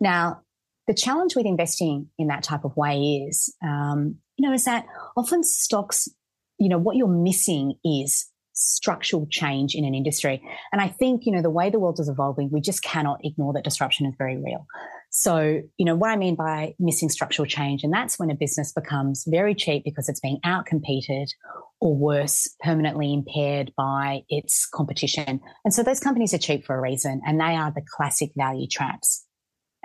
Now, 0.00 0.42
the 0.86 0.94
challenge 0.94 1.34
with 1.36 1.46
investing 1.46 2.08
in 2.18 2.28
that 2.28 2.42
type 2.42 2.64
of 2.64 2.76
way 2.76 3.26
is, 3.28 3.54
um, 3.62 4.16
you 4.36 4.46
know, 4.46 4.54
is 4.54 4.64
that 4.64 4.86
often 5.16 5.42
stocks, 5.42 6.08
you 6.58 6.68
know, 6.68 6.78
what 6.78 6.96
you're 6.96 7.08
missing 7.08 7.74
is 7.84 8.26
structural 8.52 9.26
change 9.30 9.74
in 9.74 9.84
an 9.84 9.94
industry. 9.94 10.42
And 10.72 10.80
I 10.80 10.88
think, 10.88 11.26
you 11.26 11.32
know, 11.32 11.42
the 11.42 11.50
way 11.50 11.68
the 11.68 11.78
world 11.78 12.00
is 12.00 12.08
evolving, 12.08 12.50
we 12.50 12.60
just 12.60 12.82
cannot 12.82 13.20
ignore 13.22 13.52
that 13.52 13.64
disruption 13.64 14.06
is 14.06 14.14
very 14.16 14.36
real. 14.36 14.66
So, 15.10 15.62
you 15.76 15.84
know, 15.84 15.94
what 15.94 16.10
I 16.10 16.16
mean 16.16 16.36
by 16.36 16.74
missing 16.78 17.08
structural 17.08 17.46
change, 17.46 17.84
and 17.84 17.92
that's 17.92 18.18
when 18.18 18.30
a 18.30 18.34
business 18.34 18.72
becomes 18.72 19.24
very 19.28 19.54
cheap 19.54 19.84
because 19.84 20.08
it's 20.08 20.20
being 20.20 20.40
outcompeted 20.44 21.26
or 21.80 21.94
worse, 21.94 22.48
permanently 22.60 23.12
impaired 23.12 23.72
by 23.76 24.22
its 24.28 24.66
competition. 24.66 25.40
And 25.64 25.74
so 25.74 25.82
those 25.82 26.00
companies 26.00 26.32
are 26.32 26.38
cheap 26.38 26.64
for 26.64 26.76
a 26.76 26.80
reason, 26.80 27.20
and 27.26 27.38
they 27.38 27.54
are 27.56 27.70
the 27.70 27.84
classic 27.96 28.30
value 28.36 28.66
traps. 28.66 29.25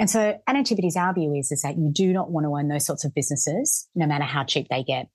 And 0.02 0.10
so 0.10 0.36
at 0.48 0.56
Antipodes, 0.56 0.96
our 0.96 1.14
view 1.14 1.36
is, 1.36 1.52
is 1.52 1.62
that 1.62 1.78
you 1.78 1.92
do 1.94 2.12
not 2.12 2.32
want 2.32 2.46
to 2.46 2.56
own 2.56 2.70
those 2.70 2.88
sorts 2.88 3.06
of 3.06 3.14
businesses, 3.14 3.88
no 3.94 4.08
matter 4.08 4.24
how 4.24 4.44
cheap 4.44 4.66
they 4.68 4.82
get 4.82 5.10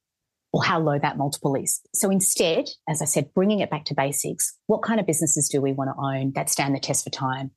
or 0.52 0.62
how 0.62 0.78
low 0.78 0.96
that 0.96 1.18
multiple 1.18 1.56
is. 1.56 1.80
So 1.92 2.08
instead, 2.08 2.66
as 2.88 3.02
I 3.02 3.04
said, 3.04 3.34
bringing 3.34 3.58
it 3.58 3.68
back 3.68 3.86
to 3.86 3.96
basics, 3.96 4.56
what 4.68 4.82
kind 4.82 5.00
of 5.00 5.06
businesses 5.06 5.48
do 5.48 5.60
we 5.60 5.72
want 5.72 5.90
to 5.90 6.00
own 6.00 6.34
that 6.36 6.50
stand 6.50 6.72
the 6.72 6.78
test 6.78 7.02
for 7.02 7.10
time? 7.10 7.50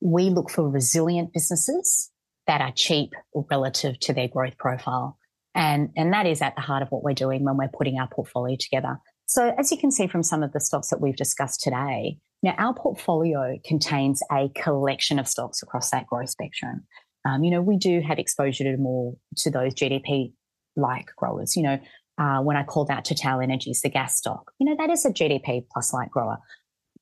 We 0.00 0.30
look 0.30 0.50
for 0.50 0.70
resilient 0.70 1.32
businesses 1.32 2.12
that 2.46 2.60
are 2.60 2.72
cheap 2.76 3.10
relative 3.50 3.98
to 3.98 4.12
their 4.12 4.28
growth 4.28 4.56
profile. 4.56 5.18
And, 5.56 5.90
and 5.96 6.12
that 6.12 6.26
is 6.26 6.42
at 6.42 6.54
the 6.54 6.62
heart 6.62 6.84
of 6.84 6.92
what 6.92 7.02
we're 7.02 7.12
doing 7.12 7.42
when 7.42 7.56
we're 7.56 7.76
putting 7.76 7.98
our 7.98 8.06
portfolio 8.06 8.56
together. 8.56 9.00
So 9.26 9.52
as 9.58 9.72
you 9.72 9.78
can 9.78 9.90
see 9.90 10.06
from 10.06 10.22
some 10.22 10.44
of 10.44 10.52
the 10.52 10.60
stocks 10.60 10.90
that 10.90 11.00
we've 11.00 11.16
discussed 11.16 11.60
today, 11.60 12.18
now, 12.42 12.54
our 12.58 12.74
portfolio 12.74 13.58
contains 13.64 14.22
a 14.32 14.48
collection 14.54 15.18
of 15.18 15.28
stocks 15.28 15.62
across 15.62 15.90
that 15.90 16.06
growth 16.06 16.30
spectrum. 16.30 16.86
Um, 17.26 17.44
you 17.44 17.50
know, 17.50 17.60
we 17.60 17.76
do 17.76 18.00
have 18.00 18.18
exposure 18.18 18.64
to 18.64 18.76
more 18.78 19.14
to 19.38 19.50
those 19.50 19.74
GDP 19.74 20.32
like 20.74 21.14
growers. 21.16 21.54
You 21.54 21.64
know, 21.64 21.78
uh, 22.18 22.40
when 22.40 22.56
I 22.56 22.62
called 22.62 22.90
out 22.90 23.04
TotalEnergies, 23.04 23.82
the 23.82 23.90
gas 23.90 24.16
stock, 24.16 24.52
you 24.58 24.66
know, 24.66 24.76
that 24.76 24.90
is 24.90 25.04
a 25.04 25.10
GDP 25.10 25.66
plus 25.70 25.92
like 25.92 26.10
grower, 26.10 26.38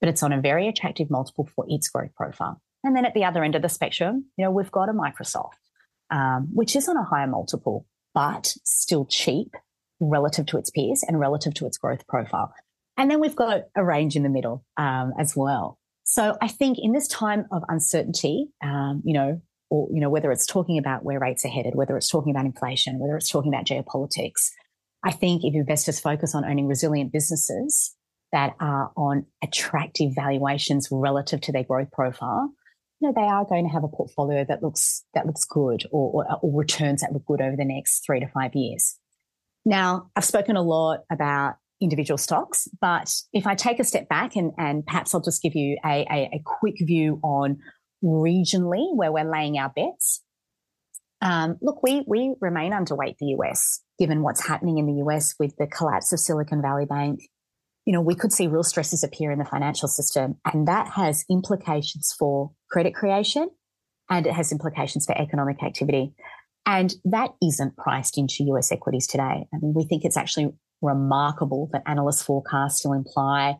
but 0.00 0.08
it's 0.08 0.22
on 0.22 0.32
a 0.32 0.40
very 0.40 0.66
attractive 0.66 1.08
multiple 1.10 1.48
for 1.54 1.64
its 1.68 1.88
growth 1.88 2.14
profile. 2.16 2.60
And 2.82 2.96
then 2.96 3.04
at 3.04 3.14
the 3.14 3.24
other 3.24 3.44
end 3.44 3.54
of 3.54 3.62
the 3.62 3.68
spectrum, 3.68 4.26
you 4.36 4.44
know, 4.44 4.50
we've 4.50 4.70
got 4.70 4.88
a 4.88 4.92
Microsoft, 4.92 5.50
um, 6.10 6.48
which 6.52 6.74
is 6.74 6.88
on 6.88 6.96
a 6.96 7.04
higher 7.04 7.26
multiple, 7.26 7.86
but 8.14 8.54
still 8.64 9.04
cheap 9.04 9.54
relative 10.00 10.46
to 10.46 10.58
its 10.58 10.70
peers 10.70 11.04
and 11.06 11.18
relative 11.18 11.54
to 11.54 11.66
its 11.66 11.78
growth 11.78 12.06
profile. 12.08 12.52
And 12.98 13.08
then 13.10 13.20
we've 13.20 13.36
got 13.36 13.62
a 13.76 13.84
range 13.84 14.16
in 14.16 14.24
the 14.24 14.28
middle 14.28 14.64
um, 14.76 15.12
as 15.18 15.36
well. 15.36 15.78
So 16.02 16.36
I 16.42 16.48
think 16.48 16.78
in 16.80 16.92
this 16.92 17.06
time 17.06 17.46
of 17.52 17.62
uncertainty, 17.68 18.48
um, 18.62 19.02
you 19.04 19.14
know, 19.14 19.40
or 19.70 19.88
you 19.92 20.00
know 20.00 20.08
whether 20.10 20.32
it's 20.32 20.46
talking 20.46 20.78
about 20.78 21.04
where 21.04 21.20
rates 21.20 21.44
are 21.44 21.48
headed, 21.48 21.74
whether 21.74 21.96
it's 21.96 22.08
talking 22.08 22.30
about 22.30 22.46
inflation, 22.46 22.98
whether 22.98 23.16
it's 23.16 23.28
talking 23.28 23.52
about 23.52 23.66
geopolitics, 23.66 24.50
I 25.04 25.12
think 25.12 25.44
if 25.44 25.54
investors 25.54 26.00
focus 26.00 26.34
on 26.34 26.44
owning 26.44 26.66
resilient 26.66 27.12
businesses 27.12 27.94
that 28.32 28.54
are 28.58 28.90
on 28.96 29.26
attractive 29.42 30.14
valuations 30.14 30.88
relative 30.90 31.40
to 31.42 31.52
their 31.52 31.64
growth 31.64 31.90
profile, 31.92 32.52
you 33.00 33.08
know, 33.08 33.14
they 33.14 33.28
are 33.28 33.44
going 33.44 33.66
to 33.66 33.72
have 33.72 33.84
a 33.84 33.88
portfolio 33.88 34.44
that 34.48 34.62
looks 34.62 35.04
that 35.14 35.26
looks 35.26 35.44
good 35.44 35.84
or, 35.92 36.24
or, 36.24 36.38
or 36.42 36.58
returns 36.58 37.02
that 37.02 37.12
look 37.12 37.26
good 37.26 37.40
over 37.40 37.54
the 37.54 37.64
next 37.64 38.00
three 38.04 38.20
to 38.20 38.28
five 38.28 38.54
years. 38.54 38.96
Now, 39.64 40.10
I've 40.16 40.24
spoken 40.24 40.56
a 40.56 40.62
lot 40.62 41.00
about 41.12 41.56
individual 41.80 42.18
stocks. 42.18 42.68
But 42.80 43.12
if 43.32 43.46
I 43.46 43.54
take 43.54 43.78
a 43.78 43.84
step 43.84 44.08
back 44.08 44.36
and, 44.36 44.52
and 44.58 44.84
perhaps 44.84 45.14
I'll 45.14 45.20
just 45.20 45.42
give 45.42 45.54
you 45.54 45.76
a, 45.84 46.06
a, 46.10 46.30
a 46.34 46.42
quick 46.44 46.76
view 46.80 47.20
on 47.22 47.58
regionally 48.02 48.94
where 48.94 49.12
we're 49.12 49.30
laying 49.30 49.58
our 49.58 49.70
bets. 49.70 50.22
Um, 51.20 51.58
look, 51.60 51.82
we, 51.82 52.04
we 52.06 52.34
remain 52.40 52.72
underweight 52.72 53.16
the 53.18 53.36
US, 53.38 53.80
given 53.98 54.22
what's 54.22 54.46
happening 54.46 54.78
in 54.78 54.86
the 54.86 55.04
US 55.04 55.34
with 55.38 55.56
the 55.56 55.66
collapse 55.66 56.12
of 56.12 56.20
Silicon 56.20 56.62
Valley 56.62 56.86
Bank. 56.86 57.20
You 57.84 57.92
know, 57.92 58.00
we 58.00 58.14
could 58.14 58.32
see 58.32 58.46
real 58.46 58.62
stresses 58.62 59.02
appear 59.02 59.32
in 59.32 59.38
the 59.38 59.44
financial 59.44 59.88
system, 59.88 60.36
and 60.44 60.68
that 60.68 60.88
has 60.88 61.24
implications 61.30 62.14
for 62.18 62.52
credit 62.70 62.94
creation 62.94 63.48
and 64.10 64.26
it 64.26 64.32
has 64.32 64.52
implications 64.52 65.06
for 65.06 65.16
economic 65.18 65.62
activity. 65.62 66.14
And 66.66 66.94
that 67.04 67.30
isn't 67.42 67.76
priced 67.76 68.18
into 68.18 68.44
US 68.54 68.70
equities 68.70 69.06
today. 69.06 69.46
I 69.52 69.56
mean, 69.60 69.74
we 69.74 69.84
think 69.84 70.04
it's 70.04 70.16
actually 70.16 70.52
remarkable 70.80 71.68
that 71.72 71.82
analyst 71.86 72.24
forecasts 72.24 72.80
still 72.80 72.92
imply 72.92 73.56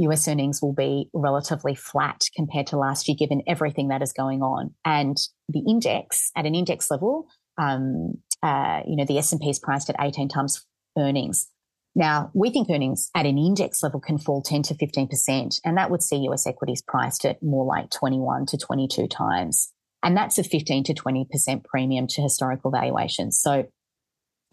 US 0.00 0.26
earnings 0.28 0.62
will 0.62 0.72
be 0.72 1.08
relatively 1.12 1.74
flat 1.74 2.22
compared 2.34 2.66
to 2.68 2.78
last 2.78 3.08
year, 3.08 3.16
given 3.18 3.42
everything 3.46 3.88
that 3.88 4.02
is 4.02 4.12
going 4.12 4.42
on. 4.42 4.74
And 4.84 5.16
the 5.48 5.62
index, 5.68 6.30
at 6.36 6.46
an 6.46 6.54
index 6.54 6.90
level, 6.90 7.26
um, 7.58 8.14
uh, 8.42 8.80
you 8.86 8.96
know, 8.96 9.04
the 9.04 9.18
S&P 9.18 9.50
is 9.50 9.58
priced 9.58 9.90
at 9.90 9.96
18 10.00 10.28
times 10.28 10.64
earnings. 10.96 11.48
Now, 11.94 12.30
we 12.34 12.50
think 12.50 12.68
earnings 12.70 13.10
at 13.14 13.26
an 13.26 13.36
index 13.36 13.82
level 13.82 14.00
can 14.00 14.16
fall 14.16 14.42
10 14.42 14.62
to 14.64 14.74
15%, 14.74 15.60
and 15.64 15.76
that 15.76 15.90
would 15.90 16.02
see 16.02 16.28
US 16.28 16.46
equities 16.46 16.82
priced 16.82 17.24
at 17.24 17.42
more 17.42 17.64
like 17.64 17.90
21 17.90 18.46
to 18.46 18.56
22 18.56 19.08
times. 19.08 19.72
And 20.02 20.16
that's 20.16 20.38
a 20.38 20.44
15 20.44 20.84
to 20.84 20.94
20% 20.94 21.64
premium 21.64 22.06
to 22.06 22.22
historical 22.22 22.70
valuations. 22.70 23.38
So 23.38 23.66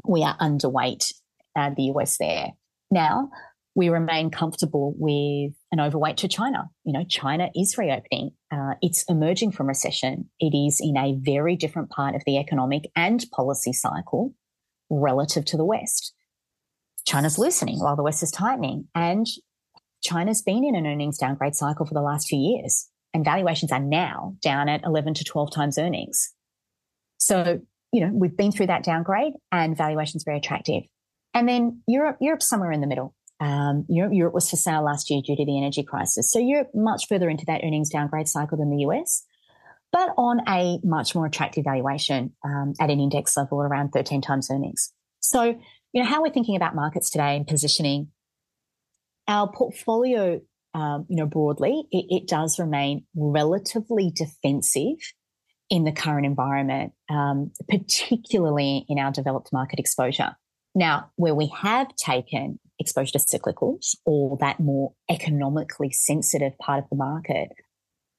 we 0.06 0.24
are 0.24 0.38
underweight 0.40 1.14
the 1.76 1.92
US 1.96 2.18
there. 2.18 2.52
Now, 2.92 3.30
we 3.76 3.90
remain 3.90 4.32
comfortable 4.32 4.96
with 4.98 5.54
an 5.72 5.80
overweight 5.80 6.18
to 6.18 6.28
China. 6.28 6.70
You 6.84 6.94
know, 6.94 7.04
China 7.08 7.50
is 7.56 7.78
reopening. 7.78 8.32
Uh, 8.52 8.74
it's 8.82 9.04
emerging 9.08 9.52
from 9.52 9.68
recession. 9.68 10.30
It 10.40 10.58
is 10.58 10.82
in 10.82 10.98
a 10.98 11.16
very 11.20 11.56
different 11.56 11.92
part 11.92 12.16
of 12.16 12.24
the 12.26 12.40
economic 12.40 12.90
and 12.96 13.24
policy 13.32 13.74
cycle 13.74 14.34
relative 14.90 15.46
to 15.46 15.58
the 15.58 15.66
West. 15.66 16.14
China's 17.06 17.38
loosening 17.38 17.80
while 17.80 17.96
the 17.96 18.02
West 18.02 18.24
is 18.24 18.32
tightening. 18.32 18.88
And 18.96 19.28
China's 20.04 20.42
been 20.42 20.66
in 20.66 20.76
an 20.76 20.88
earnings 20.88 21.20
downgrade 21.20 21.56
cycle 21.56 21.86
for 21.86 21.94
the 21.94 22.02
last 22.02 22.28
few 22.28 22.40
years. 22.40 22.88
And 23.14 23.24
valuations 23.24 23.72
are 23.72 23.80
now 23.80 24.36
down 24.42 24.70
at 24.70 24.84
11 24.86 25.14
to 25.16 25.24
12 25.24 25.54
times 25.54 25.78
earnings. 25.78 26.34
So, 27.20 27.62
you 27.92 28.02
know, 28.02 28.12
we've 28.12 28.36
been 28.36 28.52
through 28.52 28.68
that 28.68 28.84
downgrade 28.84 29.34
and 29.52 29.78
valuations 29.78 30.24
very 30.24 30.38
attractive. 30.38 30.84
And 31.34 31.48
then 31.48 31.82
Europe, 31.88 32.18
Europe's 32.20 32.48
somewhere 32.48 32.72
in 32.72 32.82
the 32.82 32.88
middle. 32.88 33.14
Um, 33.40 33.86
Europe, 33.88 34.14
Europe 34.14 34.34
was 34.34 34.50
for 34.50 34.56
sale 34.56 34.84
last 34.84 35.10
year 35.10 35.22
due 35.24 35.36
to 35.36 35.46
the 35.46 35.58
energy 35.58 35.84
crisis. 35.84 36.32
So 36.32 36.40
Europe 36.40 36.72
much 36.74 37.08
further 37.08 37.30
into 37.30 37.46
that 37.46 37.62
earnings 37.64 37.90
downgrade 37.90 38.28
cycle 38.28 38.58
than 38.58 38.72
the 38.72 38.84
US, 38.88 39.24
but 39.92 40.10
on 40.18 40.42
a 40.48 40.80
much 40.84 41.14
more 41.14 41.26
attractive 41.26 41.64
valuation 41.64 42.34
um, 42.44 42.74
at 42.80 42.90
an 42.90 43.00
index 43.00 43.38
level 43.38 43.62
around 43.62 43.92
13 43.92 44.22
times 44.22 44.50
earnings. 44.52 44.92
So, 45.20 45.44
you 45.94 46.04
know, 46.04 46.06
how 46.06 46.22
we're 46.22 46.34
thinking 46.34 46.56
about 46.56 46.76
markets 46.76 47.10
today 47.10 47.36
and 47.36 47.46
positioning 47.46 48.10
our 49.28 49.52
portfolio, 49.52 50.42
um, 50.74 51.06
you 51.10 51.18
know, 51.18 51.26
broadly, 51.26 51.84
it, 51.92 52.06
it, 52.10 52.28
does 52.28 52.60
remain 52.60 53.06
relatively 53.16 54.12
defensive 54.16 54.98
in 55.70 55.84
the 55.84 55.92
current 55.92 56.26
environment, 56.26 56.94
um, 57.10 57.52
particularly 57.70 58.86
in 58.88 59.00
our 59.00 59.12
developed 59.12 59.52
market 59.52 59.80
exposure. 59.80 60.36
Now, 60.78 61.10
where 61.16 61.34
we 61.34 61.52
have 61.60 61.96
taken 61.96 62.60
exposure 62.78 63.14
to 63.14 63.18
cyclicals 63.18 63.96
or 64.06 64.38
that 64.42 64.60
more 64.60 64.94
economically 65.10 65.90
sensitive 65.90 66.56
part 66.60 66.84
of 66.84 66.90
the 66.92 66.96
market, 66.96 67.50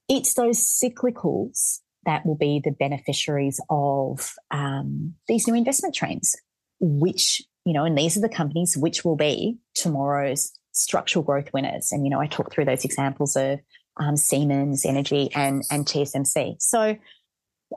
it's 0.09 0.33
those 0.33 0.59
cyclicals 0.59 1.79
that 2.05 2.25
will 2.25 2.35
be 2.35 2.59
the 2.61 2.71
beneficiaries 2.71 3.61
of 3.69 4.33
um, 4.51 5.13
these 5.29 5.47
new 5.47 5.55
investment 5.55 5.95
trends, 5.95 6.35
which, 6.81 7.41
you 7.63 7.71
know, 7.71 7.85
and 7.85 7.97
these 7.97 8.17
are 8.17 8.21
the 8.21 8.27
companies 8.27 8.75
which 8.75 9.05
will 9.05 9.15
be 9.15 9.57
tomorrow's 9.73 10.51
structural 10.73 11.23
growth 11.23 11.53
winners. 11.53 11.93
And, 11.93 12.03
you 12.03 12.09
know, 12.09 12.19
I 12.19 12.27
talked 12.27 12.51
through 12.51 12.65
those 12.65 12.83
examples 12.83 13.37
of 13.37 13.61
um, 13.95 14.17
Siemens 14.17 14.85
Energy 14.85 15.29
and, 15.33 15.63
and 15.71 15.85
TSMC. 15.85 16.61
So 16.61 16.97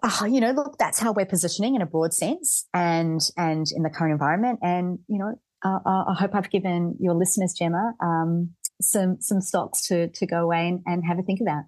uh, 0.03 0.24
you 0.24 0.40
know, 0.40 0.53
look, 0.53 0.78
that's 0.78 0.99
how 0.99 1.12
we're 1.12 1.26
positioning 1.26 1.74
in 1.74 1.82
a 1.82 1.86
broad 1.86 2.14
sense 2.14 2.66
and, 2.72 3.20
and 3.36 3.66
in 3.74 3.82
the 3.82 3.90
current 3.90 4.12
environment. 4.12 4.59
And, 4.62 4.99
you 5.09 5.18
know, 5.18 5.34
uh, 5.64 5.78
uh, 5.84 6.05
I 6.09 6.14
hope 6.14 6.34
I've 6.34 6.51
given 6.51 6.97
your 6.99 7.14
listeners, 7.14 7.53
Gemma, 7.53 7.93
um, 8.01 8.51
some, 8.80 9.18
some 9.20 9.40
stocks 9.40 9.86
to, 9.88 10.09
to 10.09 10.26
go 10.26 10.43
away 10.43 10.68
and, 10.68 10.80
and 10.86 11.05
have 11.07 11.18
a 11.18 11.22
think 11.22 11.40
about. 11.40 11.64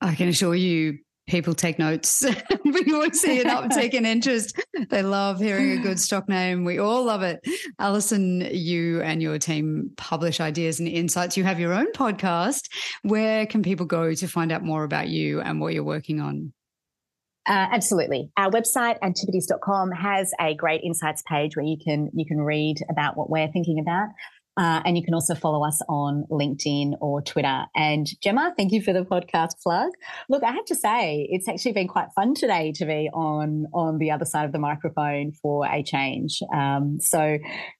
I 0.00 0.14
can 0.14 0.28
assure 0.28 0.54
you, 0.54 0.98
people 1.26 1.54
take 1.54 1.78
notes. 1.78 2.24
we 2.64 2.92
always 2.92 3.20
see 3.20 3.40
an 3.40 3.46
uptick 3.46 3.94
in 3.94 4.06
interest. 4.06 4.58
They 4.88 5.02
love 5.02 5.38
hearing 5.38 5.78
a 5.78 5.82
good 5.82 6.00
stock 6.00 6.28
name. 6.28 6.64
We 6.64 6.78
all 6.78 7.04
love 7.04 7.22
it. 7.22 7.40
Alison, 7.78 8.40
you 8.52 9.00
and 9.02 9.22
your 9.22 9.38
team 9.38 9.90
publish 9.96 10.40
ideas 10.40 10.80
and 10.80 10.88
insights. 10.88 11.36
You 11.36 11.44
have 11.44 11.60
your 11.60 11.72
own 11.72 11.92
podcast. 11.92 12.68
Where 13.02 13.46
can 13.46 13.62
people 13.62 13.86
go 13.86 14.14
to 14.14 14.26
find 14.26 14.50
out 14.50 14.62
more 14.62 14.84
about 14.84 15.08
you 15.08 15.40
and 15.40 15.60
what 15.60 15.74
you're 15.74 15.84
working 15.84 16.20
on? 16.20 16.52
Uh, 17.46 17.68
absolutely. 17.72 18.30
Our 18.36 18.50
website, 18.50 18.98
antipodes.com, 19.00 19.92
has 19.92 20.32
a 20.40 20.54
great 20.54 20.80
insights 20.82 21.22
page 21.28 21.56
where 21.56 21.64
you 21.64 21.76
can 21.82 22.10
you 22.14 22.24
can 22.24 22.40
read 22.40 22.78
about 22.90 23.16
what 23.16 23.28
we're 23.28 23.48
thinking 23.48 23.78
about. 23.78 24.08
Uh, 24.56 24.80
and 24.84 24.96
you 24.96 25.02
can 25.02 25.14
also 25.14 25.34
follow 25.34 25.66
us 25.66 25.82
on 25.88 26.24
LinkedIn 26.30 26.92
or 27.00 27.20
Twitter. 27.20 27.64
And 27.74 28.06
Gemma, 28.22 28.54
thank 28.56 28.70
you 28.70 28.80
for 28.80 28.92
the 28.92 29.04
podcast 29.04 29.60
plug. 29.62 29.90
Look, 30.28 30.44
I 30.44 30.52
have 30.52 30.64
to 30.66 30.76
say, 30.76 31.26
it's 31.28 31.48
actually 31.48 31.72
been 31.72 31.88
quite 31.88 32.08
fun 32.14 32.34
today 32.34 32.72
to 32.76 32.86
be 32.86 33.10
on 33.12 33.66
on 33.74 33.98
the 33.98 34.12
other 34.12 34.24
side 34.24 34.44
of 34.44 34.52
the 34.52 34.60
microphone 34.60 35.32
for 35.32 35.66
a 35.66 35.82
change. 35.82 36.40
Um, 36.54 36.98
so, 37.00 37.38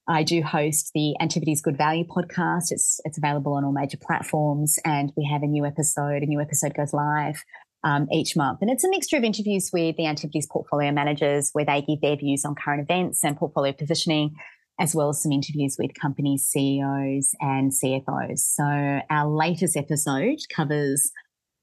I 0.08 0.22
do 0.24 0.42
host 0.42 0.90
the 0.94 1.14
Antipodes 1.20 1.62
Good 1.62 1.78
Value 1.78 2.04
podcast. 2.04 2.70
It's 2.70 3.00
it's 3.04 3.18
available 3.18 3.54
on 3.54 3.64
all 3.64 3.72
major 3.72 3.96
platforms, 3.96 4.78
and 4.84 5.12
we 5.16 5.28
have 5.32 5.42
a 5.42 5.46
new 5.46 5.64
episode. 5.64 6.22
A 6.22 6.26
new 6.26 6.40
episode 6.40 6.74
goes 6.74 6.92
live 6.92 7.42
um, 7.84 8.08
each 8.10 8.34
month. 8.34 8.58
And 8.62 8.70
it's 8.70 8.82
a 8.82 8.88
mixture 8.88 9.16
of 9.16 9.22
interviews 9.22 9.70
with 9.72 9.96
the 9.96 10.06
Antipodes 10.06 10.46
portfolio 10.46 10.90
managers 10.90 11.50
where 11.52 11.64
they 11.64 11.82
give 11.82 12.00
their 12.00 12.16
views 12.16 12.44
on 12.44 12.54
current 12.54 12.82
events 12.82 13.22
and 13.22 13.36
portfolio 13.36 13.72
positioning, 13.72 14.34
as 14.80 14.94
well 14.94 15.10
as 15.10 15.22
some 15.22 15.30
interviews 15.30 15.76
with 15.78 15.92
company 15.94 16.38
CEOs 16.38 17.34
and 17.40 17.70
CFOs. 17.70 18.38
So 18.38 19.00
our 19.10 19.28
latest 19.28 19.76
episode 19.76 20.38
covers 20.54 21.12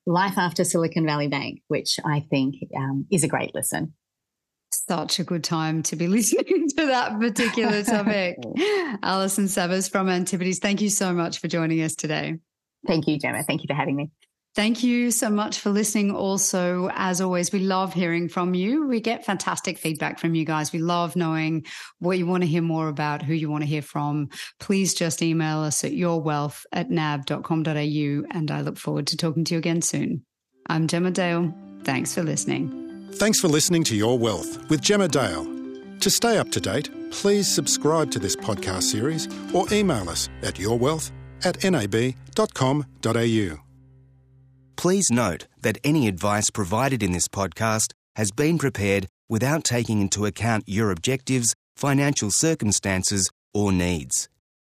life 0.05 0.37
after 0.37 0.63
Silicon 0.63 1.05
Valley 1.05 1.27
Bank, 1.27 1.61
which 1.67 1.99
I 2.05 2.21
think 2.29 2.55
um, 2.77 3.05
is 3.11 3.23
a 3.23 3.27
great 3.27 3.53
listen. 3.55 3.93
Such 4.71 5.19
a 5.19 5.23
good 5.23 5.43
time 5.43 5.83
to 5.83 5.95
be 5.95 6.07
listening 6.07 6.67
to 6.77 6.85
that 6.85 7.19
particular 7.19 7.83
topic. 7.83 8.37
Alison 9.03 9.45
Savas 9.45 9.89
from 9.89 10.07
Antipodes, 10.07 10.59
thank 10.59 10.81
you 10.81 10.89
so 10.89 11.13
much 11.13 11.39
for 11.39 11.47
joining 11.47 11.81
us 11.81 11.95
today. 11.95 12.37
Thank 12.87 13.07
you, 13.07 13.19
Gemma. 13.19 13.43
Thank 13.43 13.61
you 13.61 13.67
for 13.67 13.75
having 13.75 13.95
me. 13.95 14.11
Thank 14.53 14.83
you 14.83 15.11
so 15.11 15.29
much 15.29 15.59
for 15.59 15.69
listening. 15.69 16.11
Also, 16.11 16.89
as 16.93 17.21
always, 17.21 17.53
we 17.53 17.59
love 17.59 17.93
hearing 17.93 18.27
from 18.27 18.53
you. 18.53 18.85
We 18.85 18.99
get 18.99 19.25
fantastic 19.25 19.77
feedback 19.77 20.19
from 20.19 20.35
you 20.35 20.43
guys. 20.43 20.73
We 20.73 20.79
love 20.79 21.15
knowing 21.15 21.65
what 21.99 22.17
you 22.17 22.25
want 22.25 22.43
to 22.43 22.47
hear 22.47 22.61
more 22.61 22.89
about, 22.89 23.21
who 23.21 23.33
you 23.33 23.49
want 23.49 23.63
to 23.63 23.69
hear 23.69 23.81
from. 23.81 24.29
Please 24.59 24.93
just 24.93 25.21
email 25.21 25.59
us 25.59 25.85
at 25.85 25.93
yourwealth 25.93 26.65
at 26.73 26.91
nab.com.au. 26.91 28.37
And 28.37 28.51
I 28.51 28.61
look 28.61 28.77
forward 28.77 29.07
to 29.07 29.17
talking 29.17 29.45
to 29.45 29.53
you 29.53 29.59
again 29.59 29.81
soon. 29.81 30.25
I'm 30.67 30.87
Gemma 30.87 31.11
Dale. 31.11 31.53
Thanks 31.83 32.13
for 32.13 32.21
listening. 32.21 33.07
Thanks 33.13 33.39
for 33.39 33.47
listening 33.47 33.85
to 33.85 33.95
Your 33.95 34.19
Wealth 34.19 34.69
with 34.69 34.81
Gemma 34.81 35.07
Dale. 35.07 35.45
To 35.99 36.09
stay 36.09 36.37
up 36.37 36.51
to 36.51 36.59
date, 36.59 36.89
please 37.11 37.47
subscribe 37.47 38.11
to 38.11 38.19
this 38.19 38.35
podcast 38.35 38.83
series 38.83 39.29
or 39.53 39.65
email 39.71 40.09
us 40.09 40.27
at 40.43 40.55
yourwealth 40.55 41.11
at 41.45 41.63
nab.com.au. 41.63 43.70
Please 44.81 45.11
note 45.11 45.45
that 45.61 45.77
any 45.83 46.07
advice 46.07 46.49
provided 46.49 47.03
in 47.03 47.11
this 47.11 47.27
podcast 47.27 47.93
has 48.15 48.31
been 48.31 48.57
prepared 48.57 49.05
without 49.29 49.63
taking 49.63 50.01
into 50.01 50.25
account 50.25 50.63
your 50.65 50.89
objectives, 50.89 51.53
financial 51.75 52.31
circumstances, 52.31 53.29
or 53.53 53.71
needs. 53.71 54.27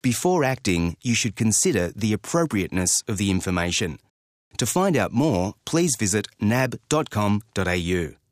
Before 0.04 0.44
acting, 0.44 0.96
you 1.02 1.16
should 1.16 1.36
consider 1.36 1.92
the 1.96 2.14
appropriateness 2.14 3.02
of 3.08 3.18
the 3.18 3.32
information. 3.32 3.98
To 4.60 4.68
find 4.68 4.96
out 4.96 5.12
more, 5.12 5.56
please 5.66 5.96
visit 5.98 6.28
nab.com.au. 6.40 8.25